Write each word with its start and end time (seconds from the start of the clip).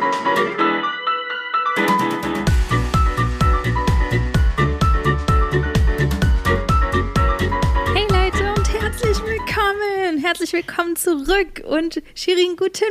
Hey 0.00 0.04
Leute 8.08 8.54
und 8.54 8.72
herzlich 8.72 9.16
willkommen. 9.24 10.18
Herzlich 10.20 10.52
willkommen 10.52 10.94
zurück 10.94 11.64
und 11.68 12.00
Shirin, 12.14 12.54
guten 12.56 12.84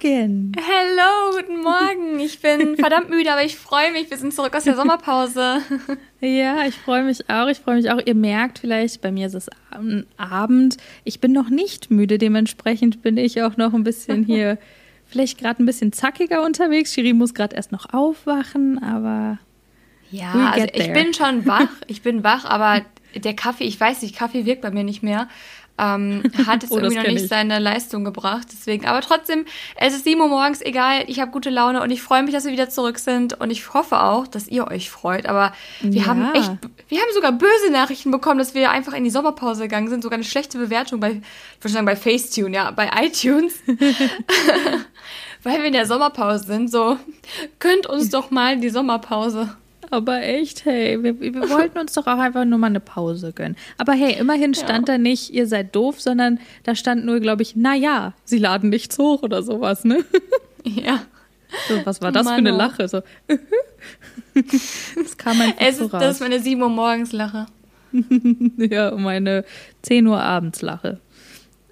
Morgen. 0.00 0.52
Hello, 0.56 1.36
guten 1.36 1.60
Morgen. 1.60 2.18
Ich 2.20 2.40
bin 2.40 2.76
verdammt 2.78 3.10
müde, 3.10 3.30
aber 3.30 3.44
ich 3.44 3.56
freue 3.56 3.92
mich. 3.92 4.08
Wir 4.08 4.16
sind 4.16 4.32
zurück 4.32 4.56
aus 4.56 4.64
der 4.64 4.76
Sommerpause. 4.76 5.58
Ja, 6.20 6.66
ich 6.66 6.76
freue 6.76 7.02
mich 7.04 7.28
auch. 7.28 7.48
Ich 7.48 7.58
freue 7.58 7.76
mich 7.76 7.90
auch. 7.90 8.00
Ihr 8.02 8.14
merkt 8.14 8.60
vielleicht, 8.60 9.02
bei 9.02 9.12
mir 9.12 9.26
ist 9.26 9.34
es 9.34 9.50
Abend. 10.16 10.78
Ich 11.04 11.20
bin 11.20 11.32
noch 11.32 11.50
nicht 11.50 11.90
müde. 11.90 12.16
Dementsprechend 12.16 13.02
bin 13.02 13.18
ich 13.18 13.42
auch 13.42 13.58
noch 13.58 13.74
ein 13.74 13.84
bisschen 13.84 14.24
hier, 14.24 14.56
vielleicht 15.14 15.38
gerade 15.38 15.62
ein 15.62 15.66
bisschen 15.66 15.92
zackiger 15.92 16.42
unterwegs. 16.44 16.92
Shirin 16.92 17.16
muss 17.16 17.34
gerade 17.34 17.54
erst 17.54 17.70
noch 17.70 17.94
aufwachen, 17.94 18.82
aber 18.82 19.38
Ja, 20.10 20.50
also 20.50 20.66
ich 20.72 20.92
bin 20.92 21.14
schon 21.14 21.46
wach. 21.46 21.68
Ich 21.86 22.02
bin 22.02 22.24
wach, 22.24 22.44
aber 22.44 22.82
der 23.14 23.34
Kaffee, 23.34 23.62
ich 23.64 23.78
weiß 23.78 24.02
nicht, 24.02 24.16
Kaffee 24.16 24.44
wirkt 24.44 24.62
bei 24.62 24.72
mir 24.72 24.82
nicht 24.82 25.04
mehr. 25.04 25.28
Ähm, 25.76 26.22
hat 26.46 26.62
es 26.62 26.70
Oh, 26.72 26.76
irgendwie 26.78 26.96
noch 26.96 27.02
nicht 27.04 27.22
ich. 27.22 27.28
seine 27.28 27.58
Leistung 27.58 28.04
gebracht. 28.04 28.46
Deswegen, 28.52 28.86
aber 28.86 29.00
trotzdem, 29.00 29.44
es 29.76 29.92
ist 29.94 30.04
7 30.04 30.20
Uhr 30.20 30.28
morgens, 30.28 30.60
egal, 30.60 31.02
ich 31.08 31.18
habe 31.20 31.32
gute 31.32 31.50
Laune 31.50 31.82
und 31.82 31.90
ich 31.90 32.00
freue 32.00 32.22
mich, 32.22 32.32
dass 32.32 32.44
wir 32.44 32.52
wieder 32.52 32.68
zurück 32.68 32.98
sind. 33.00 33.40
Und 33.40 33.50
ich 33.50 33.74
hoffe 33.74 34.00
auch, 34.00 34.28
dass 34.28 34.46
ihr 34.46 34.68
euch 34.68 34.88
freut. 34.90 35.26
Aber 35.26 35.52
wir 35.80 36.02
Ja. 36.02 36.06
haben 36.06 36.32
echt, 36.34 36.52
wir 36.88 36.98
haben 37.00 37.10
sogar 37.12 37.32
böse 37.32 37.72
Nachrichten 37.72 38.12
bekommen, 38.12 38.38
dass 38.38 38.54
wir 38.54 38.70
einfach 38.70 38.92
in 38.92 39.02
die 39.04 39.10
Sommerpause 39.10 39.62
gegangen 39.62 39.88
sind. 39.88 40.02
Sogar 40.02 40.16
eine 40.16 40.24
schlechte 40.24 40.58
Bewertung 40.58 41.00
bei, 41.00 41.10
ich 41.58 41.64
würde 41.64 41.72
sagen, 41.72 41.86
bei 41.86 41.96
Facetune, 41.96 42.54
ja, 42.54 42.70
bei 42.70 42.90
iTunes. 43.02 43.54
Weil 45.42 45.58
wir 45.58 45.64
in 45.66 45.72
der 45.72 45.86
Sommerpause 45.86 46.44
sind, 46.44 46.70
so, 46.70 46.98
gönnt 47.58 47.86
uns 47.86 48.10
doch 48.10 48.30
mal 48.30 48.58
die 48.58 48.70
Sommerpause. 48.70 49.54
Aber 49.90 50.22
echt, 50.22 50.64
hey, 50.64 51.02
wir, 51.02 51.20
wir 51.20 51.48
wollten 51.50 51.78
uns 51.78 51.92
doch 51.92 52.06
auch 52.06 52.18
einfach 52.18 52.44
nur 52.44 52.58
mal 52.58 52.68
eine 52.68 52.80
Pause 52.80 53.32
gönnen. 53.32 53.56
Aber 53.78 53.92
hey, 53.92 54.18
immerhin 54.18 54.54
stand 54.54 54.88
da 54.88 54.98
nicht, 54.98 55.30
ihr 55.30 55.46
seid 55.46 55.74
doof, 55.74 56.00
sondern 56.00 56.40
da 56.64 56.74
stand 56.74 57.04
nur, 57.04 57.20
glaube 57.20 57.42
ich, 57.42 57.54
na 57.56 57.74
ja, 57.74 58.14
sie 58.24 58.38
laden 58.38 58.70
nichts 58.70 58.98
hoch 58.98 59.22
oder 59.22 59.42
sowas, 59.42 59.84
ne? 59.84 60.04
Ja. 60.64 61.02
So, 61.68 61.84
was 61.84 62.00
war 62.02 62.10
das 62.10 62.26
für 62.26 62.32
eine 62.34 62.52
Mano. 62.52 62.64
Lache? 62.64 62.88
So, 62.88 63.02
das 64.34 65.16
kam 65.16 65.40
einfach 65.40 65.60
Es 65.60 65.78
so 65.78 65.84
ist, 65.84 65.92
das 65.92 66.02
ist 66.02 66.08
raus. 66.08 66.20
meine 66.20 66.40
7 66.40 66.60
Uhr 66.60 66.68
morgens 66.68 67.12
Lache. 67.12 67.46
Ja, 68.56 68.88
um 68.88 69.06
eine 69.06 69.44
10 69.82 70.06
Uhr 70.06 70.20
abends 70.20 70.62
Lache. 70.62 70.98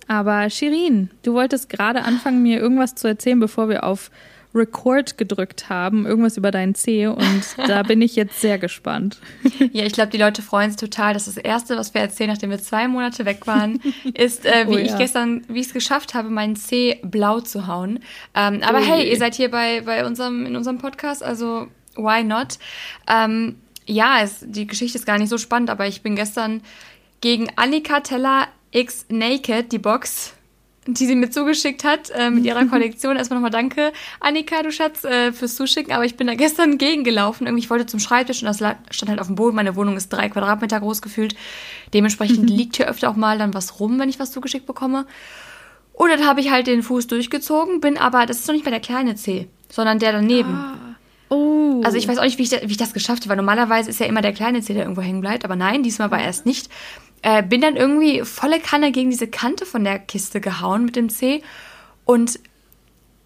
Aber 0.06 0.48
Shirin, 0.50 1.10
du 1.22 1.34
wolltest 1.34 1.68
gerade 1.68 2.02
anfangen, 2.02 2.42
mir 2.42 2.60
irgendwas 2.60 2.94
zu 2.94 3.08
erzählen, 3.08 3.40
bevor 3.40 3.68
wir 3.68 3.84
auf 3.84 4.10
Record 4.54 5.16
gedrückt 5.18 5.68
haben, 5.68 6.06
irgendwas 6.06 6.36
über 6.36 6.50
deinen 6.50 6.74
C 6.74 7.06
und 7.06 7.42
da 7.56 7.82
bin 7.82 8.02
ich 8.02 8.16
jetzt 8.16 8.40
sehr 8.40 8.58
gespannt. 8.58 9.18
Ja, 9.72 9.84
ich 9.84 9.92
glaube, 9.92 10.10
die 10.10 10.18
Leute 10.18 10.42
freuen 10.42 10.70
sich 10.70 10.78
total. 10.78 11.14
Das 11.14 11.26
ist 11.28 11.36
das 11.38 11.44
Erste, 11.44 11.76
was 11.76 11.94
wir 11.94 12.00
erzählen, 12.00 12.30
nachdem 12.30 12.50
wir 12.50 12.58
zwei 12.58 12.88
Monate 12.88 13.24
weg 13.24 13.46
waren, 13.46 13.80
ist, 14.14 14.44
äh, 14.44 14.66
wie 14.68 14.74
Oh 14.74 14.78
ich 14.78 14.90
ja. 14.90 14.98
gestern, 14.98 15.42
wie 15.48 15.60
ich 15.60 15.68
es 15.68 15.72
geschafft 15.72 16.14
habe, 16.14 16.28
meinen 16.30 16.56
C 16.56 17.00
blau 17.02 17.40
zu 17.40 17.66
hauen. 17.66 18.00
Ähm, 18.34 18.60
aber 18.62 18.78
Oh 18.80 18.84
hey, 18.84 19.04
je. 19.04 19.10
ihr 19.10 19.18
seid 19.18 19.34
hier 19.34 19.50
bei, 19.50 19.80
bei 19.82 20.04
unserem, 20.06 20.46
in 20.46 20.56
unserem 20.56 20.78
Podcast, 20.78 21.22
also 21.22 21.68
why 21.96 22.22
not? 22.24 22.58
Ähm, 23.08 23.56
ja, 23.86 24.20
es, 24.22 24.44
die 24.46 24.66
Geschichte 24.66 24.98
ist 24.98 25.06
gar 25.06 25.18
nicht 25.18 25.28
so 25.30 25.38
spannend, 25.38 25.70
aber 25.70 25.86
ich 25.86 26.02
bin 26.02 26.14
gestern 26.16 26.62
gegen 27.20 27.48
Annika 27.56 28.00
Teller 28.00 28.48
X 28.70 29.06
Naked, 29.08 29.72
die 29.72 29.78
Box, 29.78 30.34
die 30.86 31.06
sie 31.06 31.14
mir 31.14 31.30
zugeschickt 31.30 31.84
hat 31.84 32.10
äh, 32.10 32.30
mit 32.30 32.44
ihrer 32.44 32.64
Kollektion. 32.70 33.16
Erstmal 33.16 33.38
nochmal 33.38 33.50
danke, 33.50 33.92
Annika, 34.20 34.62
du 34.62 34.72
Schatz, 34.72 35.04
äh, 35.04 35.32
fürs 35.32 35.54
Zuschicken. 35.56 35.92
Aber 35.92 36.04
ich 36.04 36.16
bin 36.16 36.26
da 36.26 36.34
gestern 36.34 36.78
gegengelaufen. 36.78 37.46
Irgendwie, 37.46 37.62
ich 37.62 37.70
wollte 37.70 37.86
zum 37.86 38.00
Schreibtisch 38.00 38.42
und 38.42 38.46
das 38.46 38.58
stand 38.58 39.08
halt 39.08 39.20
auf 39.20 39.28
dem 39.28 39.36
Boden. 39.36 39.54
Meine 39.56 39.76
Wohnung 39.76 39.96
ist 39.96 40.08
drei 40.08 40.28
Quadratmeter 40.28 40.80
groß 40.80 41.02
gefühlt. 41.02 41.34
Dementsprechend 41.94 42.48
liegt 42.50 42.76
hier 42.76 42.88
öfter 42.88 43.10
auch 43.10 43.16
mal 43.16 43.38
dann 43.38 43.54
was 43.54 43.78
rum, 43.80 43.98
wenn 43.98 44.08
ich 44.08 44.18
was 44.18 44.32
zugeschickt 44.32 44.66
bekomme. 44.66 45.06
Und 45.92 46.08
dann 46.08 46.26
habe 46.26 46.40
ich 46.40 46.50
halt 46.50 46.66
den 46.66 46.82
Fuß 46.82 47.06
durchgezogen, 47.06 47.80
bin 47.80 47.98
aber, 47.98 48.26
das 48.26 48.40
ist 48.40 48.48
noch 48.48 48.54
nicht 48.54 48.64
mehr 48.64 48.72
der 48.72 48.80
kleine 48.80 49.14
C, 49.14 49.48
sondern 49.68 49.98
der 49.98 50.12
daneben. 50.12 50.58
Oh. 51.28 51.80
Also 51.84 51.96
ich 51.96 52.08
weiß 52.08 52.18
auch 52.18 52.24
nicht, 52.24 52.38
wie 52.38 52.42
ich, 52.42 52.50
da, 52.50 52.60
wie 52.62 52.72
ich 52.72 52.76
das 52.76 52.92
geschafft 52.92 53.22
habe, 53.22 53.30
weil 53.30 53.36
normalerweise 53.36 53.90
ist 53.90 54.00
ja 54.00 54.06
immer 54.06 54.20
der 54.20 54.32
kleine 54.32 54.62
C, 54.62 54.74
der 54.74 54.82
irgendwo 54.82 55.02
hängen 55.02 55.20
bleibt, 55.20 55.44
aber 55.44 55.56
nein, 55.56 55.82
diesmal 55.82 56.10
war 56.10 56.20
erst 56.20 56.44
nicht. 56.44 56.68
Äh, 57.22 57.42
bin 57.42 57.60
dann 57.60 57.76
irgendwie 57.76 58.22
volle 58.22 58.60
Kanne 58.60 58.92
gegen 58.92 59.10
diese 59.10 59.28
Kante 59.28 59.64
von 59.64 59.84
der 59.84 59.98
Kiste 59.98 60.40
gehauen 60.40 60.84
mit 60.84 60.96
dem 60.96 61.08
C 61.08 61.42
und 62.04 62.38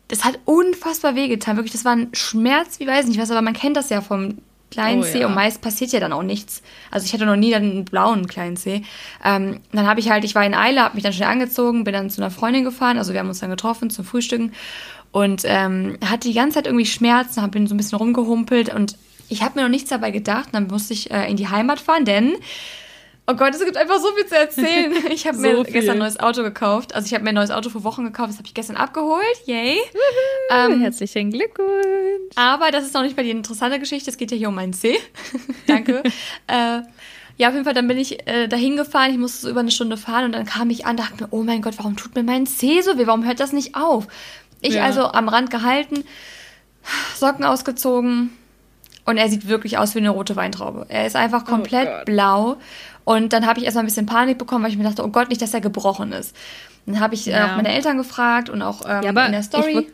das 0.08 0.24
hat 0.24 0.38
unfassbar 0.44 1.14
wehgetan. 1.16 1.56
Wirklich, 1.56 1.72
das 1.72 1.84
war 1.84 1.92
ein 1.92 2.10
Schmerz, 2.12 2.78
wie 2.78 2.86
weiß 2.86 3.06
nicht 3.06 3.18
was, 3.18 3.30
aber 3.30 3.42
man 3.42 3.54
kennt 3.54 3.76
das 3.76 3.88
ja 3.88 4.00
vom 4.00 4.38
kleinen 4.70 5.00
Oh 5.00 5.04
C 5.04 5.20
ja. 5.20 5.26
und 5.26 5.34
meist 5.34 5.60
passiert 5.60 5.92
ja 5.92 6.00
dann 6.00 6.12
auch 6.12 6.22
nichts. 6.22 6.62
Also 6.90 7.06
ich 7.06 7.12
hatte 7.12 7.24
noch 7.24 7.36
nie 7.36 7.54
einen 7.54 7.84
blauen 7.84 8.26
kleinen 8.26 8.56
C. 8.56 8.82
Ähm, 9.24 9.60
dann 9.72 9.86
habe 9.86 10.00
ich 10.00 10.10
halt, 10.10 10.24
ich 10.24 10.34
war 10.34 10.44
in 10.44 10.54
Eile, 10.54 10.82
habe 10.82 10.94
mich 10.94 11.04
dann 11.04 11.12
schnell 11.12 11.28
angezogen, 11.28 11.84
bin 11.84 11.94
dann 11.94 12.10
zu 12.10 12.20
einer 12.20 12.30
Freundin 12.30 12.64
gefahren, 12.64 12.98
also 12.98 13.12
wir 13.12 13.20
haben 13.20 13.28
uns 13.28 13.40
dann 13.40 13.50
getroffen 13.50 13.90
zum 13.90 14.04
Frühstücken 14.04 14.52
und 15.12 15.42
ähm, 15.44 15.96
hatte 16.04 16.28
die 16.28 16.34
ganze 16.34 16.56
Zeit 16.56 16.66
irgendwie 16.66 16.86
Schmerzen, 16.86 17.42
habe 17.42 17.52
bin 17.52 17.66
so 17.66 17.74
ein 17.74 17.78
bisschen 17.78 17.98
rumgehumpelt 17.98 18.74
und 18.74 18.96
ich 19.28 19.42
habe 19.42 19.58
mir 19.58 19.62
noch 19.62 19.70
nichts 19.70 19.90
dabei 19.90 20.10
gedacht. 20.10 20.50
Dann 20.52 20.68
musste 20.68 20.92
ich 20.92 21.10
äh, 21.10 21.28
in 21.28 21.36
die 21.36 21.48
Heimat 21.48 21.80
fahren, 21.80 22.04
denn 22.04 22.36
Oh 23.28 23.34
Gott, 23.34 23.54
es 23.54 23.64
gibt 23.64 23.76
einfach 23.76 23.98
so 23.98 24.12
viel 24.12 24.26
zu 24.26 24.36
erzählen. 24.36 24.92
Ich 25.10 25.26
habe 25.26 25.36
So 25.36 25.42
mir 25.42 25.64
viel. 25.64 25.72
gestern 25.72 25.96
ein 25.96 25.98
neues 25.98 26.20
Auto 26.20 26.42
gekauft. 26.42 26.94
Also 26.94 27.06
ich 27.06 27.14
habe 27.14 27.24
mir 27.24 27.30
ein 27.30 27.34
neues 27.34 27.50
Auto 27.50 27.70
vor 27.70 27.82
Wochen 27.84 28.04
gekauft. 28.04 28.30
Das 28.30 28.36
habe 28.38 28.46
ich 28.46 28.54
gestern 28.54 28.76
abgeholt. 28.76 29.24
Yay. 29.46 29.78
Ähm, 30.50 30.80
Herzlichen 30.80 31.32
Glückwunsch. 31.32 32.32
aber 32.36 32.70
das 32.70 32.84
ist 32.84 32.94
noch 32.94 33.02
nicht 33.02 33.16
mal 33.16 33.24
die 33.24 33.30
interessante 33.30 33.80
Geschichte. 33.80 34.10
Es 34.10 34.16
geht 34.16 34.30
ja 34.30 34.36
hier 34.36 34.48
um 34.48 34.54
meinen 34.54 34.72
C. 34.72 34.98
Danke. 35.66 36.02
äh, 36.46 36.80
ja, 37.38 37.48
auf 37.48 37.52
jeden 37.54 37.64
Fall, 37.64 37.74
dann 37.74 37.88
bin 37.88 37.98
ich 37.98 38.26
äh, 38.28 38.46
dahin 38.48 38.76
gefahren. 38.76 39.10
Ich 39.10 39.18
musste 39.18 39.40
so 39.42 39.50
über 39.50 39.60
eine 39.60 39.70
Stunde 39.70 39.96
fahren 39.96 40.24
und 40.26 40.32
dann 40.32 40.46
kam 40.46 40.70
ich 40.70 40.86
an, 40.86 40.96
dachte 40.96 41.24
mir, 41.24 41.28
oh 41.32 41.42
mein 41.42 41.62
Gott, 41.62 41.74
warum 41.78 41.96
tut 41.96 42.14
mir 42.14 42.22
mein 42.22 42.46
C 42.46 42.80
so 42.80 42.96
weh? 42.96 43.06
Warum 43.06 43.24
hört 43.26 43.40
das 43.40 43.52
nicht 43.52 43.74
auf? 43.74 44.06
Ich 44.62 44.74
Ja. 44.74 44.84
also 44.84 45.02
am 45.12 45.28
Rand 45.28 45.50
gehalten, 45.50 46.04
Socken 47.16 47.44
ausgezogen 47.44 48.30
und 49.04 49.16
er 49.18 49.28
sieht 49.28 49.48
wirklich 49.48 49.76
aus 49.78 49.94
wie 49.94 49.98
eine 49.98 50.10
rote 50.10 50.36
Weintraube. 50.36 50.86
Er 50.88 51.06
ist 51.06 51.16
einfach 51.16 51.44
komplett 51.44 51.88
Gott. 51.88 52.04
blau. 52.06 52.56
Und 53.06 53.32
dann 53.32 53.46
habe 53.46 53.60
ich 53.60 53.64
erstmal 53.64 53.84
ein 53.84 53.86
bisschen 53.86 54.04
Panik 54.06 54.36
bekommen, 54.36 54.64
weil 54.64 54.70
ich 54.72 54.76
mir 54.76 54.82
dachte, 54.84 55.04
oh 55.04 55.08
Gott, 55.08 55.28
nicht, 55.28 55.40
dass 55.40 55.54
er 55.54 55.60
gebrochen 55.60 56.10
ist. 56.12 56.34
Dann 56.86 56.98
habe 57.00 57.14
ich 57.14 57.28
äh, 57.28 57.30
Ja. 57.30 57.52
auch 57.52 57.56
meine 57.56 57.72
Eltern 57.72 57.96
gefragt 57.98 58.50
und 58.50 58.62
auch 58.62 58.82
ähm, 58.84 59.02
Ja, 59.04 59.10
aber 59.10 59.26
in 59.26 59.32
der 59.32 59.44
Story. 59.44 59.68
ich 59.70 59.74
wollte 59.76 59.92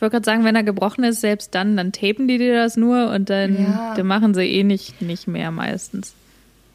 wollt 0.00 0.12
gerade 0.12 0.24
sagen, 0.26 0.44
wenn 0.44 0.54
er 0.54 0.62
gebrochen 0.62 1.02
ist, 1.04 1.22
selbst 1.22 1.54
dann, 1.54 1.74
dann 1.76 1.90
tapen 1.92 2.28
die 2.28 2.36
dir 2.38 2.54
das 2.62 2.76
nur 2.76 3.10
und 3.10 3.30
dann, 3.30 3.58
Ja. 3.62 3.94
dann 3.96 4.06
machen 4.06 4.34
sie 4.34 4.42
eh 4.44 4.62
nicht, 4.62 5.00
nicht 5.00 5.26
mehr 5.26 5.50
meistens. 5.50 6.12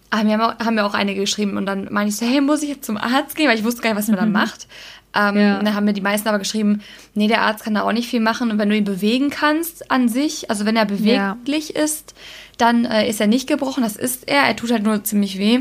Ah, 0.09 0.23
mir 0.23 0.33
haben, 0.33 0.41
auch, 0.41 0.59
haben 0.65 0.75
mir 0.75 0.85
auch 0.85 0.93
einige 0.95 1.21
geschrieben 1.21 1.55
und 1.57 1.65
dann 1.67 1.87
meine 1.91 2.09
ich 2.09 2.15
so, 2.17 2.25
hey, 2.25 2.41
muss 2.41 2.63
ich 2.63 2.69
jetzt 2.69 2.85
zum 2.85 2.97
Arzt 2.97 3.35
gehen? 3.35 3.47
Weil 3.47 3.57
ich 3.57 3.63
wusste 3.63 3.81
gar 3.83 3.89
nicht, 3.91 3.99
was 3.99 4.07
man 4.07 4.17
da 4.17 4.25
macht. 4.25 4.67
Ähm, 5.15 5.37
Ja. 5.37 5.59
Dann 5.61 5.73
haben 5.75 5.85
mir 5.85 5.93
die 5.93 6.01
meisten 6.01 6.27
aber 6.27 6.39
geschrieben, 6.39 6.81
nee, 7.13 7.27
der 7.27 7.41
Arzt 7.43 7.63
kann 7.63 7.73
da 7.75 7.83
auch 7.83 7.91
nicht 7.93 8.09
viel 8.09 8.19
machen. 8.21 8.49
Und 8.51 8.57
wenn 8.57 8.69
du 8.69 8.75
ihn 8.75 8.83
bewegen 8.85 9.29
kannst 9.29 9.89
an 9.91 10.09
sich, 10.09 10.49
also 10.49 10.65
wenn 10.65 10.75
er 10.75 10.85
beweglich 10.85 11.75
ist, 11.75 12.13
dann 12.57 12.85
äh, 12.85 13.07
ist 13.09 13.19
er 13.21 13.27
nicht 13.27 13.47
gebrochen. 13.47 13.83
Das 13.83 13.95
ist 13.95 14.27
er. 14.27 14.43
Er 14.43 14.55
tut 14.55 14.71
halt 14.71 14.83
nur 14.83 15.03
ziemlich 15.03 15.37
weh. 15.37 15.59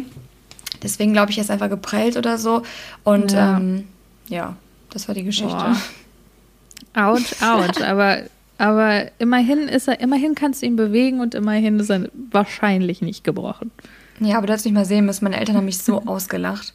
Deswegen 0.82 1.12
glaube 1.12 1.30
ich, 1.30 1.38
er 1.38 1.44
ist 1.44 1.50
einfach 1.50 1.70
geprellt 1.70 2.16
oder 2.16 2.38
so. 2.38 2.62
Und 3.04 3.32
Ja. 3.32 3.56
ähm, 3.56 3.88
ja 4.28 4.56
das 4.90 5.08
war 5.08 5.14
die 5.14 5.24
Geschichte. 5.24 5.54
Boah. 5.54 5.76
Autsch, 6.94 7.34
autsch. 7.42 7.80
aber, 7.80 8.18
aber 8.58 9.06
immerhin 9.18 9.68
ist 9.68 9.88
er, 9.88 10.00
immerhin 10.00 10.34
kannst 10.34 10.62
du 10.62 10.66
ihn 10.66 10.76
bewegen 10.76 11.20
und 11.20 11.34
immerhin 11.34 11.80
ist 11.80 11.90
er 11.90 12.08
wahrscheinlich 12.30 13.02
nicht 13.02 13.24
gebrochen. 13.24 13.70
Ja, 14.20 14.36
aber 14.38 14.46
du 14.46 14.52
hättest 14.52 14.66
mich 14.66 14.74
mal 14.74 14.84
sehen 14.84 15.06
müssen. 15.06 15.24
Meine 15.24 15.38
Eltern 15.40 15.56
haben 15.56 15.64
mich 15.64 15.78
so 15.78 16.02
ausgelacht. 16.06 16.74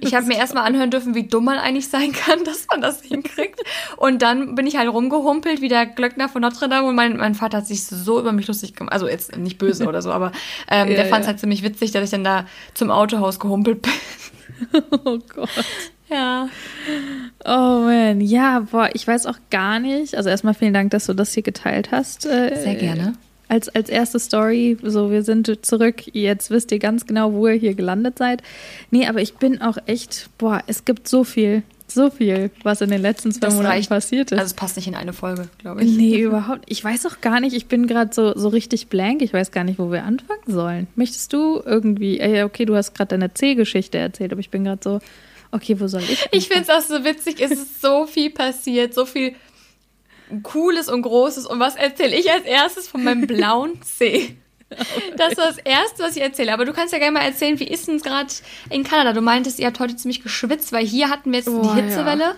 Ich 0.00 0.14
habe 0.14 0.26
mir 0.26 0.36
erstmal 0.36 0.64
anhören 0.64 0.90
dürfen, 0.90 1.14
wie 1.14 1.24
dumm 1.26 1.44
man 1.44 1.58
eigentlich 1.58 1.88
sein 1.88 2.12
kann, 2.12 2.44
dass 2.44 2.66
man 2.70 2.80
das 2.80 3.02
hinkriegt. 3.02 3.60
Und 3.96 4.22
dann 4.22 4.54
bin 4.54 4.66
ich 4.66 4.76
halt 4.76 4.88
rumgehumpelt 4.88 5.60
wie 5.60 5.68
der 5.68 5.86
Glöckner 5.86 6.28
von 6.28 6.42
Notre 6.42 6.68
Dame 6.68 6.86
und 6.88 6.94
mein, 6.94 7.16
mein 7.16 7.34
Vater 7.34 7.58
hat 7.58 7.66
sich 7.66 7.84
so 7.84 8.20
über 8.20 8.32
mich 8.32 8.46
lustig 8.46 8.74
gemacht. 8.74 8.92
Also 8.92 9.08
jetzt 9.08 9.36
nicht 9.36 9.58
böse 9.58 9.86
oder 9.86 10.02
so, 10.02 10.12
aber 10.12 10.32
ähm, 10.70 10.88
Ja, 10.90 10.94
der 10.94 11.06
fand 11.06 11.22
es 11.22 11.26
halt 11.28 11.40
ziemlich 11.40 11.62
witzig, 11.62 11.90
dass 11.92 12.04
ich 12.04 12.10
dann 12.10 12.24
da 12.24 12.46
zum 12.74 12.90
Autohaus 12.90 13.40
gehumpelt 13.40 13.82
bin. 13.82 13.92
Oh 15.04 15.18
Gott. 15.34 15.50
Ja. 16.08 16.48
Oh 17.44 17.80
man, 17.84 18.20
ja, 18.22 18.60
boah, 18.60 18.88
ich 18.94 19.06
weiß 19.06 19.26
auch 19.26 19.38
gar 19.50 19.80
nicht. 19.80 20.16
Also 20.16 20.30
erstmal 20.30 20.54
vielen 20.54 20.72
Dank, 20.72 20.90
dass 20.92 21.06
du 21.06 21.12
das 21.14 21.34
hier 21.34 21.42
geteilt 21.42 21.90
hast. 21.90 22.24
äh, 22.26 22.56
Sehr 22.62 22.74
gerne. 22.76 23.14
Als, 23.48 23.68
als 23.68 23.88
erste 23.88 24.18
Story, 24.18 24.76
so 24.82 25.10
wir 25.12 25.22
sind 25.22 25.64
zurück, 25.64 26.02
jetzt 26.12 26.50
wisst 26.50 26.72
ihr 26.72 26.80
ganz 26.80 27.06
genau, 27.06 27.32
wo 27.32 27.46
ihr 27.46 27.54
hier 27.54 27.74
gelandet 27.74 28.18
seid. 28.18 28.42
Nee, 28.90 29.06
aber 29.06 29.20
ich 29.22 29.34
bin 29.34 29.60
auch 29.62 29.78
echt, 29.86 30.30
boah, 30.36 30.62
es 30.66 30.84
gibt 30.84 31.06
so 31.06 31.22
viel, 31.22 31.62
so 31.86 32.10
viel, 32.10 32.50
was 32.64 32.80
in 32.80 32.90
den 32.90 33.00
letzten 33.00 33.30
zwei 33.30 33.46
Das 33.46 33.54
Monaten 33.54 33.72
reicht. 33.74 33.88
passiert 33.88 34.32
ist. 34.32 34.38
Also 34.38 34.46
es 34.50 34.54
passt 34.54 34.74
nicht 34.74 34.88
in 34.88 34.96
eine 34.96 35.12
Folge, 35.12 35.48
glaube 35.58 35.84
ich. 35.84 35.96
Nee, 35.96 36.18
überhaupt. 36.22 36.62
Ich 36.66 36.82
weiß 36.82 37.06
auch 37.06 37.20
gar 37.20 37.38
nicht, 37.38 37.54
ich 37.54 37.66
bin 37.66 37.86
gerade 37.86 38.12
so, 38.12 38.36
so 38.36 38.48
richtig 38.48 38.88
blank. 38.88 39.22
Ich 39.22 39.32
weiß 39.32 39.52
gar 39.52 39.62
nicht, 39.62 39.78
wo 39.78 39.92
wir 39.92 40.02
anfangen 40.02 40.42
sollen. 40.48 40.88
Möchtest 40.96 41.32
du 41.32 41.62
irgendwie, 41.64 42.18
äh, 42.18 42.42
okay, 42.42 42.64
du 42.64 42.74
hast 42.74 42.96
gerade 42.96 43.10
deine 43.10 43.32
C-Geschichte 43.32 43.96
erzählt, 43.98 44.32
aber 44.32 44.40
ich 44.40 44.50
bin 44.50 44.64
gerade 44.64 44.80
so, 44.82 44.98
okay, 45.52 45.78
wo 45.78 45.86
soll 45.86 46.02
ich? 46.02 46.26
Ich 46.32 46.48
finde 46.48 46.64
es 46.64 46.70
auch 46.70 46.80
so 46.86 47.04
witzig, 47.04 47.40
es 47.40 47.52
ist 47.52 47.80
so 47.80 48.06
viel 48.06 48.30
passiert, 48.30 48.92
so 48.92 49.06
viel 49.06 49.34
Cooles 50.42 50.88
und 50.88 51.02
Großes. 51.02 51.46
Und 51.46 51.60
was 51.60 51.76
erzähle 51.76 52.16
ich 52.16 52.30
als 52.30 52.44
erstes 52.44 52.88
von 52.88 53.04
meinem 53.04 53.26
blauen 53.26 53.80
C? 53.82 54.36
Das 55.16 55.28
ist 55.28 55.38
das 55.38 55.58
Erste, 55.58 56.02
was 56.02 56.16
ich 56.16 56.22
erzähle. 56.22 56.52
Aber 56.52 56.64
du 56.64 56.72
kannst 56.72 56.92
ja 56.92 56.98
gerne 56.98 57.12
mal 57.12 57.24
erzählen, 57.24 57.58
wie 57.60 57.68
ist 57.68 57.86
denn 57.86 57.96
es 57.96 58.02
gerade 58.02 58.32
in 58.70 58.82
Kanada? 58.82 59.12
Du 59.12 59.20
meintest, 59.20 59.60
ihr 59.60 59.66
habt 59.66 59.78
heute 59.78 59.96
ziemlich 59.96 60.22
geschwitzt, 60.22 60.72
weil 60.72 60.84
hier 60.84 61.08
hatten 61.08 61.30
wir 61.30 61.38
jetzt 61.38 61.48
oh, 61.48 61.62
die 61.62 61.80
Hitzewelle. 61.80 62.34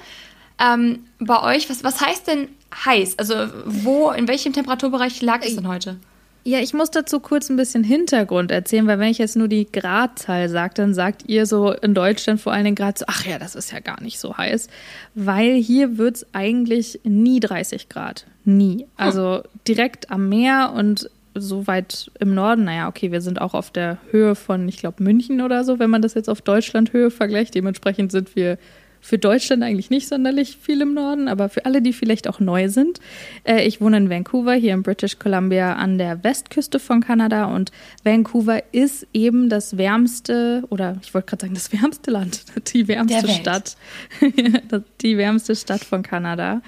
Ja. 0.60 0.74
Ähm, 0.74 1.06
bei 1.18 1.42
euch, 1.42 1.70
was, 1.70 1.84
was 1.84 2.00
heißt 2.00 2.26
denn 2.26 2.48
heiß? 2.84 3.18
Also 3.18 3.34
wo, 3.64 4.10
in 4.10 4.28
welchem 4.28 4.52
Temperaturbereich 4.52 5.22
lag 5.22 5.42
es 5.42 5.54
denn 5.54 5.68
heute? 5.68 5.98
Ja, 6.48 6.60
ich 6.60 6.72
muss 6.72 6.90
dazu 6.90 7.20
kurz 7.20 7.50
ein 7.50 7.56
bisschen 7.56 7.84
Hintergrund 7.84 8.50
erzählen, 8.50 8.86
weil 8.86 8.98
wenn 8.98 9.10
ich 9.10 9.18
jetzt 9.18 9.36
nur 9.36 9.48
die 9.48 9.70
Gradzahl 9.70 10.48
sage, 10.48 10.72
dann 10.76 10.94
sagt 10.94 11.28
ihr 11.28 11.44
so 11.44 11.72
in 11.72 11.92
Deutschland 11.92 12.40
vor 12.40 12.54
allen 12.54 12.64
Dingen 12.64 12.74
gerade 12.74 12.98
so, 12.98 13.04
ach 13.06 13.26
ja, 13.26 13.38
das 13.38 13.54
ist 13.54 13.70
ja 13.70 13.80
gar 13.80 14.00
nicht 14.00 14.18
so 14.18 14.34
heiß, 14.34 14.68
weil 15.14 15.56
hier 15.56 15.98
wird 15.98 16.16
es 16.16 16.26
eigentlich 16.32 17.00
nie 17.04 17.38
30 17.38 17.90
Grad. 17.90 18.24
Nie. 18.46 18.86
Also 18.96 19.42
direkt 19.66 20.10
am 20.10 20.30
Meer 20.30 20.72
und 20.74 21.10
so 21.34 21.66
weit 21.66 22.10
im 22.18 22.32
Norden, 22.34 22.64
naja, 22.64 22.88
okay, 22.88 23.12
wir 23.12 23.20
sind 23.20 23.42
auch 23.42 23.52
auf 23.52 23.70
der 23.70 23.98
Höhe 24.10 24.34
von, 24.34 24.66
ich 24.70 24.78
glaube, 24.78 25.02
München 25.02 25.42
oder 25.42 25.64
so, 25.64 25.78
wenn 25.78 25.90
man 25.90 26.00
das 26.00 26.14
jetzt 26.14 26.30
auf 26.30 26.40
Deutschland-Höhe 26.40 27.10
vergleicht. 27.10 27.56
Dementsprechend 27.56 28.10
sind 28.10 28.36
wir 28.36 28.56
für 29.00 29.18
Deutschland 29.18 29.62
eigentlich 29.62 29.90
nicht 29.90 30.08
sonderlich 30.08 30.58
viel 30.60 30.80
im 30.80 30.94
Norden, 30.94 31.28
aber 31.28 31.48
für 31.48 31.64
alle, 31.64 31.82
die 31.82 31.92
vielleicht 31.92 32.28
auch 32.28 32.40
neu 32.40 32.68
sind. 32.68 33.00
Äh, 33.44 33.66
ich 33.66 33.80
wohne 33.80 33.96
in 33.96 34.10
Vancouver, 34.10 34.54
hier 34.54 34.74
in 34.74 34.82
British 34.82 35.18
Columbia 35.18 35.74
an 35.74 35.98
der 35.98 36.22
Westküste 36.24 36.78
von 36.78 37.00
Kanada 37.00 37.46
und 37.46 37.72
Vancouver 38.04 38.62
ist 38.72 39.06
eben 39.12 39.48
das 39.48 39.76
wärmste, 39.76 40.64
oder 40.70 40.96
ich 41.02 41.14
wollte 41.14 41.28
gerade 41.30 41.42
sagen, 41.42 41.54
das 41.54 41.72
wärmste 41.72 42.10
Land, 42.10 42.44
die 42.72 42.88
wärmste 42.88 43.28
Stadt, 43.28 43.76
die 45.02 45.16
wärmste 45.16 45.56
Stadt 45.56 45.84
von 45.84 46.02
Kanada. 46.02 46.62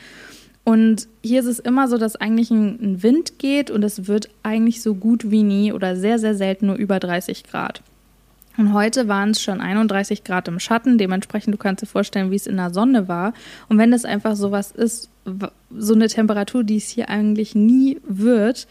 Und 0.62 1.08
hier 1.22 1.40
ist 1.40 1.46
es 1.46 1.58
immer 1.58 1.88
so, 1.88 1.96
dass 1.96 2.16
eigentlich 2.16 2.50
ein 2.50 3.02
Wind 3.02 3.38
geht 3.38 3.70
und 3.70 3.82
es 3.82 4.06
wird 4.06 4.28
eigentlich 4.42 4.82
so 4.82 4.94
gut 4.94 5.30
wie 5.30 5.42
nie 5.42 5.72
oder 5.72 5.96
sehr, 5.96 6.18
sehr 6.18 6.34
selten 6.34 6.66
nur 6.66 6.76
über 6.76 7.00
30 7.00 7.44
Grad. 7.44 7.82
Und 8.56 8.72
heute 8.72 9.08
waren 9.08 9.30
es 9.30 9.40
schon 9.40 9.60
31 9.60 10.24
Grad 10.24 10.48
im 10.48 10.58
Schatten. 10.58 10.98
Dementsprechend, 10.98 11.54
du 11.54 11.58
kannst 11.58 11.82
dir 11.82 11.86
vorstellen, 11.86 12.30
wie 12.30 12.36
es 12.36 12.46
in 12.46 12.56
der 12.56 12.70
Sonne 12.70 13.08
war. 13.08 13.32
Und 13.68 13.78
wenn 13.78 13.90
das 13.90 14.04
einfach 14.04 14.36
so 14.36 14.50
was 14.50 14.70
ist, 14.70 15.08
so 15.70 15.94
eine 15.94 16.08
Temperatur, 16.08 16.64
die 16.64 16.76
es 16.76 16.88
hier 16.88 17.08
eigentlich 17.08 17.54
nie 17.54 18.00
wird, 18.06 18.66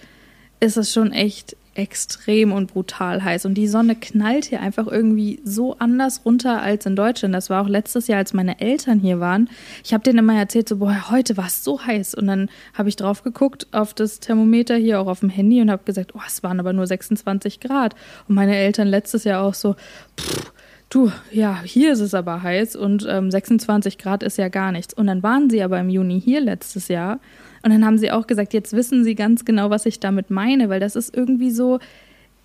ist 0.59 0.77
es 0.77 0.91
schon 0.91 1.11
echt 1.11 1.55
extrem 1.79 2.51
und 2.51 2.73
brutal 2.73 3.23
heiß. 3.23 3.45
Und 3.45 3.53
die 3.53 3.67
Sonne 3.67 3.95
knallt 3.95 4.45
hier 4.45 4.59
einfach 4.59 4.85
irgendwie 4.85 5.39
so 5.45 5.77
anders 5.79 6.21
runter 6.25 6.61
als 6.61 6.85
in 6.85 6.97
Deutschland. 6.97 7.33
Das 7.33 7.49
war 7.49 7.63
auch 7.63 7.69
letztes 7.69 8.07
Jahr, 8.07 8.19
als 8.19 8.33
meine 8.33 8.59
Eltern 8.59 8.99
hier 8.99 9.21
waren. 9.21 9.49
Ich 9.83 9.93
habe 9.93 10.03
denen 10.03 10.19
immer 10.19 10.37
erzählt, 10.37 10.67
so, 10.67 10.77
boah, 10.77 11.09
heute 11.09 11.37
war 11.37 11.47
es 11.47 11.63
so 11.63 11.81
heiß. 11.81 12.15
Und 12.15 12.27
dann 12.27 12.49
habe 12.73 12.89
ich 12.89 12.97
drauf 12.97 13.23
geguckt 13.23 13.67
auf 13.71 13.93
das 13.93 14.19
Thermometer 14.19 14.75
hier 14.75 14.99
auch 14.99 15.07
auf 15.07 15.21
dem 15.21 15.29
Handy 15.29 15.61
und 15.61 15.71
habe 15.71 15.83
gesagt, 15.85 16.13
oh, 16.15 16.21
es 16.27 16.43
waren 16.43 16.59
aber 16.59 16.73
nur 16.73 16.85
26 16.85 17.61
Grad. 17.61 17.95
Und 18.27 18.35
meine 18.35 18.57
Eltern 18.57 18.89
letztes 18.89 19.23
Jahr 19.23 19.41
auch 19.41 19.53
so, 19.53 19.75
pff, 20.19 20.51
du, 20.89 21.11
ja, 21.31 21.61
hier 21.63 21.93
ist 21.93 22.01
es 22.01 22.13
aber 22.13 22.43
heiß 22.43 22.75
und 22.75 23.07
ähm, 23.09 23.31
26 23.31 23.97
Grad 23.97 24.21
ist 24.21 24.37
ja 24.37 24.49
gar 24.49 24.73
nichts. 24.73 24.93
Und 24.93 25.07
dann 25.07 25.23
waren 25.23 25.49
sie 25.49 25.63
aber 25.63 25.79
im 25.79 25.89
Juni 25.89 26.19
hier 26.19 26.41
letztes 26.41 26.89
Jahr 26.89 27.19
und 27.63 27.71
dann 27.71 27.85
haben 27.85 27.97
sie 27.97 28.11
auch 28.11 28.27
gesagt, 28.27 28.53
jetzt 28.53 28.73
wissen 28.73 29.03
sie 29.03 29.15
ganz 29.15 29.45
genau, 29.45 29.69
was 29.69 29.85
ich 29.85 29.99
damit 29.99 30.29
meine, 30.29 30.69
weil 30.69 30.79
das 30.79 30.95
ist 30.95 31.15
irgendwie 31.15 31.51
so, 31.51 31.79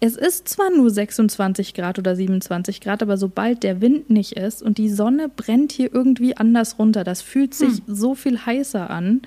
es 0.00 0.16
ist 0.16 0.49
zwar 0.49 0.70
nur 0.70 0.90
26 0.90 1.72
Grad 1.75 1.99
oder 1.99 2.14
27 2.14 2.81
Grad, 2.81 3.02
aber 3.02 3.16
sobald 3.16 3.62
der 3.62 3.81
Wind 3.81 4.11
nicht 4.11 4.32
ist 4.32 4.62
und 4.62 4.78
die 4.78 4.90
Sonne 4.90 5.31
brennt 5.34 5.72
hier 5.72 5.94
irgendwie 5.94 6.37
anders 6.37 6.78
runter, 6.78 7.05
das 7.05 7.22
fühlt 7.22 7.55
sich 7.55 7.78
hm. 7.78 7.82
so 7.87 8.14
viel 8.14 8.44
heißer 8.44 8.90
an. 8.90 9.22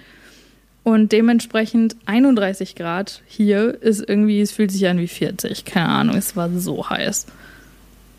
Und 0.84 1.12
dementsprechend 1.12 1.98
31 2.06 2.76
Grad 2.76 3.22
hier 3.26 3.82
ist 3.82 4.08
irgendwie, 4.08 4.40
es 4.40 4.54
fühlt 4.54 4.72
sich 4.72 4.88
an 4.88 5.00
wie 5.00 5.08
40. 5.08 5.66
Keine 5.66 5.90
Ahnung, 5.90 6.16
es 6.16 6.38
war 6.38 6.50
so 6.50 6.90
heiß. 6.90 7.26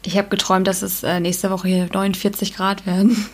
Ich 0.04 0.18
habe 0.18 0.28
geträumt, 0.28 0.66
dass 0.66 0.82
es 0.82 1.02
äh, 1.02 1.20
nächste 1.20 1.50
Woche 1.50 1.68
hier 1.68 1.88
49 1.90 2.54
Grad 2.54 2.86
werden. 2.86 3.24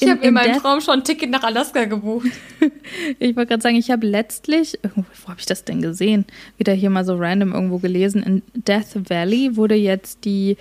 Ich 0.00 0.08
habe 0.08 0.24
in 0.24 0.34
meinem 0.34 0.58
Traum 0.58 0.80
schon 0.80 1.00
ein 1.00 1.04
Ticket 1.04 1.30
nach 1.30 1.42
Alaska 1.42 1.84
gebucht. 1.84 2.28
ich 3.18 3.36
wollte 3.36 3.50
gerade 3.50 3.62
sagen, 3.62 3.76
ich 3.76 3.90
habe 3.90 4.06
letztlich, 4.06 4.78
wo 4.94 5.28
habe 5.28 5.40
ich 5.40 5.46
das 5.46 5.64
denn 5.64 5.80
gesehen? 5.82 6.24
Wieder 6.58 6.72
hier 6.72 6.90
mal 6.90 7.04
so 7.04 7.16
random 7.16 7.52
irgendwo 7.52 7.78
gelesen. 7.78 8.22
In 8.22 8.42
Death 8.54 9.08
Valley 9.08 9.56
wurde 9.56 9.74
jetzt 9.74 10.24
die 10.24 10.56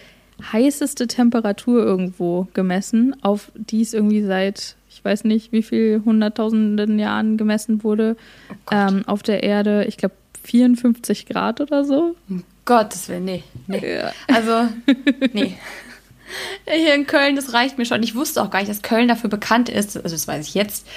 heißeste 0.52 1.08
Temperatur 1.08 1.84
irgendwo 1.84 2.48
gemessen, 2.54 3.16
auf 3.22 3.52
die 3.56 3.82
es 3.82 3.94
irgendwie 3.94 4.24
seit, 4.24 4.76
ich 4.90 5.04
weiß 5.04 5.24
nicht, 5.26 5.52
wie 5.52 5.64
viel 5.64 6.02
hunderttausenden 6.04 7.00
Jahren 7.00 7.38
gemessen 7.38 7.84
wurde, 7.84 8.18
oh 8.50 8.56
ähm, 8.72 9.04
auf 9.06 9.24
der 9.24 9.44
Erde. 9.44 9.86
Ich 9.86 9.98
glaube 9.98 10.16
54 10.44 11.26
Grad 11.28 11.62
oder 11.62 11.86
so. 11.86 12.16
Um 12.30 12.44
Gottes 12.66 13.10
Willen, 13.10 13.26
nee. 13.26 13.44
nee. 13.68 13.96
Ja. 13.96 14.12
Also, 14.28 14.70
nee. 15.34 15.58
Hier 16.66 16.96
in 16.96 17.08
Köln, 17.08 17.36
das 17.36 17.54
reicht 17.54 17.78
mir 17.78 17.86
schon. 17.86 18.04
Ich 18.04 18.16
wusste 18.16 18.42
auch 18.42 18.50
gar 18.50 18.60
nicht, 18.60 18.70
dass 18.70 18.82
Köln 18.82 19.08
dafür 19.08 19.30
bekannt 19.30 19.70
ist, 19.70 19.98
also 19.98 20.16
das 20.16 20.28
weiß 20.28 20.48
ich 20.48 20.54
jetzt, 20.54 20.88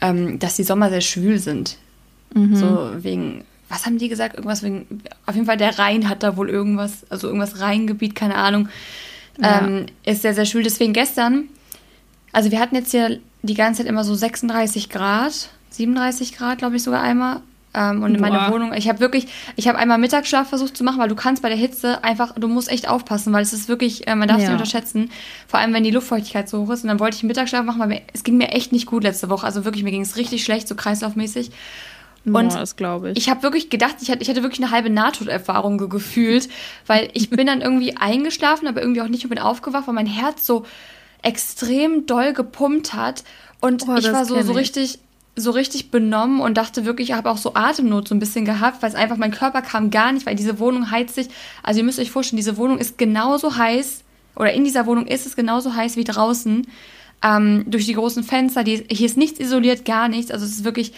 ähm, 0.00 0.38
dass 0.38 0.56
die 0.56 0.64
Sommer 0.64 0.90
sehr 0.90 1.00
schwül 1.00 1.38
sind. 1.38 1.78
Mhm. 2.34 2.56
So 2.56 2.90
wegen, 2.96 3.44
was 3.68 3.86
haben 3.86 3.98
die 3.98 4.08
gesagt? 4.08 4.34
Irgendwas 4.34 4.62
wegen, 4.62 5.02
auf 5.26 5.34
jeden 5.34 5.46
Fall 5.46 5.56
der 5.56 5.78
Rhein 5.78 6.08
hat 6.08 6.22
da 6.22 6.36
wohl 6.36 6.50
irgendwas, 6.50 7.10
also 7.10 7.26
irgendwas 7.26 7.60
Rheingebiet, 7.60 8.14
keine 8.14 8.36
Ahnung, 8.36 8.68
ja. 9.40 9.62
ähm, 9.62 9.86
ist 10.04 10.22
sehr, 10.22 10.34
sehr 10.34 10.46
schwül. 10.46 10.62
Deswegen 10.62 10.92
gestern, 10.92 11.48
also 12.32 12.50
wir 12.50 12.60
hatten 12.60 12.74
jetzt 12.74 12.90
hier 12.90 13.20
die 13.42 13.54
ganze 13.54 13.82
Zeit 13.82 13.90
immer 13.90 14.04
so 14.04 14.14
36 14.14 14.90
Grad, 14.90 15.50
37 15.70 16.36
Grad, 16.36 16.58
glaube 16.58 16.76
ich 16.76 16.82
sogar 16.82 17.02
einmal. 17.02 17.40
Ähm, 17.74 18.02
und 18.02 18.14
in 18.14 18.20
Boah. 18.20 18.28
meiner 18.28 18.52
Wohnung, 18.52 18.72
ich 18.72 18.88
habe 18.88 19.00
wirklich, 19.00 19.26
ich 19.56 19.66
habe 19.68 19.78
einmal 19.78 19.98
Mittagsschlaf 19.98 20.48
versucht 20.48 20.76
zu 20.76 20.84
machen, 20.84 20.98
weil 20.98 21.08
du 21.08 21.16
kannst 21.16 21.42
bei 21.42 21.48
der 21.48 21.58
Hitze 21.58 22.04
einfach, 22.04 22.34
du 22.34 22.46
musst 22.48 22.70
echt 22.70 22.88
aufpassen, 22.88 23.32
weil 23.32 23.42
es 23.42 23.52
ist 23.52 23.68
wirklich, 23.68 24.06
äh, 24.06 24.14
man 24.14 24.28
darf 24.28 24.38
es 24.38 24.44
ja. 24.44 24.50
nicht 24.50 24.60
unterschätzen, 24.60 25.10
vor 25.48 25.58
allem 25.60 25.74
wenn 25.74 25.84
die 25.84 25.90
Luftfeuchtigkeit 25.90 26.48
so 26.48 26.62
hoch 26.62 26.70
ist. 26.70 26.84
Und 26.84 26.88
dann 26.88 27.00
wollte 27.00 27.16
ich 27.16 27.22
einen 27.22 27.28
Mittagsschlaf 27.28 27.64
machen, 27.64 27.80
weil 27.80 27.88
mir, 27.88 28.02
es 28.12 28.22
ging 28.22 28.36
mir 28.36 28.48
echt 28.48 28.72
nicht 28.72 28.86
gut 28.86 29.02
letzte 29.02 29.28
Woche. 29.28 29.44
Also 29.44 29.64
wirklich, 29.64 29.82
mir 29.82 29.90
ging 29.90 30.02
es 30.02 30.16
richtig 30.16 30.44
schlecht, 30.44 30.68
so 30.68 30.74
kreislaufmäßig. 30.74 31.50
Und 32.24 32.32
Boah, 32.32 32.58
das 32.58 32.76
glaube 32.76 33.10
ich. 33.10 33.18
Ich 33.18 33.28
habe 33.28 33.42
wirklich 33.42 33.68
gedacht, 33.68 33.96
ich 34.00 34.10
hatte, 34.10 34.22
ich 34.22 34.30
hatte 34.30 34.42
wirklich 34.42 34.62
eine 34.62 34.70
halbe 34.70 34.88
Nahtoderfahrung 34.88 35.76
gefühlt, 35.90 36.48
weil 36.86 37.10
ich 37.12 37.28
bin 37.28 37.46
dann 37.46 37.60
irgendwie 37.60 37.96
eingeschlafen, 37.96 38.66
aber 38.66 38.80
irgendwie 38.80 39.02
auch 39.02 39.08
nicht 39.08 39.24
und 39.24 39.30
bin 39.30 39.38
aufgewacht, 39.38 39.86
weil 39.86 39.94
mein 39.94 40.06
Herz 40.06 40.46
so 40.46 40.64
extrem 41.22 42.06
doll 42.06 42.32
gepumpt 42.32 42.94
hat. 42.94 43.24
Und 43.60 43.86
oh, 43.88 43.96
ich 43.96 44.10
war 44.10 44.24
so, 44.24 44.40
so 44.42 44.52
richtig, 44.52 44.98
so 45.36 45.50
richtig 45.50 45.90
benommen 45.90 46.40
und 46.40 46.56
dachte 46.56 46.84
wirklich, 46.84 47.10
ich 47.10 47.16
habe 47.16 47.30
auch 47.30 47.36
so 47.36 47.54
Atemnot 47.54 48.08
so 48.08 48.14
ein 48.14 48.20
bisschen 48.20 48.44
gehabt, 48.44 48.82
weil 48.82 48.90
es 48.90 48.94
einfach, 48.94 49.16
mein 49.16 49.32
Körper 49.32 49.62
kam 49.62 49.90
gar 49.90 50.12
nicht, 50.12 50.26
weil 50.26 50.36
diese 50.36 50.58
Wohnung 50.58 50.90
heizt 50.90 51.16
sich, 51.16 51.28
also 51.62 51.78
ihr 51.78 51.84
müsst 51.84 51.98
euch 51.98 52.10
vorstellen, 52.10 52.36
diese 52.36 52.56
Wohnung 52.56 52.78
ist 52.78 52.98
genauso 52.98 53.56
heiß, 53.56 54.04
oder 54.36 54.52
in 54.52 54.64
dieser 54.64 54.86
Wohnung 54.86 55.06
ist 55.06 55.26
es 55.26 55.36
genauso 55.36 55.74
heiß 55.74 55.96
wie 55.96 56.04
draußen, 56.04 56.66
ähm, 57.22 57.64
durch 57.66 57.86
die 57.86 57.94
großen 57.94 58.22
Fenster, 58.22 58.62
die, 58.62 58.84
hier 58.90 59.06
ist 59.06 59.16
nichts 59.16 59.40
isoliert, 59.40 59.84
gar 59.84 60.08
nichts, 60.08 60.30
also 60.30 60.44
es 60.44 60.52
ist 60.52 60.64
wirklich 60.64 60.92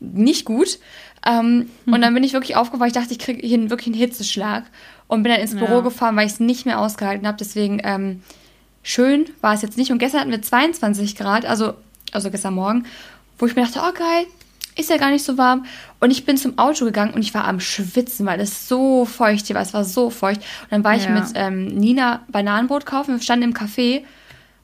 nicht 0.00 0.44
gut. 0.44 0.78
Ähm, 1.26 1.68
mhm. 1.84 1.92
Und 1.92 2.02
dann 2.02 2.14
bin 2.14 2.24
ich 2.24 2.32
wirklich 2.32 2.56
aufgewacht, 2.56 2.88
ich 2.88 2.94
dachte, 2.94 3.12
ich 3.12 3.18
kriege 3.18 3.44
hier 3.46 3.70
wirklich 3.70 3.88
einen 3.88 3.96
Hitzeschlag 3.96 4.64
und 5.08 5.22
bin 5.22 5.32
dann 5.32 5.40
ins 5.40 5.56
Büro 5.56 5.76
ja. 5.76 5.80
gefahren, 5.80 6.16
weil 6.16 6.26
ich 6.26 6.34
es 6.34 6.40
nicht 6.40 6.66
mehr 6.66 6.80
ausgehalten 6.80 7.26
habe, 7.26 7.38
deswegen 7.38 7.80
ähm, 7.82 8.22
schön 8.82 9.26
war 9.40 9.54
es 9.54 9.62
jetzt 9.62 9.78
nicht. 9.78 9.90
Und 9.90 9.98
gestern 9.98 10.20
hatten 10.20 10.30
wir 10.30 10.42
22 10.42 11.16
Grad, 11.16 11.44
also, 11.44 11.74
also 12.12 12.30
gestern 12.30 12.54
Morgen 12.54 12.84
wo 13.38 13.46
ich 13.46 13.56
mir 13.56 13.62
dachte, 13.62 13.80
oh 13.80 13.92
geil, 13.92 14.26
ist 14.78 14.90
ja 14.90 14.96
gar 14.96 15.10
nicht 15.10 15.24
so 15.24 15.36
warm. 15.36 15.66
Und 16.00 16.10
ich 16.10 16.24
bin 16.24 16.36
zum 16.36 16.58
Auto 16.58 16.84
gegangen 16.84 17.12
und 17.14 17.22
ich 17.22 17.34
war 17.34 17.44
am 17.44 17.60
Schwitzen, 17.60 18.26
weil 18.26 18.40
es 18.40 18.68
so 18.68 19.04
feucht 19.04 19.46
hier 19.46 19.56
war. 19.56 19.62
Es 19.62 19.74
war 19.74 19.84
so 19.84 20.10
feucht. 20.10 20.40
Und 20.40 20.72
dann 20.72 20.84
war 20.84 20.94
ich 20.94 21.04
ja. 21.04 21.10
mit 21.10 21.24
ähm, 21.34 21.66
Nina 21.66 22.24
Bananenbrot 22.28 22.86
kaufen. 22.86 23.14
Wir 23.14 23.22
standen 23.22 23.44
im 23.44 23.54
Café. 23.54 24.02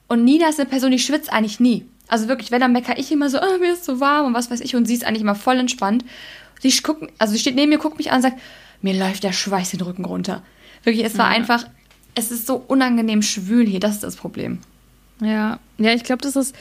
Und 0.07 0.23
Nina 0.23 0.47
ist 0.47 0.59
eine 0.59 0.69
Person, 0.69 0.91
die 0.91 0.99
schwitzt 0.99 1.31
eigentlich 1.31 1.59
nie. 1.59 1.85
Also 2.07 2.27
wirklich, 2.27 2.51
wenn, 2.51 2.61
dann 2.61 2.71
meckere 2.71 2.97
ich 2.97 3.11
immer 3.11 3.29
so, 3.29 3.39
oh, 3.41 3.57
mir 3.59 3.73
ist 3.73 3.83
so 3.83 3.99
warm 3.99 4.27
und 4.27 4.33
was 4.33 4.49
weiß 4.49 4.61
ich. 4.61 4.75
Und 4.75 4.85
sie 4.85 4.93
ist 4.93 5.05
eigentlich 5.05 5.21
immer 5.21 5.35
voll 5.35 5.57
entspannt. 5.57 6.05
Sie, 6.61 6.71
guckt, 6.81 7.11
also 7.17 7.33
sie 7.33 7.39
steht 7.39 7.55
neben 7.55 7.69
mir, 7.69 7.77
guckt 7.77 7.97
mich 7.97 8.11
an 8.11 8.17
und 8.17 8.21
sagt, 8.21 8.39
mir 8.81 8.93
läuft 8.97 9.23
der 9.23 9.33
Schweiß 9.33 9.71
den 9.71 9.81
Rücken 9.81 10.05
runter. 10.05 10.43
Wirklich, 10.83 11.05
es 11.05 11.17
war 11.17 11.31
ja. 11.31 11.35
einfach, 11.35 11.65
es 12.13 12.31
ist 12.31 12.47
so 12.47 12.63
unangenehm 12.67 13.21
schwül 13.21 13.65
hier. 13.67 13.79
Das 13.79 13.95
ist 13.95 14.03
das 14.03 14.15
Problem. 14.15 14.59
Ja, 15.19 15.59
ja, 15.77 15.91
ich 15.93 16.03
glaube, 16.03 16.21
das 16.21 16.35
ist, 16.35 16.55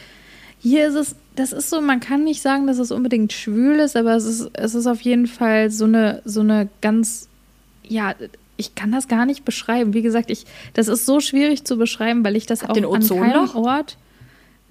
hier 0.60 0.88
ist 0.88 0.94
es 0.94 1.16
das 1.36 1.52
ist 1.52 1.70
so, 1.70 1.80
man 1.80 2.00
kann 2.00 2.24
nicht 2.24 2.42
sagen, 2.42 2.66
dass 2.66 2.78
es 2.78 2.90
unbedingt 2.90 3.32
schwül 3.32 3.80
ist, 3.80 3.96
aber 3.96 4.14
es 4.14 4.24
ist, 4.24 4.50
es 4.52 4.74
ist 4.74 4.86
auf 4.86 5.00
jeden 5.00 5.26
Fall 5.26 5.70
so 5.70 5.84
eine, 5.84 6.22
so 6.24 6.40
eine 6.40 6.68
ganz, 6.80 7.28
ja, 7.82 8.14
ich 8.56 8.74
kann 8.74 8.92
das 8.92 9.08
gar 9.08 9.26
nicht 9.26 9.44
beschreiben. 9.44 9.94
Wie 9.94 10.02
gesagt, 10.02 10.30
ich, 10.30 10.46
das 10.74 10.88
ist 10.88 11.06
so 11.06 11.20
schwierig 11.20 11.64
zu 11.64 11.76
beschreiben, 11.76 12.24
weil 12.24 12.36
ich 12.36 12.46
das 12.46 12.62
Hat 12.62 12.70
auch 12.70 12.74
den 12.74 12.84
an 12.84 13.06
keinem 13.06 13.50
Ort. 13.56 13.98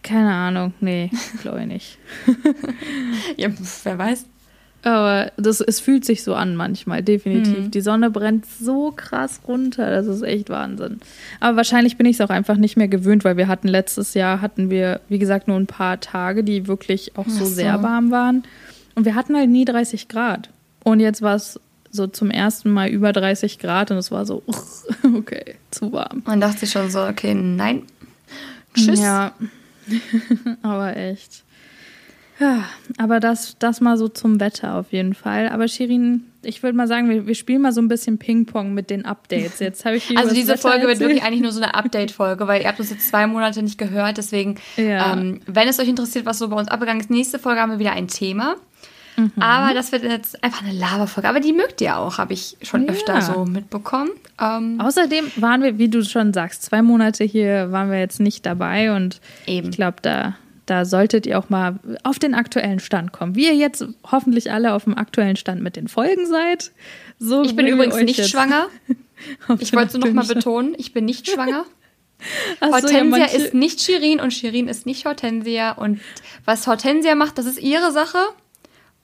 Keine 0.04 0.34
Ahnung, 0.34 0.74
nee, 0.80 1.12
glaube 1.42 1.62
ich 1.62 1.68
nicht. 1.68 1.98
ja, 3.38 3.50
wer 3.84 3.98
weiß. 3.98 4.26
Aber 4.84 5.32
das, 5.38 5.62
es 5.62 5.80
fühlt 5.80 6.04
sich 6.04 6.24
so 6.24 6.36
an 6.36 6.56
manchmal, 6.58 7.02
definitiv. 7.02 7.58
Mhm. 7.58 7.72
Die 7.72 7.82
Sonne 7.82 8.10
brennt 8.10 8.46
so 8.46 8.92
krass 8.92 9.40
runter, 9.48 9.90
das 9.90 10.08
ist 10.08 10.24
echt 10.24 10.50
Wahnsinn. 10.50 11.00
Aber 11.40 11.58
wahrscheinlich 11.58 11.98
bin 11.98 12.06
ich 12.06 12.18
es 12.18 12.22
auch 12.22 12.30
einfach 12.30 12.58
nicht 12.58 12.76
mehr 12.76 12.90
gewöhnt, 12.90 13.24
weil 13.24 13.38
wir 13.38 13.48
hatten 13.48 13.70
letztes 13.70 14.14
Jahr, 14.14 14.42
hatten 14.42 14.70
wir, 14.70 15.00
wie 15.08 15.20
gesagt, 15.20 15.48
nur 15.48 15.58
ein 15.58 15.68
paar 15.68 16.02
Tage, 16.02 16.44
die 16.44 16.68
wirklich 16.68 17.18
auch 17.18 17.30
so, 17.30 17.46
so. 17.46 17.54
sehr 17.54 17.82
warm 17.82 18.12
waren. 18.12 18.44
Und 18.96 19.06
wir 19.06 19.16
hatten 19.16 19.36
halt 19.38 19.50
nie 19.50 19.64
30 19.64 20.10
Grad. 20.10 20.50
Und 20.84 21.00
jetzt 21.00 21.22
war 21.22 21.36
es 21.36 21.60
so 21.90 22.08
zum 22.08 22.30
ersten 22.30 22.70
Mal 22.72 22.90
über 22.90 23.14
30 23.14 23.60
Grad 23.60 23.90
und 23.92 23.98
es 23.98 24.12
war 24.12 24.26
so, 24.26 24.44
okay, 25.16 25.56
zu 25.72 25.94
warm. 25.94 26.24
Man 26.26 26.42
dachte 26.42 26.68
schon 26.68 26.90
so, 26.90 27.04
okay, 27.04 27.34
nein. 27.34 27.84
Tschüss. 28.74 29.00
Ja, 29.00 29.34
aber 30.62 30.98
echt. 30.98 31.43
Ja, 32.40 32.64
aber 32.98 33.20
das, 33.20 33.56
das 33.60 33.80
mal 33.82 33.98
so 33.98 34.08
zum 34.08 34.40
Wetter 34.40 34.76
auf 34.76 34.92
jeden 34.92 35.14
Fall. 35.14 35.50
Aber 35.50 35.68
Shirin, 35.68 36.26
ich 36.42 36.64
würde 36.64 36.76
mal 36.76 36.88
sagen, 36.88 37.10
wir, 37.10 37.28
wir, 37.28 37.36
spielen 37.36 37.62
mal 37.62 37.72
so 37.72 37.82
ein 37.82 37.88
bisschen 37.88 38.18
Ping-Pong 38.18 38.74
mit 38.74 38.90
den 38.90 39.06
Updates. 39.06 39.60
Jetzt 39.60 39.86
habe 39.86 39.98
ich 39.98 40.18
Also 40.18 40.34
diese 40.34 40.54
Wetter 40.54 40.62
Folge 40.62 40.78
erzählt. 40.82 41.00
wird 41.00 41.10
wirklich 41.10 41.24
eigentlich 41.24 41.42
nur 41.42 41.52
so 41.52 41.62
eine 41.62 41.76
Update-Folge, 41.76 42.48
weil 42.48 42.62
ihr 42.62 42.68
habt 42.68 42.80
uns 42.80 42.90
jetzt 42.90 43.08
zwei 43.08 43.28
Monate 43.28 43.62
nicht 43.62 43.78
gehört. 43.78 44.18
Deswegen, 44.18 44.56
ja. 44.78 45.14
ähm, 45.14 45.42
wenn 45.46 45.68
es 45.68 45.80
euch 45.80 45.88
interessiert, 45.88 46.26
was 46.26 46.40
so 46.40 46.50
bei 46.50 46.56
uns 46.56 46.70
abgegangen 46.70 47.02
ist, 47.02 47.10
nächste 47.10 47.40
Folge 47.40 47.62
haben 47.62 47.72
wir 47.72 47.80
wieder 47.80 47.94
ein 47.94 48.08
Thema. 48.08 48.56
Mhm. 49.16 49.32
Aber 49.40 49.74
das 49.74 49.92
wird 49.92 50.04
jetzt 50.04 50.44
einfach 50.44 50.64
eine 50.64 50.74
Lava-Folge. 50.74 51.30
Aber 51.30 51.40
die 51.40 51.54
mögt 51.54 51.82
ihr 51.82 51.98
auch, 51.98 52.18
habe 52.18 52.34
ich 52.34 52.58
schon 52.62 52.86
ja. 52.86 52.90
öfter 52.92 53.22
so 53.22 53.46
mitbekommen. 53.46 54.10
Ähm, 54.42 54.80
Außerdem 54.82 55.32
waren 55.36 55.62
wir, 55.62 55.78
wie 55.78 55.90
du 55.90 56.04
schon 56.04 56.34
sagst, 56.34 56.64
zwei 56.64 56.82
Monate 56.82 57.24
hier 57.24 57.72
waren 57.72 57.92
wir 57.92 58.00
jetzt 58.00 58.20
nicht 58.20 58.46
dabei 58.46 58.96
und 58.96 59.22
eben. 59.46 59.70
ich 59.70 59.76
glaube, 59.76 59.98
da, 60.02 60.36
da 60.66 60.86
solltet 60.86 61.26
ihr 61.26 61.38
auch 61.38 61.50
mal 61.50 61.80
auf 62.04 62.20
den 62.20 62.34
aktuellen 62.34 62.80
Stand 62.80 63.12
kommen. 63.12 63.36
Wie 63.36 63.46
ihr 63.46 63.56
jetzt 63.56 63.86
hoffentlich 64.10 64.52
alle 64.52 64.74
auf 64.74 64.86
dem 64.86 64.98
aktuellen 64.98 65.36
Stand 65.36 65.62
mit 65.62 65.76
den 65.76 65.88
Folgen 65.88 66.26
seid. 66.26 66.72
So 67.20 67.44
ich 67.44 67.56
bin 67.56 67.68
übrigens 67.68 67.96
nicht 67.96 68.28
schwanger. 68.28 68.68
ich 69.60 69.74
wollte 69.74 69.98
es 69.98 70.04
nochmal 70.04 70.26
betonen, 70.26 70.76
ich 70.78 70.94
bin 70.94 71.06
nicht 71.06 71.30
schwanger. 71.30 71.66
So, 72.62 72.72
Hortensia 72.72 73.18
ja, 73.18 73.26
ist 73.26 73.54
nicht 73.54 73.82
Shirin 73.82 74.20
und 74.22 74.34
Shirin 74.34 74.68
ist 74.68 74.86
nicht 74.86 75.06
Hortensia. 75.06 75.74
Und 75.74 76.00
was 76.46 76.68
Hortensia 76.68 77.16
macht, 77.16 77.38
das 77.38 77.46
ist 77.46 77.60
ihre 77.60 77.92
Sache. 77.92 78.18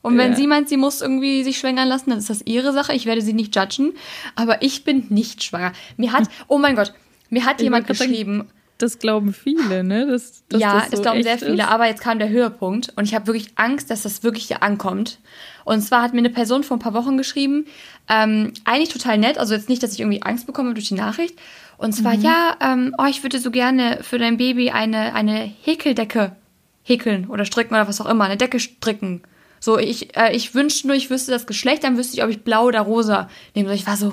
Und 0.01 0.17
wenn 0.17 0.31
ja. 0.31 0.37
sie 0.37 0.47
meint, 0.47 0.69
sie 0.69 0.77
muss 0.77 1.01
irgendwie 1.01 1.43
sich 1.43 1.57
schwängern 1.57 1.87
lassen, 1.87 2.11
dann 2.11 2.19
ist 2.19 2.29
das 2.29 2.41
ihre 2.45 2.71
Sache. 2.71 2.93
Ich 2.93 3.05
werde 3.05 3.21
sie 3.21 3.33
nicht 3.33 3.55
judgen. 3.55 3.93
Aber 4.35 4.61
ich 4.61 4.85
bin 4.85 5.07
nicht 5.09 5.43
schwanger. 5.43 5.73
Mir 5.97 6.13
hat, 6.13 6.29
oh 6.47 6.57
mein 6.57 6.75
Gott, 6.75 6.93
mir 7.29 7.45
hat 7.45 7.57
ich 7.57 7.63
jemand 7.63 7.87
geschrieben. 7.87 8.47
Das 8.79 8.97
glauben 8.97 9.33
viele, 9.33 9.83
ne? 9.83 10.07
Das, 10.07 10.41
ja, 10.53 10.75
das, 10.75 10.85
so 10.85 10.91
das 10.91 11.01
glauben 11.01 11.21
sehr 11.21 11.37
viele. 11.37 11.67
Aber 11.67 11.85
jetzt 11.85 12.01
kam 12.01 12.17
der 12.17 12.29
Höhepunkt 12.29 12.93
und 12.95 13.03
ich 13.03 13.13
habe 13.13 13.27
wirklich 13.27 13.51
Angst, 13.55 13.91
dass 13.91 14.03
das 14.03 14.23
wirklich 14.23 14.47
hier 14.47 14.63
ankommt. 14.63 15.19
Und 15.65 15.81
zwar 15.81 16.01
hat 16.01 16.13
mir 16.13 16.19
eine 16.19 16.29
Person 16.29 16.63
vor 16.63 16.77
ein 16.77 16.79
paar 16.79 16.93
Wochen 16.93 17.17
geschrieben, 17.17 17.65
ähm, 18.07 18.53
eigentlich 18.63 18.89
total 18.89 19.17
nett, 19.17 19.37
also 19.37 19.53
jetzt 19.53 19.67
nicht, 19.67 19.83
dass 19.83 19.93
ich 19.93 19.99
irgendwie 19.99 20.21
Angst 20.21 20.47
bekomme 20.47 20.73
durch 20.73 20.87
die 20.87 20.95
Nachricht. 20.95 21.37
Und 21.77 21.91
zwar, 21.91 22.15
mhm. 22.15 22.23
ja, 22.23 22.57
ähm, 22.61 22.95
oh, 22.97 23.05
ich 23.09 23.21
würde 23.21 23.39
so 23.39 23.51
gerne 23.51 23.99
für 24.01 24.17
dein 24.17 24.37
Baby 24.37 24.71
eine, 24.71 25.13
eine 25.13 25.51
Häkeldecke 25.61 26.35
häkeln 26.83 27.27
oder 27.27 27.43
stricken 27.43 27.73
oder 27.73 27.87
was 27.87 27.99
auch 27.99 28.05
immer, 28.05 28.23
eine 28.23 28.37
Decke 28.37 28.61
stricken. 28.61 29.21
So, 29.59 29.77
ich, 29.77 30.15
äh, 30.15 30.33
ich 30.33 30.55
wünschte 30.55 30.87
nur, 30.87 30.95
ich 30.95 31.09
wüsste 31.09 31.31
das 31.31 31.47
Geschlecht, 31.47 31.83
dann 31.83 31.97
wüsste 31.97 32.15
ich, 32.15 32.23
ob 32.23 32.29
ich 32.29 32.43
blau 32.43 32.65
oder 32.65 32.79
rosa 32.79 33.29
nehmen 33.55 33.67
soll. 33.67 33.75
Ich 33.75 33.87
war 33.87 33.97
so, 33.97 34.11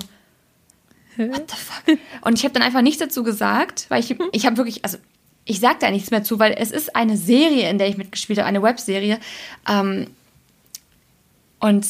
what 1.17 1.49
the 1.49 1.55
fuck? 1.55 1.99
Und 2.21 2.37
ich 2.37 2.43
habe 2.43 2.53
dann 2.53 2.63
einfach 2.63 2.81
nichts 2.81 2.99
dazu 2.99 3.23
gesagt, 3.23 3.85
weil 3.89 3.99
ich, 3.99 4.15
ich 4.31 4.45
habe 4.45 4.57
wirklich, 4.57 4.83
also 4.83 4.97
ich 5.45 5.59
sage 5.59 5.77
da 5.79 5.91
nichts 5.91 6.11
mehr 6.11 6.23
zu, 6.23 6.39
weil 6.39 6.55
es 6.57 6.71
ist 6.71 6.95
eine 6.95 7.17
Serie, 7.17 7.69
in 7.69 7.77
der 7.77 7.87
ich 7.87 7.97
mitgespielt 7.97 8.39
habe, 8.39 8.47
eine 8.47 8.61
Webserie. 8.61 9.19
Ähm, 9.67 10.07
und 11.59 11.85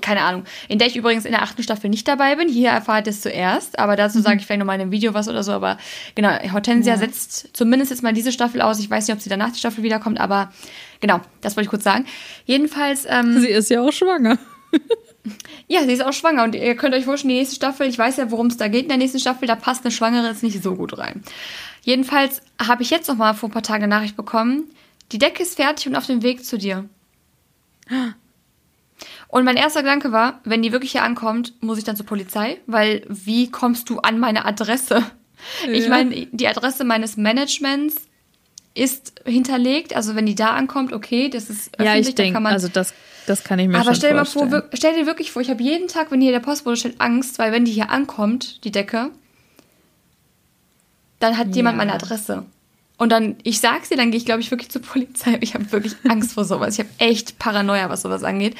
keine 0.00 0.22
Ahnung, 0.22 0.44
in 0.68 0.78
der 0.78 0.88
ich 0.88 0.96
übrigens 0.96 1.24
in 1.24 1.32
der 1.32 1.42
achten 1.42 1.62
Staffel 1.62 1.88
nicht 1.90 2.06
dabei 2.06 2.36
bin. 2.36 2.48
Hier 2.48 2.70
erfahrt 2.70 3.06
ihr 3.06 3.10
es 3.10 3.20
zuerst, 3.20 3.78
aber 3.78 3.96
dazu 3.96 4.20
sage 4.20 4.36
mhm. 4.36 4.40
ich 4.40 4.46
vielleicht 4.46 4.58
nochmal 4.58 4.76
in 4.76 4.82
einem 4.82 4.90
Video 4.90 5.14
was 5.14 5.28
oder 5.28 5.42
so. 5.42 5.52
Aber 5.52 5.78
genau, 6.14 6.30
Hortensia 6.52 6.94
ja. 6.94 6.98
setzt 6.98 7.56
zumindest 7.56 7.90
jetzt 7.90 8.02
mal 8.02 8.12
diese 8.12 8.32
Staffel 8.32 8.60
aus. 8.60 8.78
Ich 8.80 8.90
weiß 8.90 9.06
nicht, 9.06 9.16
ob 9.16 9.22
sie 9.22 9.30
danach 9.30 9.52
die 9.52 9.58
Staffel 9.58 9.82
wiederkommt, 9.82 10.20
aber 10.20 10.52
genau, 11.00 11.20
das 11.40 11.56
wollte 11.56 11.66
ich 11.66 11.70
kurz 11.70 11.84
sagen. 11.84 12.06
Jedenfalls. 12.44 13.06
Ähm, 13.08 13.40
sie 13.40 13.48
ist 13.48 13.70
ja 13.70 13.80
auch 13.80 13.92
schwanger. 13.92 14.38
Ja, 15.68 15.84
sie 15.84 15.92
ist 15.92 16.04
auch 16.04 16.12
schwanger 16.12 16.44
und 16.44 16.54
ihr 16.54 16.74
könnt 16.76 16.94
euch 16.94 17.04
vorstellen, 17.04 17.30
die 17.30 17.38
nächste 17.38 17.56
Staffel, 17.56 17.88
ich 17.88 17.98
weiß 17.98 18.16
ja, 18.18 18.30
worum 18.30 18.48
es 18.48 18.56
da 18.56 18.68
geht 18.68 18.82
in 18.82 18.88
der 18.88 18.98
nächsten 18.98 19.18
Staffel, 19.18 19.48
da 19.48 19.56
passt 19.56 19.84
eine 19.84 19.90
Schwangere 19.90 20.28
jetzt 20.28 20.42
nicht 20.42 20.62
so 20.62 20.74
gut 20.74 20.98
rein. 20.98 21.22
Jedenfalls 21.82 22.42
habe 22.60 22.82
ich 22.82 22.90
jetzt 22.90 23.08
nochmal 23.08 23.34
vor 23.34 23.48
ein 23.48 23.52
paar 23.52 23.62
Tagen 23.62 23.84
eine 23.84 23.94
Nachricht 23.94 24.16
bekommen. 24.16 24.64
Die 25.12 25.18
Decke 25.18 25.42
ist 25.42 25.56
fertig 25.56 25.86
und 25.86 25.96
auf 25.96 26.06
dem 26.06 26.22
Weg 26.22 26.44
zu 26.44 26.58
dir. 26.58 26.88
Und 29.28 29.44
mein 29.44 29.56
erster 29.56 29.82
Gedanke 29.82 30.12
war, 30.12 30.40
wenn 30.44 30.62
die 30.62 30.72
wirklich 30.72 30.92
hier 30.92 31.02
ankommt, 31.02 31.52
muss 31.60 31.78
ich 31.78 31.84
dann 31.84 31.96
zur 31.96 32.06
Polizei, 32.06 32.58
weil 32.66 33.04
wie 33.08 33.50
kommst 33.50 33.90
du 33.90 33.98
an 33.98 34.18
meine 34.18 34.44
Adresse? 34.44 35.04
Ja. 35.66 35.72
Ich 35.72 35.88
meine, 35.88 36.26
die 36.32 36.48
Adresse 36.48 36.84
meines 36.84 37.16
Managements 37.16 37.96
ist 38.74 39.20
hinterlegt, 39.24 39.94
also 39.94 40.14
wenn 40.14 40.26
die 40.26 40.34
da 40.34 40.50
ankommt, 40.50 40.92
okay, 40.92 41.28
das 41.28 41.50
ist 41.50 41.74
öffentlich, 41.78 42.04
ja, 42.04 42.08
ich 42.08 42.14
denke, 42.14 42.44
also 42.46 42.68
das, 42.68 42.94
das 43.26 43.44
kann 43.44 43.58
ich 43.58 43.68
mir 43.68 43.78
Aber 43.78 43.94
stell 43.94 44.12
dir 44.12 44.24
vorstellen. 44.24 44.50
mal 44.50 44.60
vor, 44.60 44.70
stell 44.74 44.94
dir 44.94 45.06
wirklich 45.06 45.32
vor, 45.32 45.42
ich 45.42 45.50
habe 45.50 45.62
jeden 45.62 45.88
Tag, 45.88 46.10
wenn 46.10 46.20
hier 46.20 46.32
der 46.32 46.40
Postbote 46.40 46.76
steht, 46.76 47.00
Angst, 47.00 47.38
weil 47.38 47.52
wenn 47.52 47.64
die 47.64 47.72
hier 47.72 47.90
ankommt, 47.90 48.64
die 48.64 48.70
Decke, 48.70 49.10
dann 51.20 51.38
hat 51.38 51.48
ja. 51.48 51.54
jemand 51.54 51.78
meine 51.78 51.92
Adresse. 51.92 52.44
Und 52.96 53.10
dann, 53.10 53.36
ich 53.42 53.60
sag's 53.60 53.88
dir, 53.88 53.96
dann 53.96 54.10
gehe 54.10 54.18
ich, 54.18 54.24
glaube 54.24 54.40
ich, 54.40 54.50
wirklich 54.50 54.70
zur 54.70 54.82
Polizei. 54.82 55.38
Ich 55.40 55.54
habe 55.54 55.70
wirklich 55.72 55.96
Angst 56.08 56.34
vor 56.34 56.44
sowas. 56.44 56.74
Ich 56.74 56.80
habe 56.80 56.90
echt 56.98 57.38
Paranoia, 57.38 57.90
was 57.90 58.02
sowas 58.02 58.22
angeht. 58.22 58.54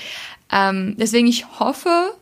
Ähm, 0.50 0.96
deswegen, 0.98 1.26
ich 1.26 1.58
hoffe, 1.60 2.14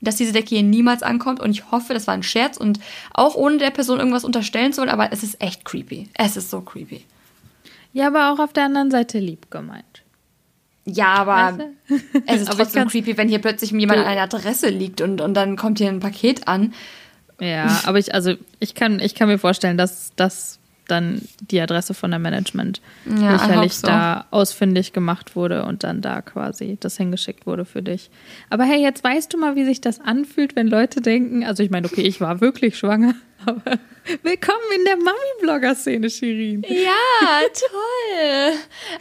dass 0.00 0.16
diese 0.16 0.32
Decke 0.32 0.50
hier 0.50 0.62
niemals 0.62 1.02
ankommt 1.02 1.40
und 1.40 1.50
ich 1.50 1.70
hoffe, 1.70 1.94
das 1.94 2.06
war 2.06 2.14
ein 2.14 2.22
Scherz 2.22 2.56
und 2.56 2.78
auch 3.12 3.34
ohne 3.34 3.58
der 3.58 3.70
Person 3.70 3.98
irgendwas 3.98 4.24
unterstellen 4.24 4.72
zu 4.72 4.80
wollen, 4.80 4.90
aber 4.90 5.12
es 5.12 5.22
ist 5.22 5.40
echt 5.40 5.64
creepy. 5.64 6.08
Es 6.14 6.36
ist 6.36 6.50
so 6.50 6.60
creepy. 6.60 7.04
Ja, 7.92 8.08
aber 8.08 8.32
auch 8.32 8.38
auf 8.38 8.52
der 8.52 8.64
anderen 8.64 8.90
Seite 8.90 9.18
lieb 9.18 9.50
gemeint. 9.50 10.03
Ja, 10.84 11.14
aber 11.14 11.58
weißt 11.58 11.60
du? 11.88 12.22
es 12.26 12.40
ist 12.42 12.52
trotzdem 12.56 12.88
creepy, 12.88 13.16
wenn 13.16 13.28
hier 13.28 13.40
plötzlich 13.40 13.70
jemand 13.70 14.00
an 14.00 14.06
einer 14.06 14.22
Adresse 14.22 14.68
liegt 14.68 15.00
und, 15.00 15.20
und 15.20 15.34
dann 15.34 15.56
kommt 15.56 15.78
hier 15.78 15.88
ein 15.88 16.00
Paket 16.00 16.46
an. 16.46 16.74
Ja, 17.40 17.80
aber 17.84 17.98
ich, 17.98 18.14
also 18.14 18.34
ich 18.60 18.74
kann, 18.74 19.00
ich 19.00 19.14
kann 19.14 19.28
mir 19.28 19.38
vorstellen, 19.38 19.76
dass 19.76 20.12
das 20.16 20.60
dann 20.88 21.22
die 21.40 21.60
Adresse 21.60 21.94
von 21.94 22.10
der 22.10 22.20
Management 22.20 22.80
ja, 23.06 23.38
sicherlich 23.38 23.74
so. 23.74 23.86
da 23.86 24.26
ausfindig 24.30 24.92
gemacht 24.92 25.34
wurde 25.34 25.64
und 25.64 25.82
dann 25.82 26.02
da 26.02 26.20
quasi 26.20 26.76
das 26.78 26.96
hingeschickt 26.96 27.46
wurde 27.46 27.64
für 27.64 27.82
dich. 27.82 28.10
Aber 28.50 28.64
hey, 28.64 28.82
jetzt 28.82 29.02
weißt 29.02 29.32
du 29.32 29.38
mal, 29.38 29.56
wie 29.56 29.64
sich 29.64 29.80
das 29.80 30.00
anfühlt, 30.00 30.56
wenn 30.56 30.68
Leute 30.68 31.00
denken, 31.00 31.44
also 31.44 31.62
ich 31.62 31.70
meine, 31.70 31.86
okay, 31.86 32.02
ich 32.02 32.20
war 32.20 32.40
wirklich 32.40 32.76
schwanger, 32.76 33.14
aber 33.46 33.78
willkommen 34.22 34.58
in 34.76 34.84
der 34.84 34.96
Mami-Blogger-Szene, 34.96 36.10
Shirin. 36.10 36.62
Ja, 36.68 37.40
toll. 37.54 38.52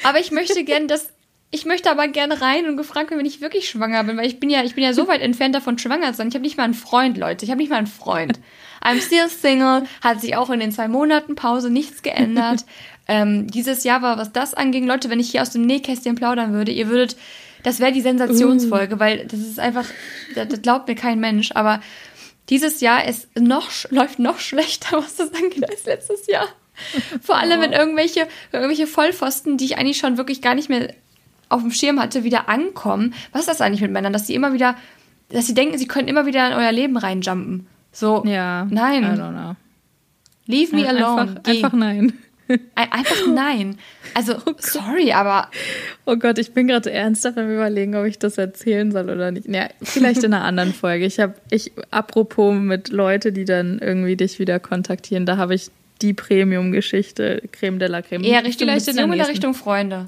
Aber 0.03 0.19
ich 0.19 0.31
möchte 0.31 0.63
gerne, 0.63 0.87
dass 0.87 1.09
ich 1.53 1.65
möchte 1.65 1.91
aber 1.91 2.07
gerne 2.07 2.41
rein 2.41 2.67
und 2.67 2.77
gefragt 2.77 3.11
werden, 3.11 3.19
wenn 3.19 3.27
ich 3.27 3.39
wirklich 3.39 3.69
schwanger 3.69 4.03
bin, 4.03 4.17
weil 4.17 4.25
ich 4.25 4.39
bin 4.39 4.49
ja, 4.49 4.63
ich 4.63 4.73
bin 4.73 4.83
ja 4.83 4.91
so 4.91 5.07
weit 5.07 5.21
entfernt 5.21 5.53
davon, 5.53 5.77
schwanger 5.77 6.09
zu 6.11 6.17
sein. 6.17 6.29
Ich 6.29 6.33
habe 6.33 6.41
nicht 6.41 6.57
mal 6.57 6.63
einen 6.63 6.73
Freund, 6.73 7.15
Leute. 7.15 7.45
Ich 7.45 7.51
habe 7.51 7.61
nicht 7.61 7.69
mal 7.69 7.77
einen 7.77 7.85
Freund. 7.85 8.39
I'm 8.83 8.99
still 8.99 9.29
single, 9.29 9.83
hat 10.01 10.19
sich 10.19 10.35
auch 10.35 10.49
in 10.49 10.59
den 10.59 10.71
zwei 10.71 10.87
Monaten 10.87 11.35
Pause 11.35 11.69
nichts 11.69 12.01
geändert. 12.01 12.65
ähm, 13.07 13.45
dieses 13.51 13.83
Jahr 13.83 14.01
war, 14.01 14.17
was 14.17 14.31
das 14.31 14.55
anging, 14.55 14.87
Leute, 14.87 15.11
wenn 15.11 15.19
ich 15.19 15.29
hier 15.29 15.43
aus 15.43 15.51
dem 15.51 15.61
Nähkästchen 15.67 16.15
plaudern 16.15 16.53
würde, 16.53 16.71
ihr 16.71 16.87
würdet, 16.87 17.17
das 17.61 17.79
wäre 17.79 17.91
die 17.91 18.01
Sensationsfolge, 18.01 18.95
uh. 18.95 18.99
weil 18.99 19.27
das 19.27 19.39
ist 19.39 19.59
einfach, 19.59 19.85
das, 20.33 20.47
das 20.47 20.61
glaubt 20.63 20.87
mir 20.87 20.95
kein 20.95 21.19
Mensch, 21.19 21.51
aber 21.53 21.81
dieses 22.49 22.81
Jahr 22.81 23.07
ist 23.07 23.27
noch, 23.39 23.69
läuft 23.91 24.17
noch 24.17 24.39
schlechter, 24.39 24.97
was 25.03 25.17
das 25.17 25.31
angeht, 25.31 25.69
als 25.69 25.85
letztes 25.85 26.25
Jahr. 26.25 26.47
Vor 27.21 27.37
allem, 27.37 27.61
wenn 27.61 27.73
irgendwelche, 27.73 28.27
irgendwelche 28.51 28.87
Vollpfosten, 28.87 29.57
die 29.57 29.65
ich 29.65 29.77
eigentlich 29.77 29.99
schon 29.99 30.17
wirklich 30.17 30.41
gar 30.41 30.55
nicht 30.55 30.69
mehr 30.69 30.95
auf 31.53 31.61
dem 31.61 31.71
Schirm 31.71 31.99
hatte, 31.99 32.23
wieder 32.23 32.49
ankommen. 32.49 33.13
Was 33.31 33.41
ist 33.41 33.49
das 33.49 33.61
eigentlich 33.61 33.81
mit 33.81 33.91
Männern, 33.91 34.13
dass 34.13 34.27
sie 34.27 34.35
immer 34.35 34.53
wieder, 34.53 34.75
dass 35.29 35.47
sie 35.47 35.53
denken, 35.53 35.77
sie 35.77 35.87
können 35.87 36.07
immer 36.07 36.25
wieder 36.25 36.47
in 36.47 36.53
euer 36.53 36.71
Leben 36.71 36.97
reinjumpen? 36.97 37.67
So, 37.91 38.23
ja, 38.25 38.65
nein. 38.65 39.03
I 39.03 39.07
don't 39.07 39.31
know. 39.31 39.55
Leave 40.45 40.75
me 40.75 40.87
alone. 40.87 41.21
Einfach, 41.21 41.45
einfach 41.45 41.73
nein. 41.73 42.13
Einfach 42.75 43.27
nein. 43.33 43.77
Also, 44.13 44.35
oh 44.45 44.53
sorry, 44.57 45.13
aber. 45.13 45.49
Oh 46.05 46.17
Gott, 46.17 46.37
ich 46.37 46.51
bin 46.51 46.67
gerade 46.67 46.91
ernsthaft 46.91 47.37
am 47.37 47.49
Überlegen, 47.49 47.95
ob 47.95 48.05
ich 48.05 48.19
das 48.19 48.37
erzählen 48.37 48.91
soll 48.91 49.09
oder 49.09 49.31
nicht. 49.31 49.47
Ja, 49.47 49.69
vielleicht 49.81 50.23
in 50.23 50.33
einer 50.33 50.43
anderen 50.43 50.73
Folge. 50.73 51.05
Ich 51.05 51.19
habe, 51.19 51.35
ich, 51.49 51.71
apropos 51.89 52.53
mit 52.53 52.89
Leute, 52.89 53.31
die 53.31 53.45
dann 53.45 53.79
irgendwie 53.79 54.17
dich 54.17 54.39
wieder 54.39 54.59
kontaktieren, 54.59 55.25
da 55.25 55.37
habe 55.37 55.55
ich 55.55 55.71
die 56.01 56.13
Premium-Geschichte, 56.13 57.43
Creme 57.51 57.79
de 57.79 57.87
la 57.87 58.01
Creme. 58.01 58.25
Eher 58.25 58.43
Richtung 58.43 58.67
vielleicht 58.67 58.85
Beziehung 58.85 59.11
oder 59.11 59.27
Richtung 59.27 59.53
Freunde? 59.53 60.07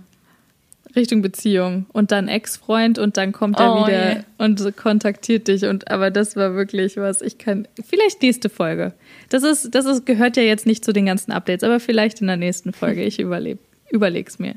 Richtung 0.96 1.22
Beziehung 1.22 1.86
und 1.92 2.12
dann 2.12 2.28
Ex-Freund 2.28 2.98
und 3.00 3.18
dann 3.18 3.32
kommt 3.32 3.60
er 3.60 3.74
oh, 3.74 3.86
wieder 3.86 4.16
yeah. 4.16 4.24
und 4.38 4.78
kontaktiert 4.78 5.48
dich 5.48 5.66
und 5.66 5.92
aber 5.92 6.12
das 6.12 6.36
war 6.36 6.56
wirklich 6.56 6.98
was 6.98 7.22
ich 7.22 7.38
kann 7.38 7.68
vielleicht 7.88 8.22
nächste 8.22 8.50
Folge. 8.50 8.94
Das 9.30 9.44
ist 9.44 9.74
das 9.76 9.86
ist 9.86 10.06
gehört 10.06 10.38
ja 10.38 10.44
jetzt 10.44 10.66
nicht 10.66 10.86
zu 10.86 10.94
den 10.94 11.06
ganzen 11.06 11.32
Updates, 11.32 11.64
aber 11.64 11.80
vielleicht 11.80 12.22
in 12.22 12.28
der 12.28 12.38
nächsten 12.38 12.74
Folge. 12.74 13.04
Ich 13.04 13.20
überlebe 13.20 13.60
überleg's 13.90 14.40
mir. 14.40 14.56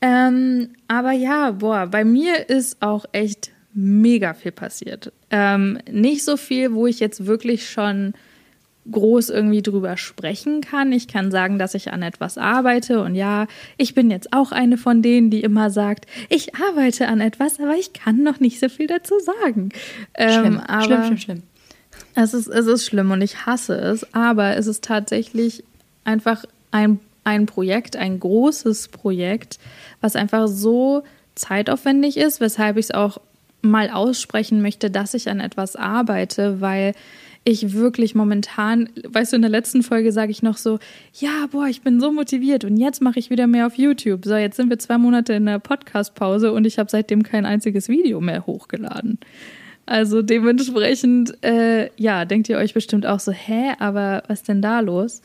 Ähm, 0.00 0.70
aber 0.88 1.12
ja, 1.12 1.52
boah, 1.52 1.86
bei 1.86 2.04
mir 2.04 2.48
ist 2.48 2.82
auch 2.82 3.06
echt 3.12 3.50
mega 3.72 4.34
viel 4.34 4.52
passiert. 4.52 5.12
Ähm, 5.30 5.78
nicht 5.90 6.24
so 6.24 6.36
viel, 6.36 6.72
wo 6.72 6.86
ich 6.86 7.00
jetzt 7.00 7.26
wirklich 7.26 7.68
schon 7.68 8.14
groß 8.90 9.30
irgendwie 9.30 9.62
drüber 9.62 9.96
sprechen 9.96 10.60
kann. 10.60 10.92
Ich 10.92 11.08
kann 11.08 11.30
sagen, 11.30 11.58
dass 11.58 11.74
ich 11.74 11.92
an 11.92 12.02
etwas 12.02 12.38
arbeite 12.38 13.02
und 13.02 13.14
ja, 13.14 13.46
ich 13.76 13.94
bin 13.94 14.10
jetzt 14.10 14.32
auch 14.32 14.52
eine 14.52 14.76
von 14.76 15.02
denen, 15.02 15.30
die 15.30 15.42
immer 15.42 15.70
sagt, 15.70 16.06
ich 16.28 16.54
arbeite 16.54 17.08
an 17.08 17.20
etwas, 17.20 17.58
aber 17.60 17.74
ich 17.76 17.92
kann 17.92 18.22
noch 18.22 18.40
nicht 18.40 18.60
so 18.60 18.68
viel 18.68 18.86
dazu 18.86 19.14
sagen. 19.18 19.70
Ähm, 20.14 20.30
schlimm, 20.30 20.60
aber 20.60 20.82
schlimm, 20.82 21.04
schlimm, 21.04 21.18
schlimm. 21.18 21.42
Es 22.14 22.34
ist, 22.34 22.48
es 22.48 22.66
ist 22.66 22.86
schlimm 22.86 23.10
und 23.10 23.22
ich 23.22 23.46
hasse 23.46 23.74
es, 23.74 24.14
aber 24.14 24.56
es 24.56 24.66
ist 24.66 24.84
tatsächlich 24.84 25.64
einfach 26.04 26.44
ein, 26.70 27.00
ein 27.24 27.46
Projekt, 27.46 27.96
ein 27.96 28.20
großes 28.20 28.88
Projekt, 28.88 29.58
was 30.00 30.16
einfach 30.16 30.48
so 30.48 31.02
zeitaufwendig 31.34 32.16
ist, 32.16 32.40
weshalb 32.40 32.76
ich 32.76 32.86
es 32.86 32.90
auch 32.92 33.18
mal 33.62 33.90
aussprechen 33.90 34.62
möchte, 34.62 34.90
dass 34.90 35.14
ich 35.14 35.28
an 35.28 35.40
etwas 35.40 35.76
arbeite, 35.76 36.60
weil 36.60 36.94
ich 37.48 37.74
wirklich 37.74 38.16
momentan, 38.16 38.88
weißt 39.08 39.32
du, 39.32 39.36
in 39.36 39.42
der 39.42 39.50
letzten 39.50 39.84
Folge 39.84 40.10
sage 40.10 40.32
ich 40.32 40.42
noch 40.42 40.56
so, 40.56 40.80
ja, 41.14 41.46
boah, 41.52 41.68
ich 41.68 41.80
bin 41.80 42.00
so 42.00 42.10
motiviert 42.10 42.64
und 42.64 42.76
jetzt 42.76 43.00
mache 43.00 43.20
ich 43.20 43.30
wieder 43.30 43.46
mehr 43.46 43.68
auf 43.68 43.78
YouTube. 43.78 44.24
So, 44.24 44.34
jetzt 44.34 44.56
sind 44.56 44.68
wir 44.68 44.80
zwei 44.80 44.98
Monate 44.98 45.34
in 45.34 45.46
der 45.46 45.60
Podcast-Pause 45.60 46.52
und 46.52 46.66
ich 46.66 46.80
habe 46.80 46.90
seitdem 46.90 47.22
kein 47.22 47.46
einziges 47.46 47.88
Video 47.88 48.20
mehr 48.20 48.46
hochgeladen. 48.46 49.20
Also 49.86 50.22
dementsprechend, 50.22 51.40
äh, 51.44 51.88
ja, 51.96 52.24
denkt 52.24 52.48
ihr 52.48 52.58
euch 52.58 52.74
bestimmt 52.74 53.06
auch 53.06 53.20
so, 53.20 53.30
hä, 53.30 53.74
aber 53.78 54.24
was 54.26 54.42
denn 54.42 54.60
da 54.60 54.80
los? 54.80 55.22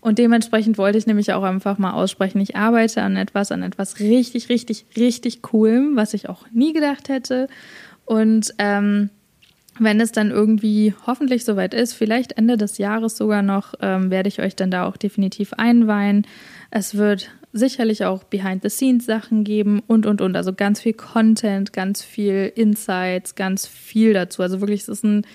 Und 0.00 0.18
dementsprechend 0.18 0.78
wollte 0.78 0.98
ich 0.98 1.08
nämlich 1.08 1.32
auch 1.32 1.42
einfach 1.42 1.76
mal 1.76 1.92
aussprechen, 1.92 2.40
ich 2.40 2.54
arbeite 2.54 3.02
an 3.02 3.16
etwas, 3.16 3.50
an 3.50 3.64
etwas 3.64 3.98
richtig, 3.98 4.48
richtig, 4.48 4.86
richtig 4.96 5.42
coolem, 5.42 5.96
was 5.96 6.14
ich 6.14 6.28
auch 6.28 6.46
nie 6.52 6.72
gedacht 6.72 7.08
hätte. 7.08 7.48
Und 8.04 8.54
ähm, 8.58 9.10
wenn 9.78 10.00
es 10.00 10.12
dann 10.12 10.30
irgendwie 10.30 10.94
hoffentlich 11.06 11.44
soweit 11.44 11.74
ist, 11.74 11.94
vielleicht 11.94 12.32
Ende 12.38 12.56
des 12.56 12.78
Jahres 12.78 13.16
sogar 13.16 13.42
noch, 13.42 13.74
ähm, 13.80 14.10
werde 14.10 14.28
ich 14.28 14.40
euch 14.40 14.56
dann 14.56 14.70
da 14.70 14.86
auch 14.86 14.96
definitiv 14.96 15.52
einweihen. 15.54 16.26
Es 16.70 16.96
wird 16.96 17.30
sicherlich 17.52 18.04
auch 18.04 18.24
Behind-the-Scenes-Sachen 18.24 19.44
geben 19.44 19.82
und, 19.86 20.06
und, 20.06 20.20
und. 20.20 20.36
Also 20.36 20.52
ganz 20.52 20.80
viel 20.80 20.92
Content, 20.92 21.72
ganz 21.72 22.02
viel 22.02 22.52
Insights, 22.54 23.34
ganz 23.34 23.66
viel 23.66 24.12
dazu. 24.12 24.42
Also 24.42 24.60
wirklich, 24.60 24.82
es 24.82 24.88
ist 24.88 25.04
ein 25.04 25.26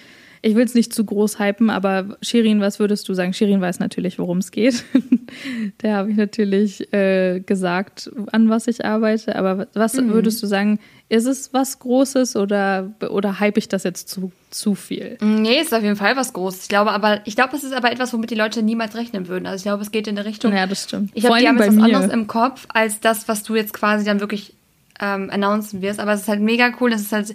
ich 0.46 0.56
will 0.56 0.66
es 0.66 0.76
nicht 0.76 0.94
zu 0.94 1.06
groß 1.06 1.40
hypen, 1.40 1.70
aber 1.70 2.18
Shirin, 2.22 2.60
was 2.60 2.78
würdest 2.78 3.08
du 3.08 3.14
sagen? 3.14 3.32
Shirin 3.34 3.62
weiß 3.62 3.80
natürlich, 3.80 4.20
worum 4.20 4.40
es 4.40 4.52
geht. 4.52 4.84
Der 5.82 5.96
habe 5.96 6.12
ich 6.12 6.18
natürlich 6.18 6.92
äh, 6.94 7.40
gesagt, 7.40 8.12
an 8.34 8.50
was 8.50 8.68
ich 8.68 8.84
arbeite. 8.84 9.38
Aber 9.38 9.68
was 9.74 9.94
mhm. 9.94 10.10
würdest 10.10 10.44
du 10.44 10.48
sagen? 10.48 10.80
Ist 11.08 11.28
es 11.28 11.54
was 11.54 11.80
Großes 11.80 12.36
oder, 12.36 12.92
oder 13.10 13.40
hype 13.40 13.58
ich 13.58 13.70
das 13.70 13.84
jetzt 13.84 14.10
zu, 14.10 14.34
zu 14.50 14.76
viel? 14.76 15.18
Nee, 15.22 15.62
ist 15.62 15.74
auf 15.74 15.82
jeden 15.82 15.96
Fall 15.96 16.18
was 16.18 16.34
Großes. 16.34 16.64
Ich 16.64 16.70
glaube 16.70 16.92
aber, 16.92 17.22
ich 17.24 17.38
glaube, 17.38 17.56
es 17.56 17.64
ist 17.64 17.74
aber 17.74 17.94
etwas, 17.94 18.12
womit 18.12 18.30
die 18.30 18.36
Leute 18.36 18.64
niemals 18.64 18.98
rechnen 18.98 19.30
würden. 19.30 19.46
Also 19.46 19.62
ich 19.62 19.64
glaube, 19.64 19.82
es 19.82 19.92
geht 19.92 20.08
in 20.08 20.16
der 20.16 20.26
Richtung. 20.26 20.54
Ja, 20.54 20.68
das 20.68 20.84
stimmt. 20.84 21.12
Ich 21.14 21.24
glaube, 21.24 21.40
die 21.40 21.48
haben 21.48 21.58
jetzt 21.58 21.78
was 21.78 21.84
anderes 21.84 22.12
im 22.12 22.28
Kopf 22.28 22.66
als 22.68 23.00
das, 23.00 23.30
was 23.30 23.44
du 23.44 23.56
jetzt 23.56 23.74
quasi 23.74 24.04
dann 24.04 24.20
wirklich 24.20 24.56
ähm, 25.00 25.30
announcen 25.32 25.82
wirst. 25.82 26.02
Aber 26.02 26.12
es 26.12 26.24
ist 26.24 26.28
halt 26.28 26.42
mega 26.42 26.74
cool. 26.82 26.92
Es 26.92 27.04
ist 27.04 27.14
halt, 27.14 27.34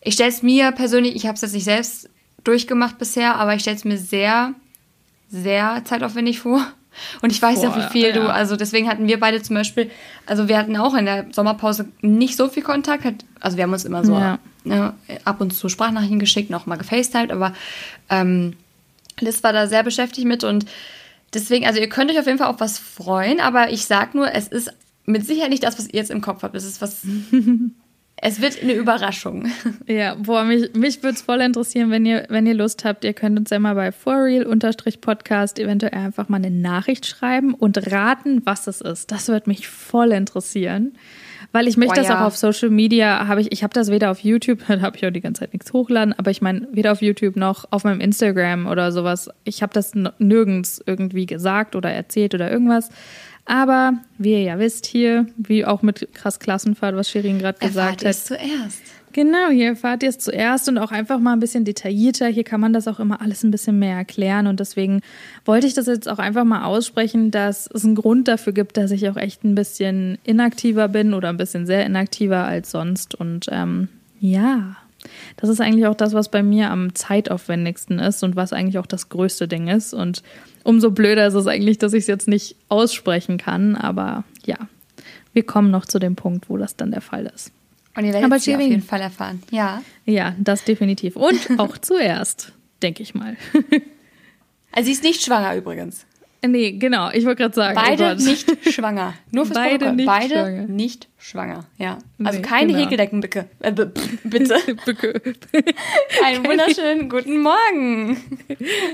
ich 0.00 0.14
stelle 0.14 0.30
es 0.30 0.42
mir 0.42 0.72
persönlich, 0.72 1.14
ich 1.14 1.26
habe 1.26 1.36
es 1.36 1.42
jetzt 1.42 1.54
nicht 1.54 1.62
selbst 1.62 2.10
durchgemacht 2.44 2.98
bisher, 2.98 3.36
aber 3.36 3.54
ich 3.54 3.62
stelle 3.62 3.76
es 3.76 3.84
mir 3.84 3.98
sehr, 3.98 4.54
sehr 5.30 5.82
zeitaufwendig 5.84 6.40
vor. 6.40 6.66
Und 7.22 7.30
ich 7.30 7.40
weiß 7.40 7.60
Boah, 7.60 7.68
ja, 7.68 7.76
wie 7.76 7.92
viel 7.92 8.08
ja. 8.08 8.12
du, 8.12 8.32
also 8.32 8.56
deswegen 8.56 8.88
hatten 8.88 9.06
wir 9.06 9.20
beide 9.20 9.40
zum 9.42 9.54
Beispiel, 9.54 9.90
also 10.26 10.48
wir 10.48 10.58
hatten 10.58 10.76
auch 10.76 10.94
in 10.94 11.04
der 11.04 11.26
Sommerpause 11.30 11.88
nicht 12.00 12.36
so 12.36 12.48
viel 12.48 12.64
Kontakt, 12.64 13.24
also 13.38 13.56
wir 13.56 13.64
haben 13.64 13.72
uns 13.72 13.84
immer 13.84 14.04
so 14.04 14.14
ja. 14.14 14.38
ne, 14.64 14.92
ab 15.24 15.40
und 15.40 15.52
zu 15.52 15.68
Sprachnachrichten 15.68 16.18
geschickt, 16.18 16.50
noch 16.50 16.66
mal 16.66 16.76
gefacetimed, 16.76 17.30
aber 17.30 17.54
ähm, 18.08 18.56
Liz 19.20 19.42
war 19.44 19.52
da 19.52 19.68
sehr 19.68 19.84
beschäftigt 19.84 20.26
mit 20.26 20.42
und 20.42 20.66
deswegen, 21.32 21.64
also 21.64 21.80
ihr 21.80 21.88
könnt 21.88 22.10
euch 22.10 22.18
auf 22.18 22.26
jeden 22.26 22.38
Fall 22.38 22.48
auf 22.48 22.60
was 22.60 22.78
freuen, 22.78 23.40
aber 23.40 23.70
ich 23.70 23.86
sag 23.86 24.14
nur, 24.14 24.34
es 24.34 24.48
ist 24.48 24.72
mit 25.06 25.26
Sicherheit 25.26 25.50
nicht 25.50 25.62
das, 25.62 25.78
was 25.78 25.86
ihr 25.86 25.94
jetzt 25.94 26.10
im 26.10 26.20
Kopf 26.20 26.42
habt. 26.42 26.54
Es 26.54 26.64
ist 26.64 26.80
was 26.80 27.02
Es 28.22 28.40
wird 28.40 28.62
eine 28.62 28.74
Überraschung. 28.74 29.50
Ja, 29.86 30.14
boah, 30.14 30.44
mich, 30.44 30.72
mich 30.74 31.02
würde 31.02 31.14
es 31.14 31.22
voll 31.22 31.40
interessieren, 31.40 31.90
wenn 31.90 32.06
ihr, 32.06 32.26
wenn 32.28 32.46
ihr 32.46 32.54
Lust 32.54 32.84
habt, 32.84 33.04
ihr 33.04 33.12
könnt 33.12 33.38
uns 33.38 33.50
ja 33.50 33.58
mal 33.58 33.74
bei 33.74 33.90
forreal-podcast 33.90 35.58
eventuell 35.58 35.94
einfach 35.94 36.28
mal 36.28 36.36
eine 36.36 36.50
Nachricht 36.50 37.06
schreiben 37.06 37.54
und 37.54 37.90
raten, 37.90 38.42
was 38.44 38.66
es 38.66 38.80
ist. 38.80 39.10
Das 39.10 39.28
würde 39.28 39.48
mich 39.48 39.68
voll 39.68 40.12
interessieren. 40.12 40.92
Weil 41.52 41.66
ich 41.66 41.76
möchte 41.76 41.94
oh, 41.94 41.96
das 41.96 42.08
ja. 42.08 42.20
auch 42.20 42.26
auf 42.26 42.36
Social 42.36 42.70
Media, 42.70 43.26
habe 43.26 43.40
ich, 43.40 43.52
ich 43.52 43.62
habe 43.62 43.74
das 43.74 43.90
weder 43.90 44.10
auf 44.10 44.20
YouTube, 44.20 44.60
da 44.68 44.80
habe 44.80 44.96
ich 44.96 45.06
auch 45.06 45.10
die 45.10 45.20
ganze 45.20 45.40
Zeit 45.40 45.52
nichts 45.52 45.72
hochladen, 45.72 46.14
aber 46.16 46.30
ich 46.30 46.42
meine, 46.42 46.68
weder 46.72 46.92
auf 46.92 47.02
YouTube 47.02 47.36
noch 47.36 47.66
auf 47.70 47.84
meinem 47.84 48.00
Instagram 48.00 48.66
oder 48.66 48.92
sowas. 48.92 49.30
Ich 49.44 49.62
habe 49.62 49.72
das 49.72 49.92
nirgends 50.18 50.82
irgendwie 50.86 51.26
gesagt 51.26 51.74
oder 51.74 51.90
erzählt 51.90 52.34
oder 52.34 52.50
irgendwas. 52.50 52.90
Aber 53.46 53.94
wie 54.18 54.32
ihr 54.32 54.42
ja 54.42 54.58
wisst 54.58 54.86
hier, 54.86 55.26
wie 55.36 55.64
auch 55.64 55.82
mit 55.82 56.08
krass 56.14 56.38
Klassenfahrt, 56.38 56.94
was 56.94 57.10
Shirin 57.10 57.38
gerade 57.38 57.58
gesagt 57.58 58.04
hat. 58.04 58.14
Zuerst. 58.14 58.82
Genau, 59.12 59.48
hier 59.48 59.68
erfahrt 59.70 60.04
ihr 60.04 60.08
es 60.08 60.18
zuerst 60.18 60.68
und 60.68 60.78
auch 60.78 60.92
einfach 60.92 61.18
mal 61.18 61.32
ein 61.32 61.40
bisschen 61.40 61.64
detaillierter. 61.64 62.28
Hier 62.28 62.44
kann 62.44 62.60
man 62.60 62.72
das 62.72 62.86
auch 62.86 63.00
immer 63.00 63.20
alles 63.20 63.42
ein 63.42 63.50
bisschen 63.50 63.78
mehr 63.78 63.96
erklären 63.96 64.46
und 64.46 64.60
deswegen 64.60 65.00
wollte 65.44 65.66
ich 65.66 65.74
das 65.74 65.86
jetzt 65.86 66.08
auch 66.08 66.18
einfach 66.18 66.44
mal 66.44 66.64
aussprechen, 66.64 67.32
dass 67.32 67.68
es 67.72 67.84
einen 67.84 67.96
Grund 67.96 68.28
dafür 68.28 68.52
gibt, 68.52 68.76
dass 68.76 68.92
ich 68.92 69.08
auch 69.08 69.16
echt 69.16 69.42
ein 69.42 69.56
bisschen 69.56 70.18
inaktiver 70.22 70.86
bin 70.86 71.12
oder 71.12 71.28
ein 71.28 71.38
bisschen 71.38 71.66
sehr 71.66 71.84
inaktiver 71.84 72.44
als 72.44 72.70
sonst 72.70 73.16
und 73.16 73.46
ähm, 73.50 73.88
ja, 74.20 74.76
das 75.36 75.50
ist 75.50 75.60
eigentlich 75.60 75.86
auch 75.86 75.94
das, 75.94 76.12
was 76.12 76.30
bei 76.30 76.42
mir 76.42 76.70
am 76.70 76.94
zeitaufwendigsten 76.94 77.98
ist 77.98 78.22
und 78.22 78.36
was 78.36 78.52
eigentlich 78.52 78.78
auch 78.78 78.86
das 78.86 79.08
größte 79.08 79.48
Ding 79.48 79.68
ist. 79.68 79.94
Und 79.94 80.22
umso 80.62 80.90
blöder 80.90 81.26
ist 81.26 81.34
es 81.34 81.46
eigentlich, 81.46 81.78
dass 81.78 81.94
ich 81.94 82.00
es 82.00 82.06
jetzt 82.06 82.28
nicht 82.28 82.56
aussprechen 82.68 83.38
kann. 83.38 83.76
Aber 83.76 84.24
ja, 84.44 84.58
wir 85.32 85.44
kommen 85.44 85.70
noch 85.70 85.86
zu 85.86 85.98
dem 85.98 86.16
Punkt, 86.16 86.50
wo 86.50 86.56
das 86.56 86.76
dann 86.76 86.90
der 86.90 87.00
Fall 87.00 87.30
ist. 87.34 87.52
Und 87.96 88.04
ihr 88.04 88.12
werdet 88.12 88.32
es 88.32 88.48
auf 88.48 88.60
jeden 88.60 88.82
Fall 88.82 89.00
erfahren. 89.00 89.42
Ja. 89.50 89.82
Ja, 90.06 90.34
das 90.38 90.64
definitiv. 90.64 91.16
Und 91.16 91.38
auch 91.58 91.78
zuerst, 91.78 92.52
denke 92.82 93.02
ich 93.02 93.14
mal. 93.14 93.36
Also 94.72 94.86
sie 94.86 94.92
ist 94.92 95.02
nicht 95.02 95.24
schwanger 95.24 95.56
übrigens. 95.56 96.06
Nee, 96.46 96.72
genau, 96.72 97.10
ich 97.10 97.24
wollte 97.26 97.42
gerade 97.42 97.54
sagen. 97.54 97.76
Oh 97.78 97.82
Beide 97.84 98.16
oh 98.18 98.22
nicht 98.22 98.48
schwanger. 98.72 99.14
Nur 99.30 99.44
fürs 99.44 99.58
Beide 99.58 99.92
nicht 99.92 100.06
Beide 100.06 100.34
schwanger. 100.34 100.66
nicht 100.68 101.08
schwanger. 101.18 101.64
Ja. 101.76 101.98
Also 102.22 102.38
nee, 102.38 102.46
keine 102.46 102.72
genau. 102.72 102.84
Häkeldecken, 102.84 103.20
bitte. 103.20 103.46
Äh, 103.58 103.72
bitte. 104.22 104.56
Einen 106.24 106.46
wunderschönen 106.46 107.08
guten 107.10 107.42
Morgen 107.42 108.16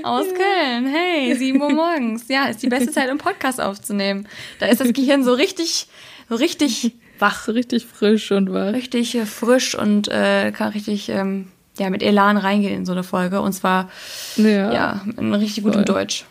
aus. 0.03 0.25
Köln. 0.25 0.87
Hey, 0.87 1.35
7 1.35 1.61
Uhr 1.61 1.71
morgens. 1.71 2.27
Ja, 2.27 2.47
ist 2.47 2.63
die 2.63 2.69
beste 2.69 2.91
Zeit, 2.91 3.09
um 3.09 3.17
Podcast 3.17 3.61
aufzunehmen. 3.61 4.27
Da 4.59 4.65
ist 4.65 4.81
das 4.81 4.91
Gehirn 4.91 5.23
so 5.23 5.33
richtig, 5.33 5.87
so 6.27 6.35
richtig 6.35 6.95
wach. 7.21 7.43
So 7.43 7.51
richtig 7.51 7.85
frisch 7.85 8.31
und 8.31 8.53
wach. 8.53 8.73
Richtig 8.73 9.15
äh, 9.15 9.25
frisch 9.25 9.75
und 9.75 10.07
äh, 10.07 10.51
kann 10.51 10.73
richtig 10.73 11.09
ähm, 11.09 11.47
ja, 11.77 11.89
mit 11.89 12.03
Elan 12.03 12.37
reingehen 12.37 12.75
in 12.75 12.85
so 12.85 12.91
eine 12.91 13.03
Folge. 13.03 13.41
Und 13.41 13.53
zwar 13.53 13.89
ja, 14.35 14.73
ja 14.73 15.01
in 15.17 15.33
richtig 15.33 15.63
gutem 15.63 15.85
Deutsch. 15.85 16.25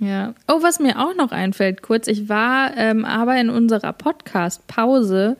Ja. 0.00 0.34
Oh, 0.46 0.62
was 0.62 0.78
mir 0.78 0.98
auch 0.98 1.14
noch 1.16 1.32
einfällt, 1.32 1.82
kurz, 1.82 2.06
ich 2.06 2.28
war 2.28 2.76
ähm, 2.76 3.04
aber 3.04 3.38
in 3.40 3.50
unserer 3.50 3.92
Podcast-Pause, 3.92 5.36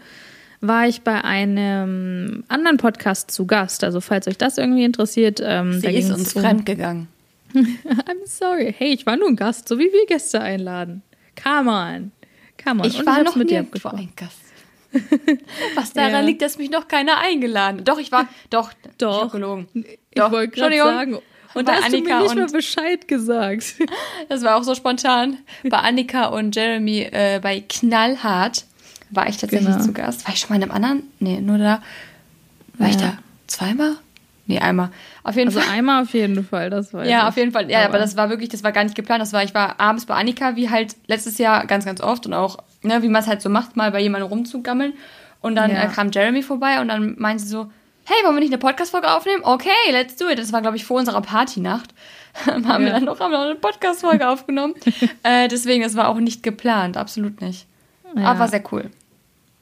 war 0.60 0.88
ich 0.88 1.02
bei 1.02 1.22
einem 1.22 2.42
anderen 2.48 2.76
Podcast 2.78 3.30
zu 3.30 3.46
Gast. 3.46 3.84
Also 3.84 4.00
falls 4.00 4.26
euch 4.26 4.38
das 4.38 4.58
irgendwie 4.58 4.84
interessiert. 4.84 5.40
Ähm, 5.42 5.80
Sie 5.80 5.86
ist 5.86 6.10
uns 6.10 6.34
um 6.34 6.42
fremd 6.42 6.66
gegangen. 6.66 7.08
I'm 7.54 8.26
sorry. 8.26 8.74
Hey, 8.76 8.92
ich 8.92 9.06
war 9.06 9.16
nur 9.16 9.28
ein 9.28 9.36
Gast, 9.36 9.68
so 9.68 9.78
wie 9.78 9.90
wir 9.92 10.06
Gäste 10.06 10.40
einladen. 10.40 11.02
Come 11.40 11.70
on. 11.70 12.12
Come 12.62 12.82
on. 12.82 12.88
Ich 12.88 12.98
Und 12.98 13.06
war 13.06 13.18
ich 13.18 13.24
noch 13.24 13.36
mit 13.36 13.50
dir 13.50 13.60
ein 13.60 14.12
Gast. 14.16 14.47
Was 15.74 15.92
daran 15.92 16.12
ja. 16.12 16.20
liegt, 16.20 16.42
dass 16.42 16.58
mich 16.58 16.70
noch 16.70 16.88
keiner 16.88 17.18
eingeladen. 17.18 17.84
Doch, 17.84 17.98
ich 17.98 18.10
war. 18.10 18.26
Doch, 18.50 18.72
doch. 18.96 19.26
Ich 19.26 19.32
gelogen. 19.32 19.68
Ich 19.74 20.20
wollte 20.20 20.48
gerade 20.48 20.76
sagen, 20.78 21.18
und 21.54 21.68
da 21.68 21.74
hast 21.74 21.86
Annika 21.86 22.18
du 22.18 22.24
mir 22.24 22.34
nicht 22.34 22.36
mal 22.36 22.46
Bescheid 22.52 23.08
gesagt. 23.08 23.74
Das 24.28 24.42
war 24.42 24.56
auch 24.56 24.62
so 24.62 24.74
spontan. 24.74 25.38
Bei 25.64 25.78
Annika 25.78 26.26
und 26.26 26.54
Jeremy 26.54 27.08
äh, 27.10 27.40
bei 27.42 27.64
Knallhart 27.66 28.64
war 29.10 29.28
ich 29.28 29.38
tatsächlich 29.38 29.70
genau. 29.72 29.84
zu 29.84 29.92
Gast. 29.92 30.26
War 30.26 30.34
ich 30.34 30.40
schon 30.40 30.50
mal 30.50 30.56
in 30.56 30.62
einem 30.64 30.72
anderen? 30.72 31.02
Nee, 31.18 31.40
nur 31.40 31.56
da. 31.56 31.82
War 32.74 32.88
ja. 32.88 32.90
ich 32.90 32.96
da 32.96 33.18
zweimal? 33.46 33.96
Nee, 34.46 34.58
einmal. 34.58 34.90
Auf 35.24 35.36
jeden 35.36 35.48
also 35.48 35.60
Fall. 35.60 35.70
einmal 35.70 36.02
auf 36.02 36.14
jeden 36.14 36.44
Fall, 36.44 36.70
das 36.70 36.92
war 36.94 37.04
Ja, 37.04 37.28
auf 37.28 37.36
jeden 37.36 37.52
Fall. 37.52 37.70
Ja, 37.70 37.80
aber, 37.80 37.88
aber 37.88 37.98
das 37.98 38.16
war 38.16 38.30
wirklich, 38.30 38.48
das 38.48 38.62
war 38.62 38.72
gar 38.72 38.84
nicht 38.84 38.94
geplant. 38.94 39.20
Das 39.20 39.32
war, 39.32 39.42
ich 39.42 39.54
war 39.54 39.78
abends 39.80 40.06
bei 40.06 40.14
Annika, 40.14 40.56
wie 40.56 40.70
halt 40.70 40.96
letztes 41.06 41.38
Jahr 41.38 41.66
ganz, 41.66 41.84
ganz 41.84 42.00
oft 42.00 42.26
und 42.26 42.34
auch, 42.34 42.58
ne, 42.82 43.02
wie 43.02 43.08
man 43.08 43.22
es 43.22 43.28
halt 43.28 43.42
so 43.42 43.48
macht, 43.48 43.76
mal 43.76 43.90
bei 43.90 44.00
jemandem 44.00 44.28
rumzugammeln. 44.28 44.94
Und 45.40 45.54
dann 45.54 45.70
ja. 45.70 45.84
äh, 45.84 45.88
kam 45.88 46.10
Jeremy 46.10 46.42
vorbei 46.42 46.80
und 46.80 46.88
dann 46.88 47.14
meinte 47.18 47.42
sie 47.42 47.48
so, 47.48 47.70
hey, 48.04 48.16
wollen 48.24 48.36
wir 48.36 48.40
nicht 48.40 48.52
eine 48.52 48.58
Podcast-Folge 48.58 49.10
aufnehmen? 49.10 49.42
Okay, 49.44 49.70
let's 49.90 50.16
do 50.16 50.28
it. 50.28 50.38
Das 50.38 50.52
war, 50.52 50.62
glaube 50.62 50.76
ich, 50.76 50.84
vor 50.84 50.98
unserer 50.98 51.20
Partynacht. 51.20 51.90
haben 52.46 52.64
ja. 52.64 52.80
wir 52.80 52.90
dann 52.90 53.04
noch, 53.04 53.20
haben 53.20 53.32
noch 53.32 53.42
eine 53.42 53.54
Podcast-Folge 53.54 54.28
aufgenommen. 54.30 54.74
äh, 55.22 55.48
deswegen, 55.48 55.82
das 55.82 55.96
war 55.96 56.08
auch 56.08 56.18
nicht 56.18 56.42
geplant, 56.42 56.96
absolut 56.96 57.40
nicht. 57.40 57.66
Ja. 58.16 58.24
Aber 58.24 58.40
war 58.40 58.48
sehr 58.48 58.64
cool. 58.72 58.90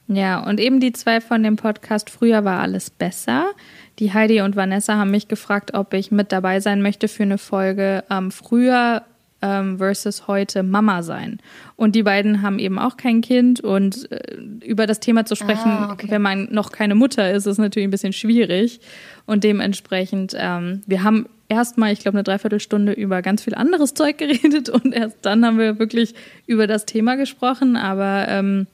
Ja, 0.09 0.40
und 0.40 0.61
eben 0.61 0.79
die 0.79 0.92
zwei 0.92 1.20
von 1.20 1.42
dem 1.42 1.57
Podcast 1.57 2.11
Früher 2.11 2.44
war 2.44 2.61
alles 2.61 2.90
besser. 2.90 3.50
Die 3.98 4.12
Heidi 4.12 4.40
und 4.40 4.55
Vanessa 4.55 4.96
haben 4.96 5.11
mich 5.11 5.26
gefragt, 5.26 5.74
ob 5.74 5.94
ich 5.94 6.12
mit 6.12 6.31
dabei 6.31 6.61
sein 6.61 6.81
möchte 6.81 7.09
für 7.09 7.24
eine 7.24 7.38
Folge 7.38 8.05
ähm, 8.09 8.31
Früher 8.31 9.02
ähm, 9.46 9.78
versus 9.78 10.26
heute 10.26 10.62
Mama 10.62 11.02
sein. 11.02 11.38
Und 11.76 11.94
die 11.94 12.02
beiden 12.02 12.42
haben 12.42 12.59
eben 12.59 12.78
auch 12.78 12.96
kein 12.96 13.20
Kind 13.20 13.61
und 13.61 14.11
äh, 14.11 14.37
über 14.64 14.87
das 14.87 15.00
Thema 15.00 15.24
zu 15.24 15.37
sprechen, 15.37 15.70
ah, 15.70 15.92
okay. 15.92 16.06
wenn 16.11 16.22
man 16.22 16.48
noch 16.50 16.72
keine 16.72 16.94
Mutter 16.94 17.30
ist, 17.30 17.46
ist 17.46 17.59
natürlich 17.59 17.87
ein 17.87 17.92
bisschen 17.92 18.12
schwierig. 18.12 18.80
Und 19.26 19.44
dementsprechend, 19.44 20.35
ähm, 20.38 20.82
wir 20.87 21.02
haben 21.02 21.26
erstmal, 21.48 21.92
ich 21.92 22.00
glaube, 22.00 22.18
eine 22.18 22.24
Dreiviertelstunde 22.24 22.92
über 22.92 23.22
ganz 23.22 23.42
viel 23.42 23.54
anderes 23.54 23.94
Zeug 23.94 24.18
geredet 24.18 24.68
und 24.68 24.92
erst 24.92 25.18
dann 25.22 25.44
haben 25.44 25.59
wir 25.59 25.78
wirklich 25.78 26.14
über 26.46 26.66
das 26.66 26.87
Thema 26.87 27.16
gesprochen. 27.16 27.76
Aber 27.76 28.26
ähm, 28.28 28.66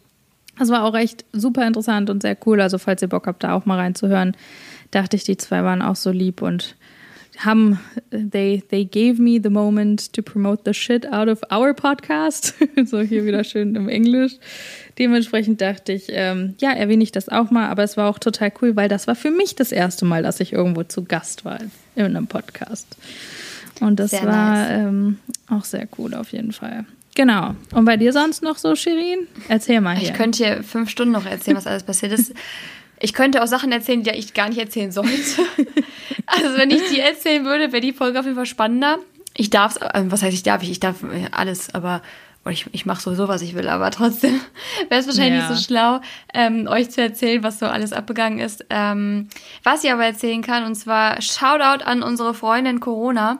das 0.58 0.70
war 0.70 0.84
auch 0.84 0.94
echt 0.94 1.24
super 1.32 1.66
interessant 1.66 2.10
und 2.10 2.22
sehr 2.22 2.36
cool. 2.46 2.60
Also 2.60 2.78
falls 2.78 3.02
ihr 3.02 3.08
Bock 3.08 3.26
habt, 3.26 3.44
da 3.44 3.54
auch 3.54 3.66
mal 3.66 3.78
reinzuhören, 3.78 4.36
dachte 4.90 5.16
ich, 5.16 5.24
die 5.24 5.36
zwei 5.36 5.64
waren 5.64 5.82
auch 5.82 5.96
so 5.96 6.10
lieb 6.10 6.42
und 6.42 6.76
haben, 7.38 7.80
they, 8.10 8.62
they 8.70 8.84
gave 8.84 9.20
me 9.20 9.40
the 9.42 9.50
moment 9.50 10.12
to 10.12 10.22
promote 10.22 10.62
the 10.64 10.74
shit 10.74 11.10
out 11.12 11.28
of 11.28 11.40
our 11.50 11.74
podcast. 11.74 12.54
so 12.84 13.00
hier 13.00 13.24
wieder 13.24 13.44
schön 13.44 13.74
im 13.74 13.88
Englisch. 13.88 14.34
Dementsprechend 14.98 15.60
dachte 15.60 15.92
ich, 15.92 16.06
ähm, 16.08 16.54
ja, 16.58 16.72
erwähne 16.72 17.02
ich 17.02 17.12
das 17.12 17.28
auch 17.28 17.50
mal, 17.50 17.68
aber 17.68 17.82
es 17.82 17.96
war 17.96 18.08
auch 18.08 18.18
total 18.18 18.52
cool, 18.60 18.76
weil 18.76 18.88
das 18.88 19.06
war 19.06 19.14
für 19.14 19.30
mich 19.30 19.54
das 19.56 19.72
erste 19.72 20.04
Mal, 20.04 20.22
dass 20.22 20.40
ich 20.40 20.52
irgendwo 20.52 20.84
zu 20.84 21.04
Gast 21.04 21.44
war 21.44 21.58
in 21.94 22.04
einem 22.04 22.26
Podcast. 22.26 22.96
Und 23.80 23.98
das 23.98 24.10
sehr 24.10 24.24
war 24.24 24.54
nice. 24.54 24.70
ähm, 24.70 25.18
auch 25.48 25.64
sehr 25.64 25.88
cool 25.98 26.14
auf 26.14 26.32
jeden 26.32 26.52
Fall. 26.52 26.84
Genau. 27.14 27.54
Und 27.74 27.84
bei 27.84 27.96
dir 27.96 28.12
sonst 28.12 28.42
noch 28.42 28.56
so, 28.58 28.74
Shirin? 28.74 29.26
Erzähl 29.48 29.80
mal 29.80 29.96
hier. 29.96 30.10
Ich 30.10 30.14
könnte 30.14 30.44
hier 30.44 30.62
fünf 30.62 30.88
Stunden 30.88 31.12
noch 31.12 31.26
erzählen, 31.26 31.56
was 31.56 31.66
alles 31.66 31.82
passiert 31.82 32.12
ist. 32.12 32.32
Ich 33.02 33.12
könnte 33.12 33.42
auch 33.42 33.46
Sachen 33.46 33.72
erzählen, 33.72 34.02
die 34.02 34.10
ich 34.10 34.32
gar 34.32 34.48
nicht 34.48 34.58
erzählen 34.58 34.92
sollte. 34.92 35.10
also 36.26 36.56
wenn 36.56 36.70
ich 36.70 36.82
die 36.90 37.00
erzählen 37.00 37.44
würde, 37.44 37.72
wäre 37.72 37.82
die 37.82 37.92
Folge 37.92 38.18
auf 38.18 38.24
jeden 38.24 38.36
Fall 38.36 38.46
spannender. 38.46 38.98
Ich 39.36 39.50
darf, 39.50 39.76
äh, 39.76 40.04
was 40.06 40.22
heißt 40.22 40.34
ich 40.34 40.42
darf? 40.42 40.62
Ich, 40.62 40.70
ich 40.70 40.80
darf 40.80 40.96
alles, 41.32 41.74
aber 41.74 42.02
ich, 42.50 42.66
ich 42.72 42.86
mache 42.86 43.00
sowieso, 43.00 43.28
was 43.28 43.42
ich 43.42 43.54
will, 43.54 43.68
aber 43.68 43.90
trotzdem 43.90 44.40
wäre 44.88 45.00
es 45.00 45.06
wahrscheinlich 45.06 45.42
ja. 45.42 45.48
nicht 45.48 45.58
so 45.58 45.64
schlau, 45.64 46.00
ähm, 46.32 46.66
euch 46.68 46.90
zu 46.90 47.00
erzählen, 47.00 47.42
was 47.42 47.58
so 47.58 47.66
alles 47.66 47.92
abgegangen 47.92 48.38
ist. 48.38 48.64
Ähm, 48.70 49.28
was 49.62 49.84
ich 49.84 49.92
aber 49.92 50.04
erzählen 50.04 50.42
kann, 50.42 50.64
und 50.64 50.74
zwar 50.74 51.20
Shoutout 51.20 51.84
an 51.84 52.02
unsere 52.02 52.34
Freundin 52.34 52.80
Corona, 52.80 53.38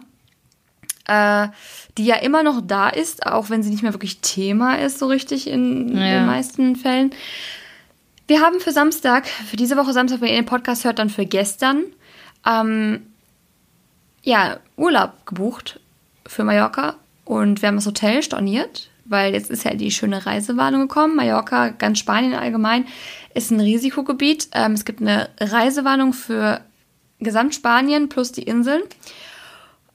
äh, 1.07 1.48
die 1.98 2.07
ja 2.07 2.16
immer 2.16 2.42
noch 2.42 2.61
da 2.64 2.88
ist, 2.88 3.27
auch 3.27 3.51
wenn 3.51 3.62
sie 3.62 3.70
nicht 3.70 3.83
mehr 3.83 3.92
wirklich 3.92 4.20
Thema 4.20 4.77
ist, 4.77 4.98
so 4.98 5.07
richtig 5.07 5.48
in 5.48 5.96
ja. 5.96 6.18
den 6.18 6.27
meisten 6.27 6.77
Fällen. 6.77 7.12
Wir 8.27 8.41
haben 8.41 8.61
für 8.61 8.73
Samstag, 8.73 9.27
für 9.27 9.57
diese 9.57 9.77
Woche 9.77 9.93
Samstag, 9.93 10.21
wenn 10.21 10.29
ihr 10.29 10.37
den 10.37 10.47
Podcast 10.47 10.85
hört, 10.85 10.99
dann 10.99 11.11
für 11.11 11.27
gestern, 11.27 11.85
ähm, 12.47 13.07
ja, 14.23 14.59
Urlaub 14.77 15.27
gebucht 15.27 15.81
für 16.27 16.45
Mallorca 16.45 16.97
und 17.25 17.63
wir 17.63 17.69
haben 17.69 17.77
das 17.77 17.87
Hotel 17.87 18.23
storniert, 18.23 18.91
weil 19.05 19.35
jetzt 19.35 19.51
ist 19.51 19.65
ja 19.65 19.75
die 19.75 19.91
schöne 19.91 20.25
Reisewarnung 20.25 20.83
gekommen. 20.83 21.17
Mallorca, 21.17 21.71
ganz 21.71 21.99
Spanien 21.99 22.35
allgemein, 22.35 22.87
ist 23.35 23.51
ein 23.51 23.61
Risikogebiet. 23.61 24.49
Ähm, 24.53 24.73
es 24.73 24.85
gibt 24.85 25.01
eine 25.01 25.29
Reisewarnung 25.41 26.13
für 26.13 26.61
Gesamtspanien 27.19 28.09
plus 28.09 28.33
die 28.33 28.43
Inseln 28.43 28.83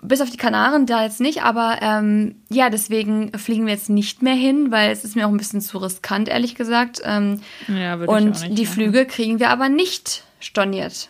bis 0.01 0.21
auf 0.21 0.29
die 0.29 0.38
Kanaren 0.38 0.86
da 0.86 1.03
jetzt 1.03 1.19
nicht, 1.19 1.43
aber 1.43 1.79
ähm, 1.81 2.36
ja, 2.49 2.69
deswegen 2.69 3.31
fliegen 3.38 3.65
wir 3.65 3.73
jetzt 3.73 3.89
nicht 3.89 4.21
mehr 4.21 4.36
hin, 4.36 4.71
weil 4.71 4.91
es 4.91 5.03
ist 5.03 5.15
mir 5.15 5.25
auch 5.25 5.31
ein 5.31 5.38
bisschen 5.38 5.62
zu 5.62 5.79
riskant, 5.79 6.29
ehrlich 6.29 6.55
gesagt. 6.55 7.01
Ähm, 7.03 7.41
ja, 7.67 7.95
und 7.95 8.57
die 8.57 8.63
machen. 8.63 8.65
Flüge 8.65 9.05
kriegen 9.05 9.39
wir 9.39 9.49
aber 9.49 9.69
nicht 9.69 10.23
storniert. 10.39 11.10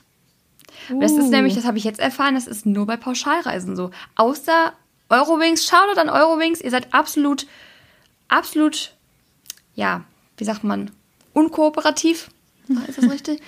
Uh. 0.89 1.02
Das 1.02 1.12
ist 1.12 1.30
nämlich, 1.30 1.54
uh. 1.54 1.56
das 1.58 1.65
habe 1.65 1.78
ich 1.78 1.84
jetzt 1.84 2.00
erfahren, 2.00 2.36
das 2.36 2.47
ist 2.47 2.65
nur 2.65 2.86
bei 2.86 2.95
Pauschalreisen 2.95 3.76
so. 3.76 3.91
Außer 4.15 4.73
Eurowings, 5.10 5.65
schaut 5.65 5.97
an 5.97 6.10
Eurowings, 6.10 6.62
ihr 6.62 6.71
seid 6.71 6.93
absolut, 6.93 7.45
absolut, 8.30 8.93
ja, 9.76 10.04
wie 10.38 10.45
sagt 10.45 10.63
man, 10.63 10.91
unkooperativ. 11.34 12.30
Ist 12.88 12.97
das 12.97 13.10
richtig? 13.12 13.41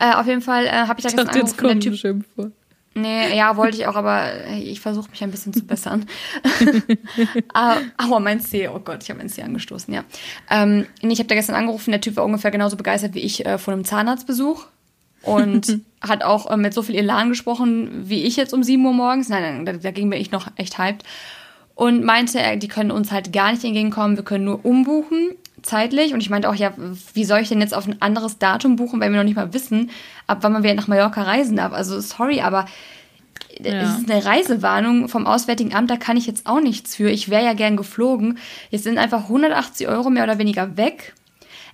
äh, 0.00 0.14
auf 0.14 0.26
jeden 0.26 0.42
Fall 0.42 0.66
äh, 0.66 0.70
habe 0.70 1.00
ich 1.00 1.04
da 1.04 1.10
gestern 1.10 1.28
angerufen, 1.28 1.66
der 1.66 1.80
Typ. 1.80 1.96
Schimpfe. 1.96 2.52
Nee, 2.96 3.36
ja, 3.36 3.58
wollte 3.58 3.76
ich 3.76 3.86
auch, 3.86 3.94
aber 3.94 4.46
ich 4.56 4.80
versuche 4.80 5.10
mich 5.10 5.22
ein 5.22 5.30
bisschen 5.30 5.52
zu 5.52 5.64
bessern. 5.64 6.06
Ah, 7.52 7.76
aua, 7.98 8.20
mein 8.20 8.40
C, 8.40 8.68
oh 8.68 8.80
Gott, 8.80 9.02
ich 9.02 9.10
habe 9.10 9.18
mein 9.18 9.28
C 9.28 9.42
angestoßen, 9.42 9.92
ja. 9.92 10.04
Ähm, 10.50 10.86
ich 11.00 11.18
habe 11.18 11.28
da 11.28 11.34
gestern 11.34 11.56
angerufen, 11.56 11.90
der 11.90 12.00
Typ 12.00 12.16
war 12.16 12.24
ungefähr 12.24 12.50
genauso 12.50 12.76
begeistert 12.76 13.14
wie 13.14 13.20
ich 13.20 13.44
äh, 13.44 13.58
von 13.58 13.74
einem 13.74 13.84
Zahnarztbesuch 13.84 14.66
und 15.22 15.80
hat 16.00 16.24
auch 16.24 16.50
äh, 16.50 16.56
mit 16.56 16.72
so 16.72 16.82
viel 16.82 16.94
Elan 16.94 17.28
gesprochen, 17.28 18.08
wie 18.08 18.24
ich 18.24 18.36
jetzt 18.36 18.54
um 18.54 18.62
7 18.62 18.84
Uhr 18.84 18.92
morgens. 18.92 19.28
Nein, 19.28 19.42
nein, 19.42 19.66
da, 19.66 19.72
da 19.74 19.90
ging 19.90 20.08
mir 20.08 20.16
ich 20.16 20.30
noch 20.30 20.48
echt 20.56 20.78
hyped. 20.78 21.04
Und 21.74 22.04
meinte, 22.04 22.56
die 22.56 22.68
können 22.68 22.90
uns 22.90 23.12
halt 23.12 23.32
gar 23.32 23.52
nicht 23.52 23.64
entgegenkommen, 23.64 24.16
wir 24.16 24.24
können 24.24 24.44
nur 24.44 24.64
umbuchen 24.64 25.32
zeitlich. 25.62 26.14
Und 26.14 26.20
ich 26.20 26.30
meinte 26.30 26.48
auch, 26.48 26.54
ja, 26.54 26.72
wie 27.14 27.24
soll 27.24 27.40
ich 27.40 27.48
denn 27.48 27.60
jetzt 27.60 27.74
auf 27.74 27.86
ein 27.86 28.00
anderes 28.00 28.38
Datum 28.38 28.76
buchen, 28.76 29.00
wenn 29.00 29.12
wir 29.12 29.18
noch 29.18 29.24
nicht 29.24 29.36
mal 29.36 29.52
wissen, 29.52 29.90
ab 30.26 30.38
wann 30.42 30.52
man 30.52 30.62
wieder 30.62 30.74
nach 30.74 30.88
Mallorca 30.88 31.22
reisen 31.22 31.56
darf? 31.56 31.72
Also 31.72 32.00
sorry, 32.00 32.40
aber 32.40 32.66
ja. 33.60 33.82
es 33.82 33.98
ist 33.98 34.10
eine 34.10 34.24
Reisewarnung 34.24 35.08
vom 35.08 35.26
Auswärtigen 35.26 35.74
Amt, 35.74 35.90
da 35.90 35.96
kann 35.96 36.16
ich 36.16 36.26
jetzt 36.26 36.46
auch 36.46 36.60
nichts 36.60 36.96
für. 36.96 37.10
Ich 37.10 37.28
wäre 37.28 37.44
ja 37.44 37.54
gern 37.54 37.76
geflogen. 37.76 38.38
Jetzt 38.70 38.84
sind 38.84 38.98
einfach 38.98 39.24
180 39.24 39.88
Euro 39.88 40.10
mehr 40.10 40.24
oder 40.24 40.38
weniger 40.38 40.76
weg. 40.76 41.14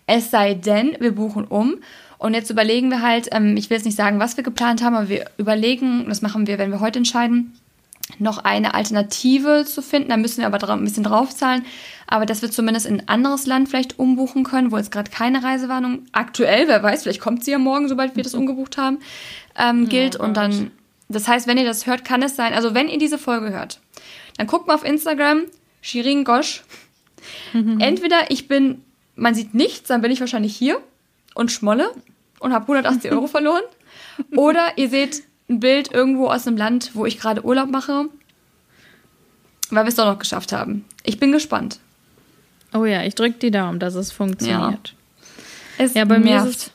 Es 0.07 0.31
sei 0.31 0.55
denn, 0.55 0.97
wir 1.01 1.14
buchen 1.14 1.45
um. 1.45 1.77
Und 2.18 2.35
jetzt 2.35 2.51
überlegen 2.51 2.90
wir 2.90 3.03
halt, 3.03 3.29
ähm, 3.33 3.57
ich 3.57 3.68
will 3.68 3.77
jetzt 3.77 3.85
nicht 3.85 3.97
sagen, 3.97 4.21
was 4.21 4.37
wir 4.37 4.45
geplant 4.45 4.83
haben, 4.83 4.95
aber 4.95 5.09
wir 5.09 5.25
überlegen, 5.38 6.07
das 6.09 6.23
machen 6.23 6.47
wir, 6.47 6.59
wenn 6.59 6.71
wir 6.71 6.81
heute 6.81 7.01
entscheiden, 7.01 7.53
noch 8.18 8.38
eine 8.38 8.75
Alternative 8.75 9.64
zu 9.66 9.83
finden. 9.83 10.11
Da 10.11 10.16
müssen 10.16 10.38
wir 10.38 10.46
aber 10.46 10.68
ein 10.68 10.85
bisschen 10.85 11.05
draufzahlen. 11.05 11.64
Aber 12.07 12.27
dass 12.27 12.42
wir 12.42 12.51
zumindest 12.51 12.87
in 12.87 13.01
ein 13.01 13.09
anderes 13.09 13.46
Land 13.46 13.68
vielleicht 13.68 13.98
umbuchen 13.98 14.44
können, 14.44 14.70
wo 14.70 14.77
jetzt 14.77 14.90
gerade 14.90 15.11
keine 15.11 15.42
Reisewarnung 15.42 16.05
aktuell, 16.12 16.68
wer 16.68 16.83
weiß, 16.83 17.03
vielleicht 17.03 17.20
kommt 17.20 17.44
sie 17.44 17.53
ja 17.53 17.59
morgen, 17.59 17.88
sobald 17.88 18.16
wir 18.16 18.22
das 18.22 18.35
umgebucht 18.37 18.77
haben, 18.77 18.98
ähm, 19.57 19.88
gilt. 19.88 20.14
Ja, 20.14 20.20
und 20.20 20.37
dann, 20.37 20.70
das 21.09 21.29
heißt, 21.29 21.46
wenn 21.46 21.59
ihr 21.59 21.64
das 21.64 21.87
hört, 21.87 22.05
kann 22.05 22.22
es 22.22 22.37
sein, 22.37 22.53
also 22.53 22.75
wenn 22.75 22.88
ihr 22.88 22.98
diese 22.98 23.18
Folge 23.18 23.51
hört, 23.51 23.81
dann 24.37 24.46
guckt 24.46 24.66
mal 24.66 24.75
auf 24.75 24.85
Instagram, 24.85 25.42
Shirin 25.81 26.25
Gosch. 26.25 26.64
Mhm. 27.53 27.81
Entweder 27.81 28.31
ich 28.31 28.48
bin, 28.48 28.83
man 29.14 29.35
sieht 29.35 29.55
nichts, 29.55 29.88
dann 29.88 30.03
bin 30.03 30.11
ich 30.11 30.20
wahrscheinlich 30.20 30.57
hier 30.57 30.81
und 31.35 31.51
schmolle 31.51 31.90
und 32.40 32.53
habe 32.53 32.64
180 32.64 33.11
Euro 33.12 33.27
verloren. 33.27 33.62
Oder 34.37 34.77
ihr 34.77 34.88
seht 34.88 35.22
ein 35.48 35.61
Bild 35.61 35.92
irgendwo 35.92 36.28
aus 36.28 36.46
einem 36.46 36.57
Land, 36.57 36.90
wo 36.94 37.07
ich 37.07 37.18
gerade 37.18 37.44
Urlaub 37.44 37.70
mache, 37.70 38.07
weil 39.70 39.85
wir 39.85 39.88
es 39.88 39.96
doch 39.96 40.07
noch 40.07 40.18
geschafft 40.18 40.52
haben. 40.52 40.85
Ich 41.05 41.18
bin 41.18 41.33
gespannt. 41.33 41.78
Oh 42.74 42.85
ja, 42.85 43.02
ich 43.02 43.14
drücke 43.14 43.38
die 43.38 43.50
Daumen, 43.50 43.78
dass 43.78 43.94
es 43.94 44.12
funktioniert. 44.12 44.94
Ja, 45.78 45.85
es 45.85 45.94
ja 45.94 46.05
bei 46.05 46.18
nervt. 46.18 46.44
mir 46.44 46.50
ist 46.50 46.72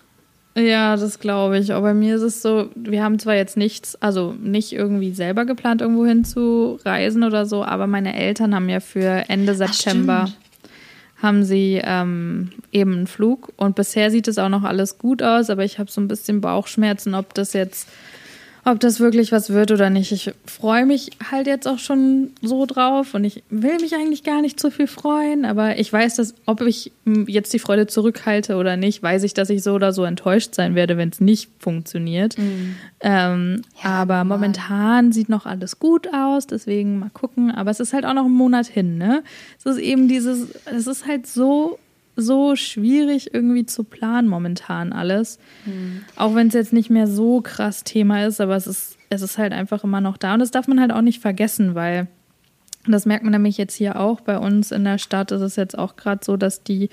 es, 0.55 0.63
ja, 0.63 0.95
das 0.95 1.19
glaube 1.19 1.57
ich. 1.59 1.71
Aber 1.73 1.89
bei 1.89 1.93
mir 1.93 2.15
ist 2.15 2.21
es 2.21 2.41
so, 2.41 2.69
wir 2.75 3.03
haben 3.03 3.19
zwar 3.19 3.35
jetzt 3.35 3.57
nichts, 3.57 3.95
also 4.01 4.35
nicht 4.39 4.73
irgendwie 4.73 5.13
selber 5.13 5.45
geplant, 5.45 5.81
irgendwo 5.81 6.05
hin 6.05 6.23
zu 6.23 6.79
reisen 6.85 7.23
oder 7.23 7.45
so, 7.45 7.63
aber 7.63 7.87
meine 7.87 8.15
Eltern 8.15 8.53
haben 8.53 8.69
ja 8.69 8.79
für 8.79 9.25
Ende 9.29 9.55
September 9.55 10.31
haben 11.21 11.43
sie 11.43 11.81
ähm, 11.83 12.51
eben 12.71 12.93
einen 12.93 13.07
Flug 13.07 13.51
und 13.57 13.75
bisher 13.75 14.11
sieht 14.11 14.27
es 14.27 14.37
auch 14.37 14.49
noch 14.49 14.63
alles 14.63 14.99
gut 14.99 15.23
aus, 15.23 15.49
aber 15.49 15.63
ich 15.63 15.79
habe 15.79 15.89
so 15.89 15.99
ein 15.99 16.07
bisschen 16.07 16.41
Bauchschmerzen, 16.41 17.15
ob 17.15 17.33
das 17.33 17.53
jetzt 17.53 17.87
ob 18.67 18.81
das 18.81 18.99
wirklich 18.99 19.31
was 19.31 19.51
wird 19.51 19.71
oder 19.71 19.89
nicht. 19.89 20.11
Ich 20.11 20.33
freue 20.45 20.85
mich 20.85 21.11
halt 21.31 21.47
jetzt 21.47 21.67
auch 21.67 21.79
schon 21.79 22.31
so 22.41 22.65
drauf 22.65 23.13
und 23.13 23.23
ich 23.23 23.43
will 23.49 23.77
mich 23.79 23.95
eigentlich 23.95 24.23
gar 24.23 24.41
nicht 24.41 24.59
zu 24.59 24.71
viel 24.71 24.87
freuen, 24.87 25.45
aber 25.45 25.79
ich 25.79 25.91
weiß, 25.91 26.17
dass 26.17 26.35
ob 26.45 26.61
ich 26.61 26.91
jetzt 27.27 27.53
die 27.53 27.59
Freude 27.59 27.87
zurückhalte 27.87 28.57
oder 28.57 28.75
nicht, 28.75 29.01
weiß 29.01 29.23
ich, 29.23 29.33
dass 29.33 29.49
ich 29.49 29.63
so 29.63 29.73
oder 29.73 29.93
so 29.93 30.03
enttäuscht 30.03 30.53
sein 30.53 30.75
werde, 30.75 30.97
wenn 30.97 31.09
es 31.09 31.21
nicht 31.21 31.49
funktioniert. 31.59 32.37
Mhm. 32.37 32.75
Ähm, 32.99 33.61
ja, 33.81 33.91
aber 33.91 34.17
normal. 34.17 34.37
momentan 34.37 35.11
sieht 35.13 35.29
noch 35.29 35.45
alles 35.45 35.79
gut 35.79 36.13
aus, 36.13 36.45
deswegen 36.45 36.99
mal 36.99 37.11
gucken. 37.13 37.51
Aber 37.51 37.71
es 37.71 37.79
ist 37.79 37.93
halt 37.93 38.05
auch 38.05 38.13
noch 38.13 38.25
ein 38.25 38.31
Monat 38.31 38.67
hin, 38.67 38.97
ne? 38.97 39.23
Es 39.59 39.65
ist 39.65 39.77
eben 39.77 40.09
dieses, 40.09 40.49
es 40.65 40.87
ist 40.87 41.07
halt 41.07 41.25
so 41.25 41.79
so 42.17 42.55
schwierig 42.55 43.33
irgendwie 43.33 43.65
zu 43.65 43.83
planen 43.83 44.27
momentan 44.27 44.91
alles. 44.91 45.39
Mhm. 45.65 46.03
Auch 46.15 46.35
wenn 46.35 46.47
es 46.47 46.53
jetzt 46.53 46.73
nicht 46.73 46.89
mehr 46.89 47.07
so 47.07 47.41
krass 47.41 47.83
Thema 47.83 48.25
ist, 48.25 48.41
aber 48.41 48.55
es 48.55 48.67
ist, 48.67 48.97
es 49.09 49.21
ist 49.21 49.37
halt 49.37 49.53
einfach 49.53 49.83
immer 49.83 50.01
noch 50.01 50.17
da. 50.17 50.33
Und 50.33 50.39
das 50.39 50.51
darf 50.51 50.67
man 50.67 50.81
halt 50.81 50.91
auch 50.91 51.01
nicht 51.01 51.21
vergessen, 51.21 51.75
weil 51.75 52.07
das 52.87 53.05
merkt 53.05 53.23
man 53.23 53.31
nämlich 53.31 53.57
jetzt 53.57 53.75
hier 53.75 53.99
auch. 53.99 54.21
Bei 54.21 54.37
uns 54.37 54.71
in 54.71 54.83
der 54.83 54.97
Stadt 54.97 55.31
ist 55.31 55.41
es 55.41 55.55
jetzt 55.55 55.77
auch 55.77 55.95
gerade 55.95 56.23
so, 56.23 56.37
dass 56.37 56.63
die 56.63 56.89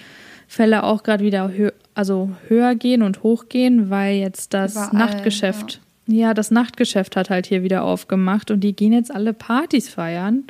Fälle 0.46 0.84
auch 0.84 1.02
gerade 1.02 1.24
wieder 1.24 1.50
hö 1.50 1.70
also 1.96 2.30
höher 2.48 2.74
gehen 2.74 3.02
und 3.02 3.22
hochgehen, 3.22 3.88
weil 3.88 4.16
jetzt 4.16 4.52
das 4.52 4.72
Überall, 4.72 4.94
Nachtgeschäft, 4.94 5.80
ja. 6.06 6.16
ja. 6.16 6.34
das 6.34 6.50
Nachtgeschäft 6.50 7.14
hat 7.14 7.30
halt 7.30 7.46
hier 7.46 7.62
wieder 7.62 7.84
aufgemacht 7.84 8.50
und 8.50 8.60
die 8.60 8.74
gehen 8.74 8.92
jetzt 8.92 9.14
alle 9.14 9.32
Partys 9.32 9.88
feiern. 9.88 10.42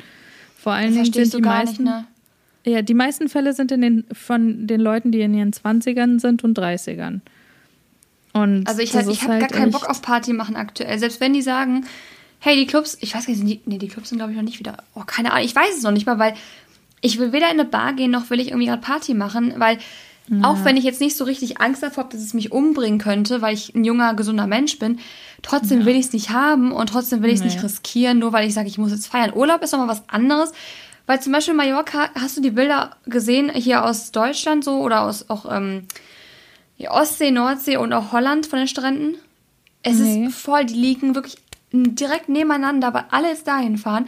Vor 0.57 0.73
allen 0.73 0.93
Dingen 0.93 1.13
sind 1.13 1.33
die 1.33 1.41
meisten. 1.41 1.83
Nicht, 1.83 1.93
ne? 1.93 2.05
Ja, 2.65 2.81
die 2.81 2.93
meisten 2.95 3.29
Fälle 3.29 3.53
sind 3.53 3.71
in 3.71 3.81
den, 3.81 4.05
von 4.11 4.65
den 4.65 4.81
Leuten, 4.81 5.11
die 5.11 5.21
in 5.21 5.33
ihren 5.33 5.51
20ern 5.51 6.19
sind 6.19 6.43
und 6.43 6.57
30ern. 6.57 7.21
Und 8.33 8.67
also 8.67 8.81
ich, 8.81 8.93
halt, 8.93 9.07
ich 9.07 9.21
habe 9.21 9.33
halt 9.33 9.41
gar 9.41 9.49
keinen 9.49 9.71
Bock 9.71 9.87
auf 9.87 10.01
Party 10.01 10.33
machen 10.33 10.55
aktuell. 10.55 10.97
Selbst 10.99 11.21
wenn 11.21 11.33
die 11.33 11.43
sagen, 11.43 11.85
hey, 12.39 12.55
die 12.57 12.65
Clubs, 12.65 12.97
ich 12.99 13.15
weiß 13.15 13.27
gar 13.27 13.33
nicht, 13.33 13.47
die, 13.47 13.61
nee, 13.65 13.77
die 13.77 13.87
Clubs 13.87 14.09
sind 14.09 14.17
glaube 14.17 14.31
ich 14.31 14.37
noch 14.37 14.43
nicht 14.43 14.59
wieder. 14.59 14.77
Oh, 14.93 15.03
keine 15.05 15.31
Ahnung, 15.31 15.45
ich 15.45 15.55
weiß 15.55 15.77
es 15.77 15.83
noch 15.83 15.91
nicht 15.91 16.05
mal, 16.05 16.19
weil 16.19 16.33
ich 17.01 17.19
will 17.19 17.31
weder 17.31 17.51
in 17.51 17.59
eine 17.59 17.65
Bar 17.65 17.93
gehen, 17.93 18.11
noch 18.11 18.29
will 18.29 18.39
ich 18.39 18.49
irgendwie 18.49 18.65
gerade 18.65 18.81
Party 18.81 19.13
machen, 19.13 19.53
weil 19.57 19.77
ja. 20.27 20.43
auch 20.43 20.65
wenn 20.65 20.75
ich 20.75 20.83
jetzt 20.83 21.01
nicht 21.01 21.15
so 21.15 21.23
richtig 21.23 21.61
Angst 21.61 21.83
davor 21.83 22.05
habe, 22.05 22.13
dass 22.13 22.25
es 22.25 22.33
mich 22.33 22.51
umbringen 22.51 22.99
könnte, 22.99 23.41
weil 23.41 23.53
ich 23.53 23.75
ein 23.75 23.83
junger, 23.83 24.15
gesunder 24.15 24.47
Mensch 24.47 24.79
bin, 24.79 24.99
trotzdem 25.43 25.81
ja. 25.81 25.85
will 25.85 25.95
ich 25.95 26.07
es 26.07 26.13
nicht 26.13 26.31
haben 26.31 26.71
und 26.71 26.89
trotzdem 26.89 27.21
will 27.21 27.29
ich 27.29 27.35
es 27.35 27.41
nee. 27.41 27.47
nicht 27.47 27.63
riskieren, 27.63 28.19
nur 28.19 28.33
weil 28.33 28.47
ich 28.47 28.53
sage, 28.53 28.67
ich 28.67 28.77
muss 28.77 28.91
jetzt 28.91 29.07
feiern. 29.07 29.33
Urlaub 29.33 29.61
ist 29.61 29.71
nochmal 29.71 29.87
was 29.87 30.03
anderes. 30.09 30.51
Weil 31.05 31.21
zum 31.21 31.31
Beispiel 31.33 31.53
Mallorca, 31.53 32.09
hast 32.15 32.37
du 32.37 32.41
die 32.41 32.51
Bilder 32.51 32.97
gesehen 33.05 33.49
hier 33.49 33.85
aus 33.85 34.11
Deutschland 34.11 34.63
so 34.63 34.79
oder 34.79 35.01
aus 35.01 35.29
auch 35.29 35.45
ähm, 35.51 35.83
Ostsee, 36.87 37.31
Nordsee 37.31 37.77
und 37.77 37.93
auch 37.93 38.11
Holland 38.11 38.47
von 38.47 38.59
den 38.59 38.67
Stränden? 38.67 39.15
Es 39.83 39.99
nee. 39.99 40.25
ist 40.25 40.35
voll, 40.35 40.65
die 40.65 40.73
liegen 40.73 41.13
wirklich 41.13 41.37
direkt 41.71 42.29
nebeneinander, 42.29 42.93
weil 42.93 43.05
alle 43.11 43.29
jetzt 43.29 43.47
dahin 43.47 43.77
fahren. 43.77 44.07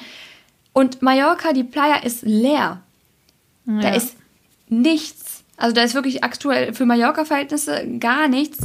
Und 0.73 1.01
Mallorca, 1.01 1.53
die 1.53 1.63
Playa 1.63 1.97
ist 1.97 2.23
leer. 2.23 2.81
Ja. 3.65 3.81
Da 3.81 3.89
ist 3.89 4.15
nichts. 4.69 5.43
Also 5.57 5.73
da 5.73 5.81
ist 5.81 5.95
wirklich 5.95 6.23
aktuell 6.23 6.73
für 6.73 6.85
Mallorca-Verhältnisse 6.85 7.97
gar 7.99 8.27
nichts. 8.27 8.59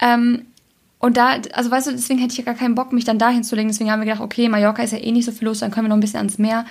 Ähm, 0.00 0.46
und 0.98 1.16
da, 1.16 1.40
also 1.52 1.70
weißt 1.70 1.88
du, 1.88 1.92
deswegen 1.92 2.18
hätte 2.20 2.32
ich 2.32 2.38
ja 2.38 2.44
gar 2.44 2.54
keinen 2.54 2.74
Bock, 2.74 2.92
mich 2.92 3.04
dann 3.04 3.18
dahin 3.18 3.44
zu 3.44 3.54
legen. 3.54 3.68
Deswegen 3.68 3.90
haben 3.90 4.00
wir 4.00 4.06
gedacht, 4.06 4.22
okay, 4.22 4.48
Mallorca 4.48 4.82
ist 4.82 4.92
ja 4.92 4.98
eh 4.98 5.12
nicht 5.12 5.24
so 5.24 5.32
viel 5.32 5.46
los, 5.46 5.58
dann 5.58 5.70
können 5.70 5.86
wir 5.86 5.88
noch 5.90 5.96
ein 5.96 6.00
bisschen 6.00 6.18
ans 6.18 6.38
Meer. 6.38 6.64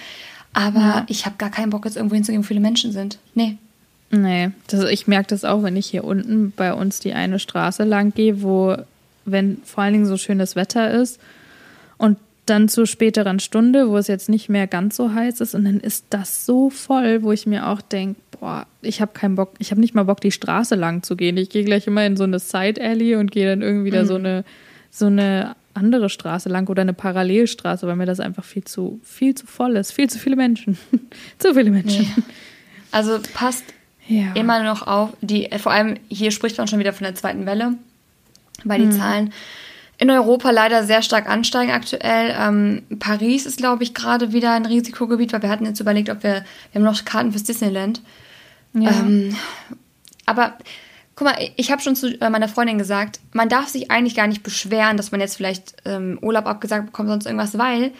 Aber 0.56 0.80
ja. 0.80 1.06
ich 1.10 1.26
habe 1.26 1.36
gar 1.38 1.52
keinen 1.52 1.70
Bock, 1.70 1.84
jetzt 1.84 1.98
irgendwo 1.98 2.15
hinzugehen, 2.15 2.41
wo 2.41 2.48
viele 2.48 2.62
Menschen 2.62 2.94
sind. 2.94 3.20
Nee. 3.36 3.58
Nee, 4.10 4.52
das, 4.68 4.89
ich 4.89 5.06
merke 5.06 5.28
das 5.28 5.44
auch, 5.44 5.63
wenn 5.63 5.76
ich 5.76 5.88
hier 5.88 6.06
unten 6.06 6.54
bei 6.56 6.74
uns 6.74 7.00
die 7.00 7.12
eine 7.13 7.39
Straße 7.39 7.84
lang 7.84 8.13
gehe, 8.13 8.41
wo, 8.41 8.78
wenn 9.26 9.58
vor 9.65 9.84
allen 9.84 9.94
Dingen 9.94 10.06
so 10.06 10.15
schönes 10.15 10.56
Wetter 10.56 10.91
ist 10.91 11.20
und 11.98 12.18
dann 12.46 12.70
zur 12.70 12.88
späteren 12.88 13.39
Stunde, 13.39 13.89
wo 13.89 13.98
es 13.98 14.08
jetzt 14.08 14.30
nicht 14.30 14.48
mehr 14.48 14.68
ganz 14.68 14.96
so 14.96 15.13
heiß 15.13 15.41
ist, 15.41 15.56
und 15.56 15.65
dann 15.65 15.82
ist 15.82 16.06
das 16.10 16.46
so 16.46 16.70
voll, 16.70 17.22
wo 17.24 17.34
ich 17.34 17.46
mir 17.46 17.68
auch 17.68 17.82
denke, 17.82 18.22
boah, 18.39 18.65
ich 18.82 19.02
habe 19.02 19.12
keinen 19.12 19.36
Bock, 19.36 19.56
ich 19.60 19.72
habe 19.72 19.82
nicht 19.82 19.94
mal 19.94 20.04
Bock, 20.04 20.22
die 20.22 20.32
Straße 20.32 20.76
lang 20.76 21.04
zu 21.04 21.18
gehen. 21.18 21.36
Ich 21.36 21.50
gehe 21.50 21.65
gleich 21.65 21.86
immer 21.86 22.06
in 22.06 22.15
so 22.15 22.24
eine 22.24 22.39
Side 22.39 22.82
Alley 22.82 23.15
und 23.15 23.32
gehe 23.32 23.50
dann 23.50 23.62
irgendwie 23.62 23.89
mhm. 23.89 23.96
da 23.96 24.06
so 24.06 24.15
eine, 24.15 24.46
so 24.89 25.08
eine 25.08 25.56
andere 25.76 26.10
Straße 26.10 26.50
lang 26.50 26.70
oder 26.70 26.82
eine 26.82 26.94
Parallelstraße, 26.94 27.86
weil 27.88 27.96
mir 27.96 28.06
das 28.06 28.20
einfach 28.20 28.44
viel 28.44 28.64
zu, 28.64 29.00
viel 29.04 29.36
zu 29.36 29.46
voll 29.46 29.76
ist. 29.76 29.92
Viel 29.92 30.10
zu 30.10 30.20
viele 30.20 30.36
Menschen. 30.36 30.78
zu 31.38 31.54
viele 31.54 31.72
Menschen. 31.72 32.12
Nee. 32.16 32.24
Also 32.92 33.20
passt 33.34 33.66
ja. 34.08 34.34
immer 34.34 34.64
noch 34.64 34.88
auf, 34.88 35.12
die, 35.22 35.50
vor 35.58 35.72
allem 35.72 35.96
hier 36.08 36.32
spricht 36.32 36.58
man 36.58 36.68
schon 36.68 36.80
wieder 36.80 36.94
von 36.94 37.04
der 37.04 37.16
zweiten 37.16 37.46
Welle, 37.46 37.74
weil 38.64 38.80
die 38.80 38.86
mhm. 38.86 38.92
Zahlen 38.94 39.34
in 39.98 40.10
Europa 40.10 40.52
leider 40.52 40.84
sehr 40.84 41.02
stark 41.02 41.30
ansteigen 41.30 41.72
aktuell. 41.72 42.36
Ähm, 42.38 42.84
Paris 43.00 43.46
ist, 43.46 43.58
glaube 43.58 43.84
ich, 43.84 43.94
gerade 43.94 44.34
wieder 44.34 44.54
ein 44.54 44.66
Risikogebiet, 44.66 45.32
weil 45.34 45.42
wir 45.42 45.50
hatten 45.50 45.66
jetzt 45.66 45.80
überlegt, 45.80 46.10
ob 46.10 46.24
wir, 46.24 46.46
wir 46.72 46.82
haben 46.82 46.84
noch 46.84 47.06
Karten 47.06 47.32
fürs 47.32 47.44
Disneyland. 47.44 48.02
Ja. 48.74 48.92
Ähm, 48.92 49.36
aber 50.26 50.54
guck 51.15 51.28
mal, 51.28 51.38
ich 51.56 51.71
habe 51.71 51.82
schon 51.82 51.95
zu 51.95 52.19
äh, 52.19 52.30
meiner 52.30 52.47
Freundin 52.49 52.78
gesagt, 52.78 53.19
man 53.32 53.49
darf 53.49 53.69
sich 53.69 53.89
eigentlich 53.89 54.15
gar 54.15 54.28
nicht 54.28 54.43
beschweren, 54.43 54.97
dass 54.97 55.12
man 55.12 55.21
jetzt 55.21 55.38
vielleicht 55.38 55.75
ähm, 55.86 56.19
Urlaub 56.21 56.45
abgesagt 56.45 56.88
bekommt, 56.88 57.10
sonst 57.10 57.25
irgendwas, 57.25 57.58
weil 57.58 57.91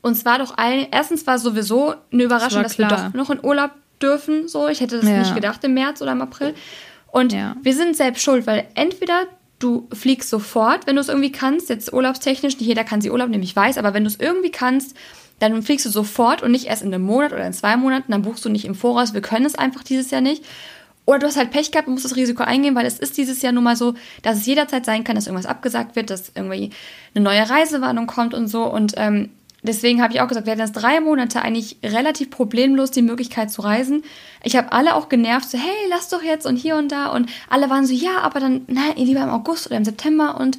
uns 0.00 0.24
war 0.24 0.38
doch 0.38 0.56
allen, 0.58 0.86
erstens 0.90 1.26
war 1.26 1.38
sowieso 1.38 1.94
eine 2.12 2.24
Überraschung, 2.24 2.62
das 2.62 2.76
dass 2.76 2.78
wir 2.78 2.88
doch 2.88 3.14
noch 3.14 3.30
in 3.30 3.44
Urlaub 3.44 3.70
dürfen. 4.00 4.48
So, 4.48 4.68
ich 4.68 4.80
hätte 4.80 4.96
das 4.98 5.08
ja. 5.08 5.18
nicht 5.18 5.34
gedacht 5.34 5.62
im 5.64 5.74
März 5.74 6.02
oder 6.02 6.12
im 6.12 6.22
April. 6.22 6.54
Und 7.12 7.32
ja. 7.32 7.56
wir 7.62 7.74
sind 7.74 7.96
selbst 7.96 8.22
schuld, 8.22 8.46
weil 8.46 8.66
entweder 8.74 9.26
du 9.58 9.86
fliegst 9.92 10.28
sofort, 10.28 10.86
wenn 10.86 10.96
du 10.96 11.00
es 11.02 11.08
irgendwie 11.08 11.30
kannst. 11.30 11.68
Jetzt 11.68 11.92
urlaubstechnisch, 11.92 12.58
nicht 12.58 12.66
jeder 12.66 12.84
kann 12.84 13.00
sie 13.00 13.10
Urlaub 13.10 13.28
nehmen, 13.28 13.44
ich 13.44 13.54
weiß, 13.54 13.78
aber 13.78 13.94
wenn 13.94 14.02
du 14.02 14.08
es 14.08 14.18
irgendwie 14.18 14.50
kannst, 14.50 14.96
dann 15.38 15.62
fliegst 15.62 15.86
du 15.86 15.90
sofort 15.90 16.42
und 16.42 16.52
nicht 16.52 16.66
erst 16.66 16.82
in 16.82 16.92
einem 16.92 17.04
Monat 17.04 17.32
oder 17.32 17.46
in 17.46 17.52
zwei 17.52 17.76
Monaten, 17.76 18.12
dann 18.12 18.22
buchst 18.22 18.44
du 18.44 18.48
nicht 18.48 18.64
im 18.64 18.74
Voraus. 18.74 19.12
Wir 19.12 19.22
können 19.22 19.44
es 19.44 19.54
einfach 19.54 19.82
dieses 19.82 20.10
Jahr 20.10 20.20
nicht. 20.20 20.44
Oder 21.04 21.18
du 21.20 21.26
hast 21.26 21.36
halt 21.36 21.50
Pech 21.50 21.72
gehabt 21.72 21.88
und 21.88 21.94
musst 21.94 22.04
das 22.04 22.16
Risiko 22.16 22.44
eingehen, 22.44 22.74
weil 22.74 22.86
es 22.86 22.98
ist 22.98 23.16
dieses 23.16 23.42
Jahr 23.42 23.52
nun 23.52 23.64
mal 23.64 23.76
so, 23.76 23.94
dass 24.22 24.38
es 24.38 24.46
jederzeit 24.46 24.84
sein 24.84 25.02
kann, 25.02 25.16
dass 25.16 25.26
irgendwas 25.26 25.50
abgesagt 25.50 25.96
wird, 25.96 26.10
dass 26.10 26.32
irgendwie 26.34 26.70
eine 27.14 27.24
neue 27.24 27.48
Reisewarnung 27.48 28.06
kommt 28.06 28.34
und 28.34 28.46
so. 28.46 28.64
Und 28.64 28.94
ähm, 28.96 29.30
deswegen 29.62 30.00
habe 30.00 30.12
ich 30.12 30.20
auch 30.20 30.28
gesagt, 30.28 30.46
wir 30.46 30.52
hatten 30.52 30.60
jetzt 30.60 30.74
drei 30.74 31.00
Monate 31.00 31.42
eigentlich 31.42 31.78
relativ 31.82 32.30
problemlos 32.30 32.92
die 32.92 33.02
Möglichkeit 33.02 33.50
zu 33.50 33.62
reisen. 33.62 34.04
Ich 34.44 34.54
habe 34.54 34.70
alle 34.70 34.94
auch 34.94 35.08
genervt, 35.08 35.50
so, 35.50 35.58
hey, 35.58 35.88
lass 35.90 36.08
doch 36.08 36.22
jetzt 36.22 36.46
und 36.46 36.56
hier 36.56 36.76
und 36.76 36.92
da. 36.92 37.06
Und 37.06 37.28
alle 37.50 37.68
waren 37.68 37.84
so, 37.84 37.94
ja, 37.94 38.18
aber 38.18 38.38
dann, 38.38 38.62
nein, 38.68 38.92
lieber 38.94 39.22
im 39.22 39.30
August 39.30 39.66
oder 39.66 39.78
im 39.78 39.84
September. 39.84 40.38
Und 40.38 40.56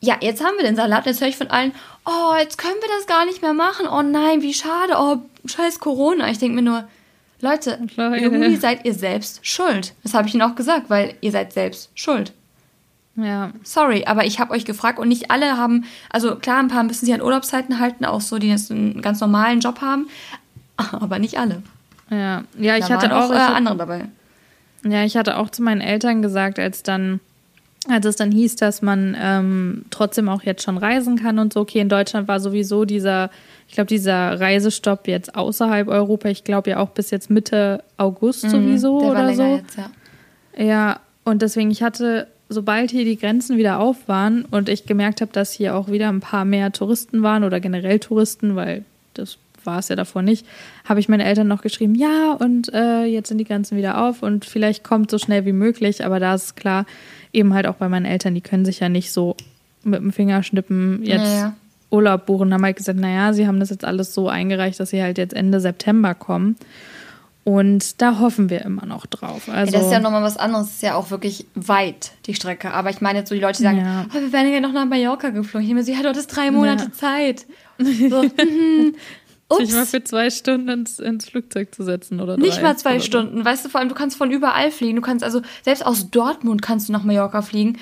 ja, 0.00 0.16
jetzt 0.20 0.44
haben 0.44 0.56
wir 0.56 0.64
den 0.64 0.76
Salat. 0.76 1.06
Jetzt 1.06 1.20
höre 1.20 1.28
ich 1.28 1.36
von 1.36 1.50
allen, 1.50 1.72
oh, 2.04 2.34
jetzt 2.38 2.56
können 2.56 2.76
wir 2.80 2.88
das 2.96 3.08
gar 3.08 3.26
nicht 3.26 3.42
mehr 3.42 3.54
machen. 3.54 3.88
Oh 3.88 4.02
nein, 4.02 4.42
wie 4.42 4.54
schade. 4.54 4.94
Oh, 4.96 5.16
scheiß 5.44 5.80
Corona. 5.80 6.30
Ich 6.30 6.38
denke 6.38 6.54
mir 6.54 6.62
nur, 6.62 6.88
Leute, 7.40 7.78
Leute, 7.96 8.16
irgendwie 8.16 8.56
seid 8.56 8.84
ihr 8.84 8.94
selbst 8.94 9.46
schuld. 9.46 9.94
Das 10.02 10.14
habe 10.14 10.26
ich 10.28 10.34
ihnen 10.34 10.42
auch 10.42 10.54
gesagt, 10.54 10.88
weil 10.88 11.14
ihr 11.20 11.32
seid 11.32 11.52
selbst 11.52 11.90
schuld. 11.94 12.32
Ja. 13.16 13.52
Sorry, 13.62 14.04
aber 14.06 14.26
ich 14.26 14.40
habe 14.40 14.52
euch 14.52 14.64
gefragt 14.64 14.98
und 14.98 15.08
nicht 15.08 15.30
alle 15.30 15.56
haben, 15.56 15.84
also 16.10 16.36
klar, 16.36 16.58
ein 16.58 16.68
paar 16.68 16.82
müssen 16.82 17.06
sich 17.06 17.14
an 17.14 17.22
Urlaubszeiten 17.22 17.80
halten, 17.80 18.04
auch 18.04 18.20
so, 18.20 18.38
die 18.38 18.48
jetzt 18.48 18.70
einen 18.70 19.00
ganz 19.00 19.20
normalen 19.20 19.60
Job 19.60 19.80
haben, 19.80 20.08
aber 20.76 21.18
nicht 21.18 21.38
alle. 21.38 21.62
Ja, 22.10 22.44
ja, 22.58 22.76
ich 22.76 22.86
da 22.86 22.94
hatte 22.94 23.16
auch, 23.16 23.30
auch 23.30 23.34
äh, 23.34 23.54
andere 23.54 23.76
dabei. 23.76 24.04
Ja, 24.84 25.04
ich 25.04 25.16
hatte 25.16 25.38
auch 25.38 25.50
zu 25.50 25.62
meinen 25.62 25.80
Eltern 25.80 26.22
gesagt, 26.22 26.58
als 26.58 26.82
dann, 26.82 27.20
als 27.88 28.06
es 28.06 28.16
dann 28.16 28.30
hieß, 28.30 28.56
dass 28.56 28.82
man 28.82 29.16
ähm, 29.18 29.84
trotzdem 29.90 30.28
auch 30.28 30.42
jetzt 30.42 30.62
schon 30.62 30.78
reisen 30.78 31.16
kann 31.16 31.38
und 31.38 31.52
so. 31.52 31.60
Okay, 31.60 31.80
in 31.80 31.88
Deutschland 31.88 32.28
war 32.28 32.38
sowieso 32.38 32.84
dieser, 32.84 33.30
ich 33.68 33.74
glaube, 33.74 33.88
dieser 33.88 34.40
Reisestopp 34.40 35.08
jetzt 35.08 35.34
außerhalb 35.34 35.88
Europa. 35.88 36.28
Ich 36.28 36.44
glaube 36.44 36.70
ja 36.70 36.78
auch 36.78 36.90
bis 36.90 37.10
jetzt 37.10 37.30
Mitte 37.30 37.82
August 37.96 38.44
mhm, 38.44 38.50
sowieso 38.50 39.00
oder 39.00 39.34
so. 39.34 39.56
Jetzt, 39.56 39.76
ja. 39.76 40.64
ja, 40.64 41.00
und 41.24 41.42
deswegen 41.42 41.70
ich 41.70 41.82
hatte 41.82 42.28
sobald 42.48 42.90
hier 42.90 43.04
die 43.04 43.18
Grenzen 43.18 43.56
wieder 43.56 43.80
auf 43.80 44.08
waren 44.08 44.44
und 44.44 44.68
ich 44.68 44.86
gemerkt 44.86 45.20
habe, 45.20 45.32
dass 45.32 45.52
hier 45.52 45.74
auch 45.74 45.90
wieder 45.90 46.08
ein 46.08 46.20
paar 46.20 46.44
mehr 46.44 46.72
Touristen 46.72 47.22
waren 47.22 47.44
oder 47.44 47.60
generell 47.60 47.98
Touristen, 47.98 48.56
weil 48.56 48.84
das 49.14 49.38
war 49.64 49.80
es 49.80 49.88
ja 49.88 49.96
davor 49.96 50.22
nicht, 50.22 50.46
habe 50.84 51.00
ich 51.00 51.08
meinen 51.08 51.26
Eltern 51.26 51.48
noch 51.48 51.60
geschrieben, 51.62 51.96
ja, 51.96 52.32
und 52.32 52.72
äh, 52.72 53.04
jetzt 53.04 53.28
sind 53.28 53.38
die 53.38 53.44
Grenzen 53.44 53.76
wieder 53.76 54.00
auf 54.00 54.22
und 54.22 54.44
vielleicht 54.44 54.84
kommt 54.84 55.10
so 55.10 55.18
schnell 55.18 55.44
wie 55.44 55.52
möglich, 55.52 56.04
aber 56.04 56.20
da 56.20 56.34
ist 56.34 56.54
klar, 56.54 56.86
eben 57.32 57.52
halt 57.52 57.66
auch 57.66 57.74
bei 57.74 57.88
meinen 57.88 58.06
Eltern, 58.06 58.34
die 58.34 58.40
können 58.40 58.64
sich 58.64 58.78
ja 58.78 58.88
nicht 58.88 59.10
so 59.10 59.36
mit 59.82 60.00
dem 60.00 60.12
Fingerschnippen 60.12 61.02
jetzt 61.02 61.24
naja. 61.24 61.56
Urlaub 61.90 62.26
buchen, 62.26 62.52
haben 62.52 62.64
halt 62.64 62.76
gesagt, 62.76 62.98
naja, 62.98 63.32
sie 63.32 63.46
haben 63.46 63.60
das 63.60 63.70
jetzt 63.70 63.84
alles 63.84 64.12
so 64.12 64.28
eingereicht, 64.28 64.80
dass 64.80 64.90
sie 64.90 65.02
halt 65.02 65.18
jetzt 65.18 65.34
Ende 65.34 65.60
September 65.60 66.14
kommen. 66.14 66.56
Und 67.44 68.02
da 68.02 68.18
hoffen 68.18 68.50
wir 68.50 68.62
immer 68.62 68.86
noch 68.86 69.06
drauf. 69.06 69.48
Also, 69.48 69.72
ja, 69.72 69.78
das 69.78 69.86
ist 69.86 69.92
ja 69.92 70.00
nochmal 70.00 70.24
was 70.24 70.36
anderes. 70.36 70.66
Das 70.66 70.74
ist 70.74 70.82
ja 70.82 70.96
auch 70.96 71.12
wirklich 71.12 71.46
weit, 71.54 72.10
die 72.26 72.34
Strecke. 72.34 72.72
Aber 72.72 72.90
ich 72.90 73.00
meine 73.00 73.20
jetzt 73.20 73.28
so 73.28 73.36
die 73.36 73.40
Leute, 73.40 73.58
die 73.58 73.62
sagen, 73.62 73.78
ja. 73.78 74.04
oh, 74.10 74.14
wir 74.14 74.32
werden 74.32 74.52
ja 74.52 74.58
noch 74.58 74.72
nach 74.72 74.84
Mallorca 74.84 75.30
geflogen. 75.30 75.62
Ich 75.62 75.68
nehme 75.68 75.84
sie, 75.84 75.92
ja, 75.92 76.02
du 76.02 76.08
hattest 76.08 76.34
drei 76.34 76.50
Monate 76.50 76.86
ja. 76.86 76.92
Zeit. 76.92 77.46
So, 77.78 77.84
mhm. 78.44 78.96
Sich 79.58 79.72
mal 79.72 79.86
für 79.86 80.02
zwei 80.02 80.30
Stunden 80.30 80.68
ins, 80.68 80.98
ins 80.98 81.28
Flugzeug 81.28 81.72
zu 81.72 81.84
setzen 81.84 82.20
oder 82.20 82.36
Nicht 82.36 82.62
mal 82.62 82.76
zwei 82.76 82.98
Stunden. 82.98 83.44
Weißt 83.44 83.64
du, 83.64 83.68
vor 83.68 83.78
allem, 83.78 83.88
du 83.88 83.94
kannst 83.94 84.16
von 84.16 84.32
überall 84.32 84.72
fliegen. 84.72 84.96
Du 84.96 85.02
kannst 85.02 85.22
also, 85.22 85.40
selbst 85.62 85.86
aus 85.86 86.10
Dortmund 86.10 86.62
kannst 86.62 86.88
du 86.88 86.92
nach 86.92 87.04
Mallorca 87.04 87.42
fliegen. 87.42 87.78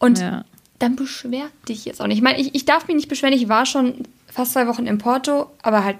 Und 0.00 0.18
ja. 0.18 0.44
Dann 0.78 0.96
beschwer 0.96 1.48
dich 1.68 1.84
jetzt 1.84 2.00
auch 2.00 2.06
nicht. 2.06 2.18
Ich 2.18 2.22
meine, 2.22 2.40
ich, 2.40 2.54
ich 2.54 2.64
darf 2.64 2.86
mich 2.86 2.96
nicht 2.96 3.08
beschweren. 3.08 3.34
Ich 3.34 3.48
war 3.48 3.66
schon 3.66 4.02
fast 4.30 4.52
zwei 4.52 4.66
Wochen 4.66 4.86
in 4.86 4.98
Porto, 4.98 5.50
aber 5.62 5.84
halt 5.84 5.96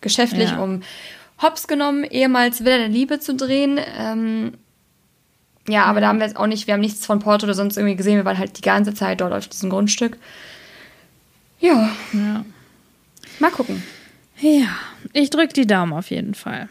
geschäftlich, 0.00 0.56
um 0.56 0.82
hops 1.42 1.66
genommen, 1.66 2.04
ehemals 2.04 2.64
Villa 2.64 2.78
der 2.78 2.88
Liebe 2.88 3.18
zu 3.20 3.34
drehen. 3.34 3.80
Ähm, 3.98 4.52
ja, 5.68 5.84
aber 5.84 6.00
da 6.00 6.08
haben 6.08 6.18
wir 6.18 6.26
jetzt 6.26 6.36
auch 6.36 6.46
nicht, 6.46 6.66
wir 6.66 6.74
haben 6.74 6.80
nichts 6.80 7.06
von 7.06 7.18
Porto 7.18 7.44
oder 7.44 7.54
sonst 7.54 7.76
irgendwie 7.76 7.96
gesehen. 7.96 8.16
Wir 8.16 8.24
waren 8.24 8.38
halt 8.38 8.58
die 8.58 8.62
ganze 8.62 8.94
Zeit 8.94 9.20
dort 9.20 9.32
auf 9.32 9.48
diesem 9.48 9.70
Grundstück. 9.70 10.18
Ja. 11.60 11.90
ja. 12.12 12.44
Mal 13.38 13.50
gucken. 13.50 13.82
Ja, 14.38 14.68
ich 15.12 15.30
drücke 15.30 15.52
die 15.52 15.66
Daumen 15.66 15.92
auf 15.92 16.10
jeden 16.10 16.34
Fall. 16.34 16.68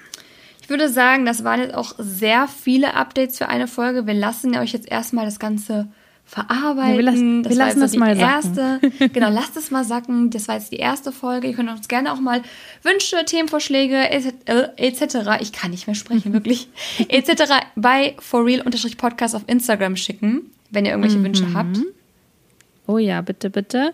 Ich 0.61 0.69
würde 0.69 0.89
sagen, 0.89 1.25
das 1.25 1.43
waren 1.43 1.61
jetzt 1.61 1.73
auch 1.73 1.93
sehr 1.97 2.47
viele 2.47 2.93
Updates 2.95 3.37
für 3.37 3.47
eine 3.47 3.67
Folge. 3.67 4.07
Wir 4.07 4.13
lassen 4.13 4.55
euch 4.57 4.71
jetzt 4.71 4.89
erstmal 4.89 5.25
das 5.25 5.39
Ganze 5.39 5.87
verarbeiten. 6.29 6.91
Ja, 6.91 6.97
wir 6.97 7.03
lassen 7.03 7.43
das, 7.43 7.49
wir 7.51 7.57
lassen 7.57 7.79
das 7.79 7.95
mal 7.95 8.15
erste, 8.15 8.79
sacken. 8.81 8.93
genau, 9.13 9.31
lasst 9.31 9.57
es 9.57 9.71
mal 9.71 9.83
sacken. 9.83 10.29
Das 10.29 10.47
war 10.47 10.55
jetzt 10.55 10.71
die 10.71 10.77
erste 10.77 11.11
Folge. 11.11 11.47
Ihr 11.47 11.55
könnt 11.55 11.69
uns 11.69 11.87
gerne 11.87 12.13
auch 12.13 12.19
mal 12.19 12.43
Wünsche, 12.83 13.25
Themenvorschläge 13.25 14.09
etc. 14.09 15.39
Ich 15.39 15.51
kann 15.51 15.71
nicht 15.71 15.87
mehr 15.87 15.95
sprechen, 15.95 16.31
wirklich. 16.31 16.69
etc. 17.07 17.53
bei 17.75 18.15
forreal-podcast 18.19 19.35
auf 19.35 19.43
Instagram 19.47 19.95
schicken, 19.95 20.51
wenn 20.69 20.85
ihr 20.85 20.91
irgendwelche 20.91 21.17
mhm. 21.17 21.25
Wünsche 21.25 21.53
habt. 21.53 21.79
Oh 22.85 22.99
ja, 22.99 23.21
bitte, 23.21 23.49
bitte. 23.49 23.93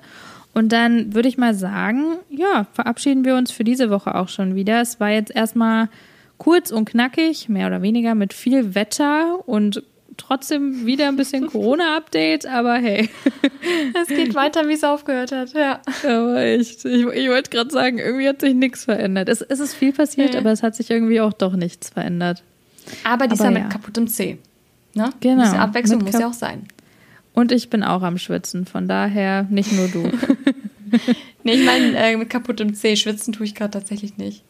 Und 0.54 0.74
dann 0.74 1.14
würde 1.14 1.30
ich 1.30 1.38
mal 1.38 1.54
sagen, 1.54 2.18
ja, 2.30 2.68
verabschieden 2.74 3.24
wir 3.24 3.36
uns 3.36 3.52
für 3.52 3.64
diese 3.64 3.90
Woche 3.90 4.16
auch 4.16 4.28
schon 4.28 4.56
wieder. 4.56 4.82
Es 4.82 5.00
war 5.00 5.10
jetzt 5.10 5.34
erstmal 5.34 5.90
kurz 6.38 6.72
und 6.72 6.90
knackig, 6.90 7.48
mehr 7.48 7.68
oder 7.68 7.82
weniger, 7.82 8.14
mit 8.14 8.34
viel 8.34 8.76
Wetter 8.76 9.40
und 9.48 9.84
trotzdem 10.18 10.86
wieder 10.86 11.08
ein 11.08 11.16
bisschen 11.16 11.48
Corona-Update, 11.52 12.46
aber 12.46 12.76
hey. 12.76 13.10
Es 14.00 14.08
geht 14.08 14.36
weiter, 14.36 14.68
wie 14.68 14.74
es 14.74 14.84
aufgehört 14.84 15.32
hat, 15.32 15.54
ja. 15.54 15.82
Aber 16.04 16.40
echt, 16.40 16.86
ich, 16.86 17.06
ich 17.06 17.30
wollte 17.30 17.50
gerade 17.50 17.72
sagen, 17.72 17.98
irgendwie 17.98 18.28
hat 18.28 18.42
sich 18.42 18.54
nichts 18.54 18.86
verändert. 18.86 19.30
Es, 19.30 19.42
es 19.42 19.60
ist 19.60 19.74
viel 19.74 19.94
passiert, 19.94 20.34
ja. 20.34 20.40
aber 20.40 20.52
es 20.52 20.62
hat 20.64 20.76
sich 20.76 20.92
irgendwie 20.92 21.22
auch 21.22 21.34
doch 21.34 21.56
nichts 21.56 21.90
verändert. 21.90 22.44
Aber 23.04 23.28
diesmal 23.28 23.50
aber 23.50 23.58
ja. 23.58 23.64
mit 23.64 23.74
kaputtem 23.74 24.08
C. 24.08 24.38
Ne? 24.94 25.10
Genau. 25.20 25.44
Diese 25.44 25.60
Abwechslung 25.60 26.04
muss 26.04 26.14
ja 26.14 26.28
auch 26.28 26.34
sein. 26.34 26.68
Und 27.34 27.52
ich 27.52 27.70
bin 27.70 27.84
auch 27.84 28.02
am 28.02 28.18
Schwitzen, 28.18 28.66
von 28.66 28.88
daher 28.88 29.44
nicht 29.44 29.72
nur 29.74 29.88
du. 29.88 30.04
nee, 31.44 31.54
ich 31.54 31.66
meine, 31.66 31.98
äh, 31.98 32.16
mit 32.16 32.30
kaputtem 32.30 32.74
C 32.74 32.96
schwitzen 32.96 33.34
tue 33.34 33.46
ich 33.46 33.56
gerade 33.56 33.72
tatsächlich 33.72 34.18
nicht. 34.18 34.44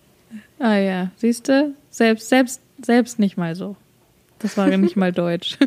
Ah 0.59 0.75
ja, 0.75 1.11
siehst 1.17 1.49
du? 1.49 1.73
Selbst, 1.89 2.29
selbst, 2.29 2.61
selbst 2.81 3.17
nicht 3.17 3.37
mal 3.37 3.55
so. 3.55 3.75
Das 4.39 4.57
war 4.57 4.67
nicht 4.67 4.95
mal 4.95 5.11
Deutsch. 5.11 5.57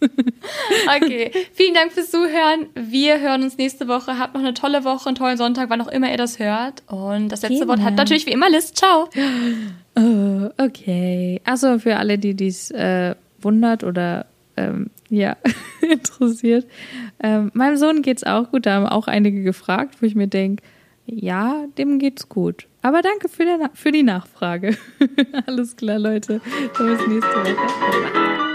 okay, 0.96 1.30
vielen 1.54 1.74
Dank 1.74 1.92
fürs 1.92 2.10
Zuhören. 2.10 2.66
Wir 2.74 3.20
hören 3.20 3.42
uns 3.42 3.56
nächste 3.56 3.88
Woche. 3.88 4.18
Habt 4.18 4.34
noch 4.34 4.40
eine 4.40 4.54
tolle 4.54 4.84
Woche, 4.84 5.08
einen 5.08 5.16
tollen 5.16 5.36
Sonntag, 5.36 5.70
wann 5.70 5.80
auch 5.80 5.88
immer 5.88 6.10
ihr 6.10 6.16
das 6.16 6.38
hört. 6.38 6.82
Und 6.86 7.30
das 7.30 7.42
letzte 7.42 7.58
Gerne. 7.58 7.68
Wort 7.68 7.82
hat 7.82 7.94
natürlich 7.94 8.26
wie 8.26 8.32
immer 8.32 8.50
Liz. 8.50 8.72
Ciao. 8.74 9.08
Oh, 9.96 10.48
okay. 10.58 11.40
Also 11.44 11.78
für 11.78 11.96
alle, 11.96 12.18
die 12.18 12.34
dies 12.34 12.70
äh, 12.70 13.14
wundert 13.40 13.84
oder 13.84 14.26
ähm, 14.56 14.90
ja, 15.08 15.36
interessiert. 15.80 16.66
Ähm, 17.22 17.50
meinem 17.54 17.76
Sohn 17.76 18.02
geht's 18.02 18.24
auch 18.24 18.50
gut. 18.50 18.66
Da 18.66 18.74
haben 18.74 18.86
auch 18.86 19.06
einige 19.06 19.42
gefragt, 19.42 19.96
wo 20.00 20.06
ich 20.06 20.14
mir 20.14 20.28
denke, 20.28 20.62
ja, 21.06 21.64
dem 21.78 21.98
geht's 21.98 22.28
gut. 22.28 22.66
Aber 22.86 23.02
danke 23.02 23.28
für, 23.28 23.44
der, 23.44 23.70
für 23.74 23.90
die 23.90 24.04
Nachfrage. 24.04 24.76
Alles 25.48 25.74
klar, 25.74 25.98
Leute. 25.98 26.40
Bis 26.78 27.06
nächste 27.08 27.34
Woche. 27.34 28.45